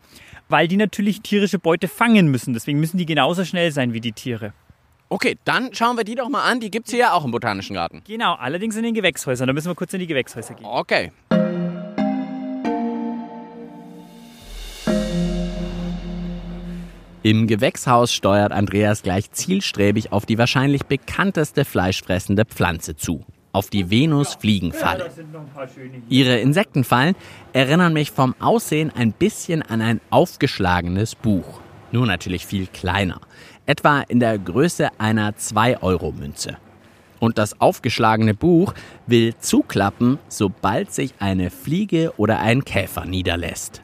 weil 0.50 0.68
die 0.68 0.78
natürlich 0.78 1.22
tierische 1.22 1.60
Beute 1.60 1.88
fangen 1.88 2.28
müssen. 2.28 2.54
Deswegen 2.54 2.82
müssen 2.82 2.98
die 2.98 3.06
genauso 3.06 3.46
schnell 3.46 3.72
sein 3.72 3.94
wie 3.94 4.02
die 4.02 4.12
Tiere. 4.12 4.52
Okay, 5.10 5.38
dann 5.46 5.74
schauen 5.74 5.96
wir 5.96 6.04
die 6.04 6.16
doch 6.16 6.28
mal 6.28 6.44
an. 6.44 6.60
Die 6.60 6.70
gibt 6.70 6.88
es 6.88 6.92
hier 6.92 7.00
ja 7.00 7.14
auch 7.14 7.24
im 7.24 7.32
Botanischen 7.32 7.74
Garten. 7.76 8.02
Genau, 8.06 8.34
allerdings 8.34 8.76
in 8.76 8.84
den 8.84 8.94
Gewächshäusern. 8.94 9.48
Da 9.48 9.54
müssen 9.54 9.70
wir 9.70 9.76
kurz 9.76 9.94
in 9.94 10.02
die 10.02 10.08
Gewächshäuser 10.08 10.54
gehen. 10.54 10.66
Okay. 10.66 11.12
Im 17.24 17.48
Gewächshaus 17.48 18.14
steuert 18.14 18.52
Andreas 18.52 19.02
gleich 19.02 19.32
zielstrebig 19.32 20.12
auf 20.12 20.26
die 20.26 20.38
wahrscheinlich 20.38 20.86
bekannteste 20.86 21.66
fleischfressende 21.66 22.46
Pflanze 22.46 22.96
zu. 22.96 23.26
Auf 23.54 23.70
die 23.70 23.90
Venus-Fliegenfalle. 23.90 25.10
Ihre 26.10 26.38
Insektenfallen 26.40 27.16
erinnern 27.54 27.94
mich 27.94 28.12
vom 28.12 28.36
Aussehen 28.40 28.92
ein 28.96 29.14
bisschen 29.14 29.62
an 29.62 29.82
ein 29.82 30.02
aufgeschlagenes 30.10 31.16
Buch. 31.16 31.62
Nur 31.92 32.06
natürlich 32.06 32.46
viel 32.46 32.68
kleiner. 32.68 33.22
Etwa 33.70 34.00
in 34.08 34.22
der 34.22 34.38
Größe 34.40 34.88
einer 34.98 35.32
2-Euro-Münze. 35.32 36.56
Und 37.20 37.38
das 37.38 37.60
aufgeschlagene 37.60 38.34
Buch 38.34 38.74
will 39.08 39.36
zuklappen, 39.40 40.20
sobald 40.30 40.94
sich 40.94 41.14
eine 41.20 41.50
Fliege 41.50 42.14
oder 42.16 42.40
ein 42.40 42.64
Käfer 42.64 43.04
niederlässt. 43.04 43.82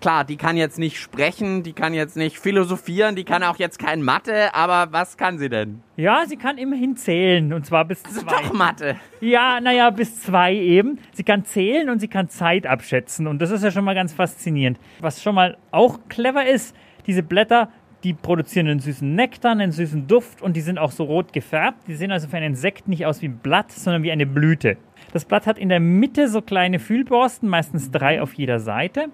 Klar, 0.00 0.24
die 0.24 0.36
kann 0.36 0.56
jetzt 0.56 0.80
nicht 0.80 0.98
sprechen, 0.98 1.62
die 1.62 1.74
kann 1.74 1.94
jetzt 1.94 2.16
nicht 2.16 2.40
philosophieren, 2.40 3.14
die 3.14 3.22
kann 3.22 3.44
auch 3.44 3.56
jetzt 3.58 3.78
kein 3.78 4.02
Mathe, 4.02 4.52
aber 4.52 4.92
was 4.92 5.16
kann 5.16 5.38
sie 5.38 5.48
denn? 5.48 5.80
Ja, 5.96 6.24
sie 6.26 6.36
kann 6.36 6.58
immerhin 6.58 6.96
zählen 6.96 7.52
und 7.52 7.66
zwar 7.66 7.84
bis 7.84 8.04
Also 8.04 8.22
zwei. 8.22 8.30
doch 8.42 8.52
Mathe. 8.52 8.96
Ja, 9.20 9.60
naja, 9.60 9.90
bis 9.90 10.22
zwei 10.22 10.54
eben. 10.56 10.98
Sie 11.12 11.22
kann 11.22 11.44
zählen 11.44 11.88
und 11.88 12.00
sie 12.00 12.08
kann 12.08 12.28
Zeit 12.28 12.66
abschätzen 12.66 13.28
und 13.28 13.40
das 13.40 13.52
ist 13.52 13.62
ja 13.62 13.70
schon 13.70 13.84
mal 13.84 13.94
ganz 13.94 14.12
faszinierend. 14.12 14.80
Was 14.98 15.22
schon 15.22 15.36
mal 15.36 15.56
auch 15.70 16.00
clever 16.08 16.46
ist, 16.46 16.74
diese 17.06 17.22
Blätter, 17.22 17.68
die 18.04 18.14
produzieren 18.14 18.68
einen 18.68 18.80
süßen 18.80 19.14
Nektar, 19.14 19.52
einen 19.52 19.72
süßen 19.72 20.06
Duft 20.06 20.42
und 20.42 20.56
die 20.56 20.60
sind 20.60 20.78
auch 20.78 20.90
so 20.90 21.04
rot 21.04 21.32
gefärbt. 21.32 21.86
Die 21.86 21.94
sehen 21.94 22.12
also 22.12 22.28
für 22.28 22.36
einen 22.36 22.52
Insekt 22.52 22.88
nicht 22.88 23.06
aus 23.06 23.22
wie 23.22 23.28
ein 23.28 23.38
Blatt, 23.38 23.70
sondern 23.72 24.02
wie 24.02 24.12
eine 24.12 24.26
Blüte. 24.26 24.76
Das 25.12 25.24
Blatt 25.24 25.46
hat 25.46 25.58
in 25.58 25.68
der 25.68 25.80
Mitte 25.80 26.28
so 26.28 26.40
kleine 26.40 26.78
Fühlborsten, 26.78 27.48
meistens 27.48 27.90
drei 27.90 28.22
auf 28.22 28.34
jeder 28.34 28.60
Seite 28.60 29.06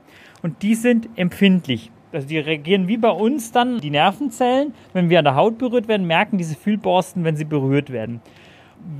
und 0.42 0.62
die 0.62 0.74
sind 0.74 1.08
empfindlich. 1.16 1.90
Also 2.12 2.28
die 2.28 2.38
reagieren 2.38 2.88
wie 2.88 2.96
bei 2.96 3.10
uns 3.10 3.52
dann 3.52 3.78
die 3.80 3.90
Nervenzellen. 3.90 4.74
Wenn 4.92 5.10
wir 5.10 5.18
an 5.18 5.24
der 5.24 5.34
Haut 5.34 5.58
berührt 5.58 5.88
werden, 5.88 6.06
merken 6.06 6.38
diese 6.38 6.54
Fühlborsten, 6.54 7.24
wenn 7.24 7.36
sie 7.36 7.44
berührt 7.44 7.90
werden. 7.90 8.20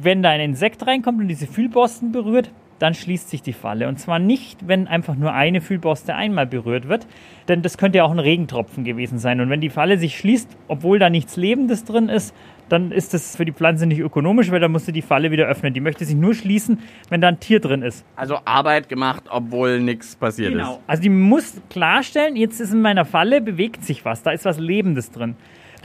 Wenn 0.03 0.22
da 0.22 0.31
ein 0.31 0.40
Insekt 0.40 0.87
reinkommt 0.87 1.20
und 1.20 1.29
diese 1.29 1.46
Fühlborsten 1.46 2.12
berührt, 2.12 2.51
dann 2.79 2.95
schließt 2.95 3.31
sich 3.31 3.43
die 3.43 3.53
Falle. 3.53 3.89
Und 3.89 3.99
zwar 3.99 4.19
nicht, 4.19 4.69
wenn 4.69 4.87
einfach 4.87 5.17
nur 5.17 5.33
eine 5.33 5.61
Fühlborste 5.61 6.15
einmal 6.15 6.47
berührt 6.47 6.89
wird, 6.89 7.07
denn 7.49 7.62
das 7.62 7.79
könnte 7.79 7.99
ja 7.99 8.05
auch 8.05 8.11
ein 8.11 8.19
Regentropfen 8.19 8.85
gewesen 8.85 9.19
sein. 9.19 9.41
Und 9.41 9.51
wenn 9.51 9.61
die 9.61 9.71
Falle 9.71 9.99
sich 9.99 10.19
schließt, 10.19 10.49
obwohl 10.69 10.99
da 10.99 11.11
nichts 11.11 11.37
Lebendes 11.37 11.85
drin 11.85 12.09
ist, 12.09 12.35
dann 12.69 12.91
ist 12.91 13.15
das 13.15 13.37
für 13.37 13.45
die 13.45 13.53
Pflanze 13.53 13.87
nicht 13.87 14.01
ökonomisch, 14.01 14.51
weil 14.51 14.61
dann 14.61 14.73
musst 14.73 14.89
du 14.89 14.93
die 14.93 15.03
Falle 15.03 15.31
wieder 15.31 15.47
öffnen. 15.47 15.73
Die 15.73 15.81
möchte 15.81 16.05
sich 16.05 16.17
nur 16.17 16.35
schließen, 16.35 16.81
wenn 17.09 17.21
da 17.21 17.29
ein 17.29 17.39
Tier 17.39 17.61
drin 17.61 17.83
ist. 17.83 18.05
Also 18.17 18.39
Arbeit 18.45 18.89
gemacht, 18.89 19.25
obwohl 19.31 19.81
nichts 19.81 20.17
passiert 20.17 20.53
Genau. 20.53 20.81
Also 20.87 21.03
die 21.03 21.09
muss 21.09 21.61
klarstellen, 21.71 22.37
jetzt 22.37 22.61
ist 22.61 22.73
in 22.73 22.81
meiner 22.81 23.05
Falle, 23.05 23.41
bewegt 23.41 23.85
sich 23.85 24.05
was, 24.05 24.23
da 24.23 24.33
ist 24.33 24.45
was 24.45 24.59
Lebendes 24.59 25.11
drin. 25.11 25.37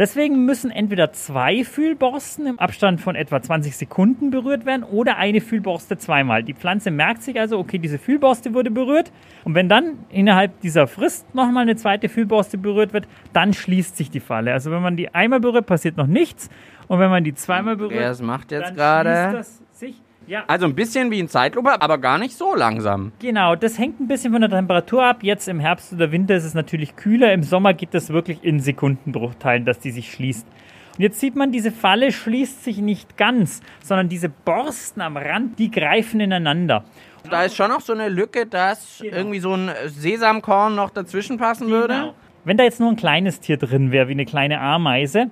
Deswegen 0.01 0.45
müssen 0.45 0.71
entweder 0.71 1.13
zwei 1.13 1.63
Fühlborsten 1.63 2.47
im 2.47 2.57
Abstand 2.57 2.99
von 3.01 3.13
etwa 3.13 3.39
20 3.39 3.77
Sekunden 3.77 4.31
berührt 4.31 4.65
werden 4.65 4.81
oder 4.81 5.17
eine 5.17 5.41
Fühlborste 5.41 5.95
zweimal. 5.99 6.41
Die 6.41 6.55
Pflanze 6.55 6.89
merkt 6.89 7.21
sich 7.21 7.39
also, 7.39 7.59
okay, 7.59 7.77
diese 7.77 7.99
Fühlborste 7.99 8.55
wurde 8.55 8.71
berührt 8.71 9.11
und 9.43 9.53
wenn 9.53 9.69
dann 9.69 9.99
innerhalb 10.09 10.59
dieser 10.61 10.87
Frist 10.87 11.35
nochmal 11.35 11.61
eine 11.61 11.75
zweite 11.75 12.09
Fühlborste 12.09 12.57
berührt 12.57 12.93
wird, 12.93 13.07
dann 13.31 13.53
schließt 13.53 13.95
sich 13.95 14.09
die 14.09 14.21
Falle. 14.21 14.53
Also 14.53 14.71
wenn 14.71 14.81
man 14.81 14.97
die 14.97 15.13
einmal 15.13 15.39
berührt, 15.39 15.67
passiert 15.67 15.97
noch 15.97 16.07
nichts 16.07 16.49
und 16.87 16.97
wenn 16.97 17.11
man 17.11 17.23
die 17.23 17.35
zweimal 17.35 17.75
berührt, 17.75 18.21
macht 18.23 18.51
jetzt 18.51 18.69
dann 18.69 18.75
gerade. 18.75 19.09
schließt 19.11 19.35
das 19.35 19.79
sich. 19.79 20.01
Ja, 20.27 20.43
Also 20.47 20.65
ein 20.65 20.75
bisschen 20.75 21.11
wie 21.11 21.19
in 21.19 21.27
Zeitlupe, 21.27 21.81
aber 21.81 21.97
gar 21.97 22.17
nicht 22.17 22.35
so 22.37 22.55
langsam. 22.55 23.11
Genau, 23.19 23.55
das 23.55 23.77
hängt 23.77 23.99
ein 23.99 24.07
bisschen 24.07 24.31
von 24.31 24.41
der 24.41 24.49
Temperatur 24.49 25.03
ab. 25.03 25.23
Jetzt 25.23 25.47
im 25.47 25.59
Herbst 25.59 25.91
oder 25.93 26.11
Winter 26.11 26.35
ist 26.35 26.45
es 26.45 26.53
natürlich 26.53 26.95
kühler. 26.95 27.33
Im 27.33 27.43
Sommer 27.43 27.73
geht 27.73 27.93
das 27.93 28.09
wirklich 28.09 28.43
in 28.43 28.59
Sekundenbruchteilen, 28.59 29.65
dass 29.65 29.79
die 29.79 29.91
sich 29.91 30.11
schließt. 30.11 30.45
Und 30.97 31.01
jetzt 31.01 31.19
sieht 31.19 31.35
man, 31.35 31.51
diese 31.51 31.71
Falle 31.71 32.11
schließt 32.11 32.63
sich 32.63 32.77
nicht 32.77 33.17
ganz, 33.17 33.61
sondern 33.83 34.09
diese 34.09 34.29
Borsten 34.29 35.01
am 35.01 35.17
Rand, 35.17 35.57
die 35.57 35.71
greifen 35.71 36.19
ineinander. 36.19 36.83
Da 37.29 37.43
ist 37.43 37.55
schon 37.55 37.69
noch 37.69 37.81
so 37.81 37.93
eine 37.93 38.09
Lücke, 38.09 38.45
dass 38.45 38.99
Genau. 39.01 39.15
irgendwie 39.17 39.39
so 39.39 39.53
ein 39.53 39.69
Sesamkorn 39.87 40.75
noch 40.75 40.89
dazwischen 40.89 41.37
passen 41.37 41.69
würde. 41.69 42.13
Wenn 42.43 42.57
da 42.57 42.63
jetzt 42.63 42.79
nur 42.79 42.89
ein 42.89 42.95
kleines 42.95 43.39
Tier 43.39 43.57
drin 43.57 43.91
wäre, 43.91 44.07
wie 44.07 44.13
eine 44.13 44.25
kleine 44.25 44.59
Ameise, 44.59 45.29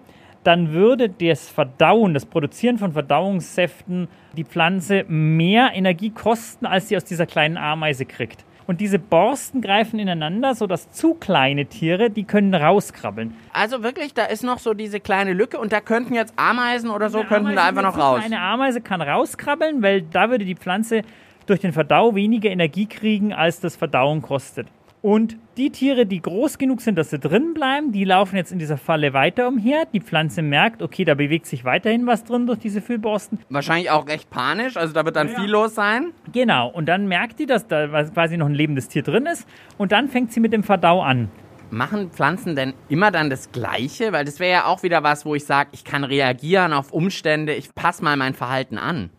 dann 0.50 0.74
würde 0.74 1.10
das 1.10 1.48
Verdauen, 1.48 2.16
das 2.16 2.26
Produzieren 2.26 2.80
von 2.80 2.92
Verdauungssäften 2.92 4.08
die 4.36 4.44
Pflanze 4.44 5.06
mehr 5.08 5.74
Energie 5.76 6.10
kosten, 6.10 6.66
als 6.66 6.88
sie 6.90 6.98
aus 6.98 7.06
dieser 7.06 7.28
kleinen 7.28 7.56
Ameise 7.56 8.08
kriegt. 8.08 8.44
Und 8.66 8.82
diese 8.82 8.98
Borsten 8.98 9.62
greifen 9.62 10.00
ineinander, 10.00 10.56
sodass 10.56 10.92
zu 10.92 11.14
kleine 11.14 11.68
Tiere, 11.68 12.10
die 12.10 12.24
können 12.24 12.56
rauskrabbeln. 12.56 13.36
Also 13.54 13.84
wirklich, 13.84 14.16
da 14.16 14.26
ist 14.26 14.44
noch 14.44 14.58
so 14.58 14.74
diese 14.74 15.00
kleine 15.00 15.34
Lücke 15.34 15.60
und 15.60 15.72
da 15.72 15.82
könnten 15.82 16.16
jetzt 16.16 16.34
Ameisen 16.36 16.90
oder 16.90 17.12
so, 17.12 17.20
Eine 17.20 17.28
könnten 17.28 17.56
da 17.56 17.68
Ameise 17.68 17.68
einfach 17.68 17.84
noch 17.84 18.04
raus. 18.04 18.22
Eine 18.26 18.42
Ameise 18.42 18.82
kann 18.82 19.04
rauskrabbeln, 19.04 19.84
weil 19.84 20.02
da 20.02 20.32
würde 20.32 20.46
die 20.46 20.56
Pflanze 20.56 21.04
durch 21.46 21.60
den 21.60 21.74
Verdau 21.74 22.16
weniger 22.16 22.50
Energie 22.50 22.88
kriegen, 22.88 23.34
als 23.34 23.60
das 23.60 23.76
Verdauen 23.76 24.24
kostet. 24.24 24.68
Und 25.04 25.38
die 25.60 25.72
Tiere, 25.72 26.06
die 26.06 26.22
groß 26.22 26.58
genug 26.58 26.80
sind, 26.80 26.98
dass 26.98 27.10
sie 27.10 27.20
drin 27.20 27.54
bleiben, 27.54 27.92
die 27.92 28.06
laufen 28.06 28.38
jetzt 28.38 28.52
in 28.52 28.60
dieser 28.60 28.78
Falle 28.78 29.14
weiter 29.14 29.48
umher. 29.50 29.86
Die 29.92 30.00
Pflanze 30.00 30.42
merkt, 30.42 30.82
okay, 30.82 31.04
da 31.04 31.16
bewegt 31.16 31.46
sich 31.46 31.66
weiterhin 31.66 32.08
was 32.08 32.24
drin 32.24 32.48
durch 32.48 32.60
diese 32.60 32.82
Fühlborsten. 32.82 33.40
Wahrscheinlich 33.50 33.92
auch 33.92 34.08
recht 34.08 34.30
panisch, 34.30 34.78
also 34.78 34.94
da 34.94 35.04
wird 35.04 35.18
dann 35.18 35.28
viel 35.28 35.50
los 35.50 35.76
sein. 35.76 36.14
Genau, 36.32 36.70
und 36.70 36.86
dann 36.88 37.08
merkt 37.08 37.40
die, 37.40 37.46
dass 37.46 37.68
da 37.68 37.88
quasi 38.06 38.38
noch 38.38 38.46
ein 38.46 38.56
lebendes 38.56 38.88
Tier 38.88 39.04
drin 39.04 39.26
ist. 39.26 39.48
Und 39.78 39.92
dann 39.92 40.08
fängt 40.08 40.32
sie 40.32 40.40
mit 40.40 40.54
dem 40.54 40.64
Verdau 40.64 41.02
an. 41.02 41.30
Machen 41.72 42.10
Pflanzen 42.10 42.56
denn 42.56 42.74
immer 42.88 43.12
dann 43.12 43.30
das 43.30 43.52
Gleiche? 43.52 44.14
Weil 44.14 44.26
das 44.26 44.40
wäre 44.40 44.52
ja 44.52 44.66
auch 44.66 44.82
wieder 44.82 45.04
was, 45.04 45.26
wo 45.26 45.36
ich 45.36 45.46
sage, 45.46 45.70
ich 45.74 45.84
kann 45.84 46.06
reagieren 46.06 46.72
auf 46.72 46.92
Umstände, 46.92 47.54
ich 47.54 47.76
passe 47.76 48.04
mal 48.04 48.16
mein 48.16 48.34
Verhalten 48.34 48.78
an. 48.78 49.10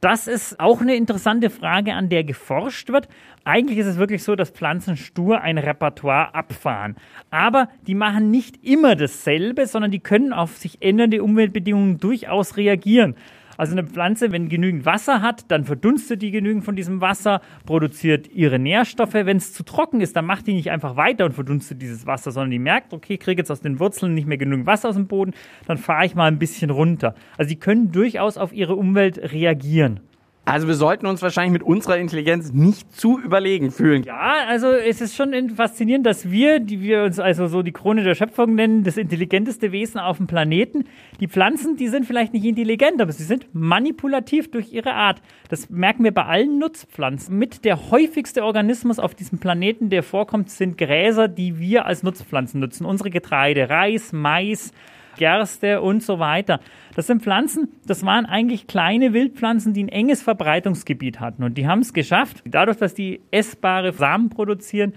Das 0.00 0.28
ist 0.28 0.60
auch 0.60 0.80
eine 0.80 0.94
interessante 0.94 1.48
Frage, 1.48 1.94
an 1.94 2.08
der 2.08 2.22
geforscht 2.22 2.90
wird. 2.90 3.08
Eigentlich 3.44 3.78
ist 3.78 3.86
es 3.86 3.96
wirklich 3.96 4.22
so, 4.22 4.36
dass 4.36 4.50
Pflanzen 4.50 4.96
stur 4.96 5.40
ein 5.40 5.56
Repertoire 5.56 6.34
abfahren. 6.34 6.96
Aber 7.30 7.68
die 7.86 7.94
machen 7.94 8.30
nicht 8.30 8.62
immer 8.62 8.94
dasselbe, 8.94 9.66
sondern 9.66 9.90
die 9.90 10.00
können 10.00 10.32
auf 10.32 10.56
sich 10.58 10.82
ändernde 10.82 11.22
Umweltbedingungen 11.22 11.98
durchaus 11.98 12.56
reagieren. 12.56 13.16
Also 13.56 13.72
eine 13.72 13.84
Pflanze, 13.84 14.32
wenn 14.32 14.48
genügend 14.48 14.84
Wasser 14.86 15.22
hat, 15.22 15.50
dann 15.50 15.64
verdunstet 15.64 16.22
die 16.22 16.30
genügend 16.30 16.64
von 16.64 16.76
diesem 16.76 17.00
Wasser, 17.00 17.40
produziert 17.64 18.28
ihre 18.28 18.58
Nährstoffe. 18.58 19.14
Wenn 19.14 19.36
es 19.36 19.52
zu 19.52 19.62
trocken 19.62 20.00
ist, 20.00 20.16
dann 20.16 20.26
macht 20.26 20.46
die 20.46 20.54
nicht 20.54 20.70
einfach 20.70 20.96
weiter 20.96 21.24
und 21.24 21.32
verdunstet 21.32 21.80
dieses 21.80 22.06
Wasser, 22.06 22.30
sondern 22.30 22.50
die 22.50 22.58
merkt, 22.58 22.92
okay, 22.92 23.14
ich 23.14 23.20
kriege 23.20 23.40
jetzt 23.40 23.50
aus 23.50 23.60
den 23.60 23.80
Wurzeln 23.80 24.14
nicht 24.14 24.26
mehr 24.26 24.38
genügend 24.38 24.66
Wasser 24.66 24.88
aus 24.88 24.96
dem 24.96 25.06
Boden, 25.06 25.32
dann 25.66 25.78
fahre 25.78 26.06
ich 26.06 26.14
mal 26.14 26.26
ein 26.26 26.38
bisschen 26.38 26.70
runter. 26.70 27.14
Also 27.36 27.48
die 27.48 27.58
können 27.58 27.92
durchaus 27.92 28.36
auf 28.36 28.52
ihre 28.52 28.76
Umwelt 28.76 29.32
reagieren. 29.32 30.00
Also 30.48 30.68
wir 30.68 30.76
sollten 30.76 31.06
uns 31.06 31.22
wahrscheinlich 31.22 31.54
mit 31.54 31.64
unserer 31.64 31.98
Intelligenz 31.98 32.52
nicht 32.52 32.94
zu 32.94 33.18
überlegen 33.18 33.72
fühlen. 33.72 34.04
Ja, 34.04 34.44
also 34.46 34.68
es 34.68 35.00
ist 35.00 35.16
schon 35.16 35.50
faszinierend, 35.50 36.06
dass 36.06 36.30
wir, 36.30 36.60
die 36.60 36.80
wir 36.80 37.02
uns 37.02 37.18
also 37.18 37.48
so 37.48 37.62
die 37.62 37.72
Krone 37.72 38.04
der 38.04 38.14
Schöpfung 38.14 38.54
nennen, 38.54 38.84
das 38.84 38.96
intelligenteste 38.96 39.72
Wesen 39.72 39.98
auf 39.98 40.18
dem 40.18 40.28
Planeten, 40.28 40.84
die 41.18 41.26
Pflanzen, 41.26 41.76
die 41.76 41.88
sind 41.88 42.06
vielleicht 42.06 42.32
nicht 42.32 42.44
intelligent, 42.44 43.02
aber 43.02 43.10
sie 43.10 43.24
sind 43.24 43.48
manipulativ 43.54 44.48
durch 44.52 44.72
ihre 44.72 44.92
Art. 44.92 45.20
Das 45.48 45.68
merken 45.68 46.04
wir 46.04 46.14
bei 46.14 46.26
allen 46.26 46.60
Nutzpflanzen. 46.60 47.36
Mit 47.36 47.64
der 47.64 47.90
häufigste 47.90 48.44
Organismus 48.44 49.00
auf 49.00 49.16
diesem 49.16 49.40
Planeten, 49.40 49.90
der 49.90 50.04
vorkommt, 50.04 50.50
sind 50.50 50.78
Gräser, 50.78 51.26
die 51.26 51.58
wir 51.58 51.86
als 51.86 52.04
Nutzpflanzen 52.04 52.60
nutzen. 52.60 52.86
Unsere 52.86 53.10
Getreide, 53.10 53.68
Reis, 53.68 54.12
Mais, 54.12 54.72
Gerste 55.16 55.80
und 55.80 56.02
so 56.02 56.18
weiter. 56.18 56.60
Das 56.94 57.06
sind 57.06 57.22
Pflanzen, 57.22 57.68
das 57.86 58.04
waren 58.04 58.26
eigentlich 58.26 58.66
kleine 58.66 59.12
Wildpflanzen, 59.12 59.72
die 59.72 59.84
ein 59.84 59.88
enges 59.88 60.22
Verbreitungsgebiet 60.22 61.20
hatten. 61.20 61.42
Und 61.42 61.58
die 61.58 61.66
haben 61.66 61.80
es 61.80 61.92
geschafft, 61.92 62.42
dadurch, 62.44 62.78
dass 62.78 62.94
die 62.94 63.20
essbare 63.30 63.92
Samen 63.92 64.30
produzieren, 64.30 64.92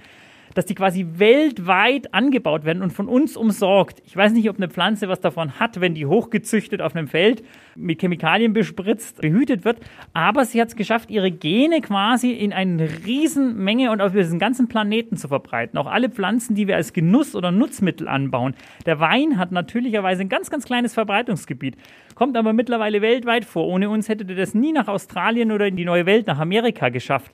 dass 0.53 0.65
die 0.65 0.75
quasi 0.75 1.05
weltweit 1.15 2.13
angebaut 2.13 2.65
werden 2.65 2.81
und 2.81 2.91
von 2.91 3.07
uns 3.07 3.37
umsorgt. 3.37 4.01
Ich 4.05 4.15
weiß 4.15 4.33
nicht, 4.33 4.49
ob 4.49 4.57
eine 4.57 4.69
Pflanze 4.69 5.07
was 5.07 5.19
davon 5.19 5.59
hat, 5.59 5.79
wenn 5.79 5.93
die 5.93 6.05
hochgezüchtet 6.05 6.81
auf 6.81 6.95
einem 6.95 7.07
Feld 7.07 7.43
mit 7.75 8.01
Chemikalien 8.01 8.53
bespritzt, 8.53 9.21
behütet 9.21 9.65
wird, 9.65 9.79
aber 10.13 10.45
sie 10.45 10.61
hat 10.61 10.69
es 10.69 10.75
geschafft, 10.75 11.09
ihre 11.09 11.31
Gene 11.31 11.81
quasi 11.81 12.31
in 12.31 12.53
eine 12.53 12.89
Riesenmenge 13.05 13.91
und 13.91 14.01
auf 14.01 14.11
diesen 14.11 14.39
ganzen 14.39 14.67
Planeten 14.67 15.17
zu 15.17 15.27
verbreiten. 15.27 15.77
Auch 15.77 15.87
alle 15.87 16.09
Pflanzen, 16.09 16.55
die 16.55 16.67
wir 16.67 16.75
als 16.75 16.93
Genuss 16.93 17.35
oder 17.35 17.51
Nutzmittel 17.51 18.07
anbauen. 18.07 18.55
Der 18.85 18.99
Wein 18.99 19.37
hat 19.37 19.51
natürlicherweise 19.51 20.21
ein 20.21 20.29
ganz, 20.29 20.49
ganz 20.49 20.65
kleines 20.65 20.93
Verbreitungsgebiet, 20.93 21.77
kommt 22.15 22.35
aber 22.35 22.53
mittlerweile 22.53 23.01
weltweit 23.01 23.45
vor. 23.45 23.67
Ohne 23.67 23.89
uns 23.89 24.09
hätte 24.09 24.25
das 24.25 24.53
nie 24.53 24.73
nach 24.73 24.87
Australien 24.87 25.51
oder 25.51 25.67
in 25.67 25.75
die 25.75 25.85
neue 25.85 26.05
Welt, 26.05 26.27
nach 26.27 26.39
Amerika 26.39 26.89
geschafft. 26.89 27.31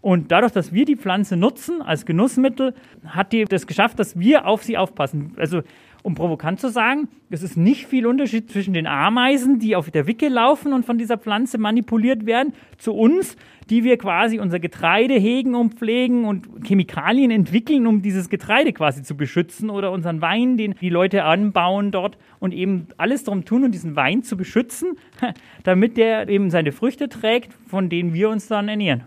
Und 0.00 0.30
dadurch, 0.30 0.52
dass 0.52 0.72
wir 0.72 0.84
die 0.84 0.96
Pflanze 0.96 1.36
nutzen 1.36 1.82
als 1.82 2.06
Genussmittel, 2.06 2.74
hat 3.06 3.32
die 3.32 3.44
das 3.44 3.66
geschafft, 3.66 3.98
dass 3.98 4.18
wir 4.18 4.46
auf 4.46 4.62
sie 4.62 4.78
aufpassen. 4.78 5.32
Also, 5.36 5.62
um 6.02 6.14
provokant 6.14 6.60
zu 6.60 6.68
sagen, 6.68 7.08
es 7.28 7.42
ist 7.42 7.56
nicht 7.56 7.86
viel 7.86 8.06
Unterschied 8.06 8.50
zwischen 8.50 8.72
den 8.72 8.86
Ameisen, 8.86 9.58
die 9.58 9.74
auf 9.74 9.90
der 9.90 10.06
Wicke 10.06 10.28
laufen 10.28 10.72
und 10.72 10.86
von 10.86 10.96
dieser 10.96 11.18
Pflanze 11.18 11.58
manipuliert 11.58 12.24
werden, 12.24 12.52
zu 12.78 12.94
uns, 12.94 13.36
die 13.68 13.84
wir 13.84 13.98
quasi 13.98 14.38
unser 14.38 14.60
Getreide 14.60 15.14
hegen 15.14 15.54
und 15.54 15.74
pflegen 15.74 16.24
und 16.24 16.48
Chemikalien 16.64 17.30
entwickeln, 17.30 17.86
um 17.86 18.00
dieses 18.00 18.30
Getreide 18.30 18.72
quasi 18.72 19.02
zu 19.02 19.16
beschützen 19.16 19.70
oder 19.70 19.90
unseren 19.90 20.22
Wein, 20.22 20.56
den 20.56 20.74
die 20.80 20.88
Leute 20.88 21.24
anbauen 21.24 21.90
dort 21.90 22.16
und 22.38 22.54
eben 22.54 22.86
alles 22.96 23.24
darum 23.24 23.44
tun, 23.44 23.64
um 23.64 23.72
diesen 23.72 23.96
Wein 23.96 24.22
zu 24.22 24.36
beschützen, 24.36 24.96
damit 25.64 25.96
der 25.96 26.28
eben 26.28 26.50
seine 26.50 26.72
Früchte 26.72 27.08
trägt, 27.08 27.52
von 27.66 27.88
denen 27.88 28.14
wir 28.14 28.30
uns 28.30 28.46
dann 28.46 28.68
ernähren. 28.68 29.04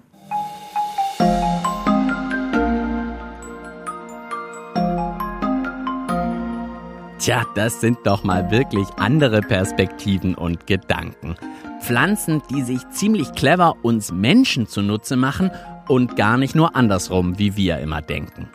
Tja, 7.21 7.45
das 7.53 7.79
sind 7.79 7.99
doch 8.03 8.23
mal 8.23 8.49
wirklich 8.49 8.87
andere 8.97 9.41
Perspektiven 9.41 10.33
und 10.33 10.65
Gedanken. 10.65 11.35
Pflanzen, 11.79 12.41
die 12.49 12.63
sich 12.63 12.79
ziemlich 12.89 13.31
clever 13.33 13.75
uns 13.83 14.11
Menschen 14.11 14.65
zunutze 14.65 15.15
machen 15.17 15.51
und 15.87 16.15
gar 16.15 16.39
nicht 16.39 16.55
nur 16.55 16.75
andersrum, 16.75 17.37
wie 17.37 17.55
wir 17.55 17.77
immer 17.77 18.01
denken. 18.01 18.49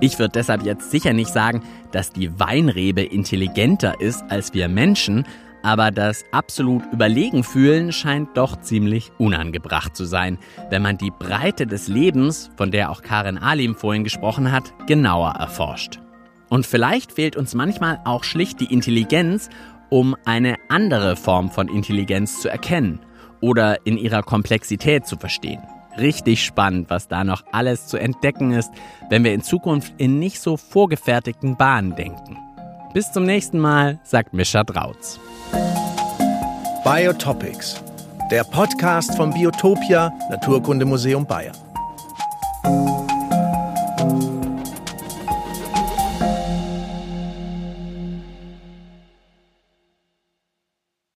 Ich 0.00 0.20
würde 0.20 0.30
deshalb 0.36 0.62
jetzt 0.62 0.92
sicher 0.92 1.12
nicht 1.12 1.30
sagen, 1.30 1.64
dass 1.90 2.12
die 2.12 2.38
Weinrebe 2.38 3.02
intelligenter 3.02 4.00
ist 4.00 4.22
als 4.28 4.54
wir 4.54 4.68
Menschen, 4.68 5.26
aber 5.64 5.90
das 5.90 6.24
absolut 6.30 6.84
überlegen 6.92 7.42
fühlen 7.42 7.90
scheint 7.90 8.36
doch 8.36 8.60
ziemlich 8.60 9.10
unangebracht 9.18 9.96
zu 9.96 10.04
sein, 10.04 10.38
wenn 10.70 10.82
man 10.82 10.98
die 10.98 11.10
Breite 11.10 11.66
des 11.66 11.88
Lebens, 11.88 12.52
von 12.56 12.70
der 12.70 12.92
auch 12.92 13.02
Karin 13.02 13.38
Alim 13.38 13.74
vorhin 13.74 14.04
gesprochen 14.04 14.52
hat, 14.52 14.72
genauer 14.86 15.30
erforscht. 15.30 15.98
Und 16.48 16.66
vielleicht 16.66 17.12
fehlt 17.12 17.36
uns 17.36 17.54
manchmal 17.54 18.00
auch 18.04 18.24
schlicht 18.24 18.60
die 18.60 18.72
Intelligenz, 18.72 19.48
um 19.88 20.16
eine 20.24 20.56
andere 20.68 21.16
Form 21.16 21.50
von 21.50 21.68
Intelligenz 21.68 22.40
zu 22.40 22.48
erkennen 22.48 23.00
oder 23.40 23.86
in 23.86 23.98
ihrer 23.98 24.22
Komplexität 24.22 25.06
zu 25.06 25.16
verstehen. 25.16 25.62
Richtig 25.98 26.44
spannend, 26.44 26.90
was 26.90 27.08
da 27.08 27.22
noch 27.22 27.44
alles 27.52 27.86
zu 27.86 27.98
entdecken 27.98 28.52
ist, 28.52 28.70
wenn 29.10 29.22
wir 29.22 29.32
in 29.32 29.42
Zukunft 29.42 29.94
in 29.98 30.18
nicht 30.18 30.40
so 30.40 30.56
vorgefertigten 30.56 31.56
Bahnen 31.56 31.94
denken. 31.94 32.38
Bis 32.94 33.12
zum 33.12 33.24
nächsten 33.24 33.58
Mal, 33.58 33.98
sagt 34.02 34.34
Mischa 34.34 34.64
Drautz. 34.64 35.20
Biotopics, 36.84 37.82
der 38.30 38.44
Podcast 38.44 39.16
vom 39.16 39.32
Biotopia 39.32 40.12
Naturkundemuseum 40.30 41.26
Bayern. 41.26 41.56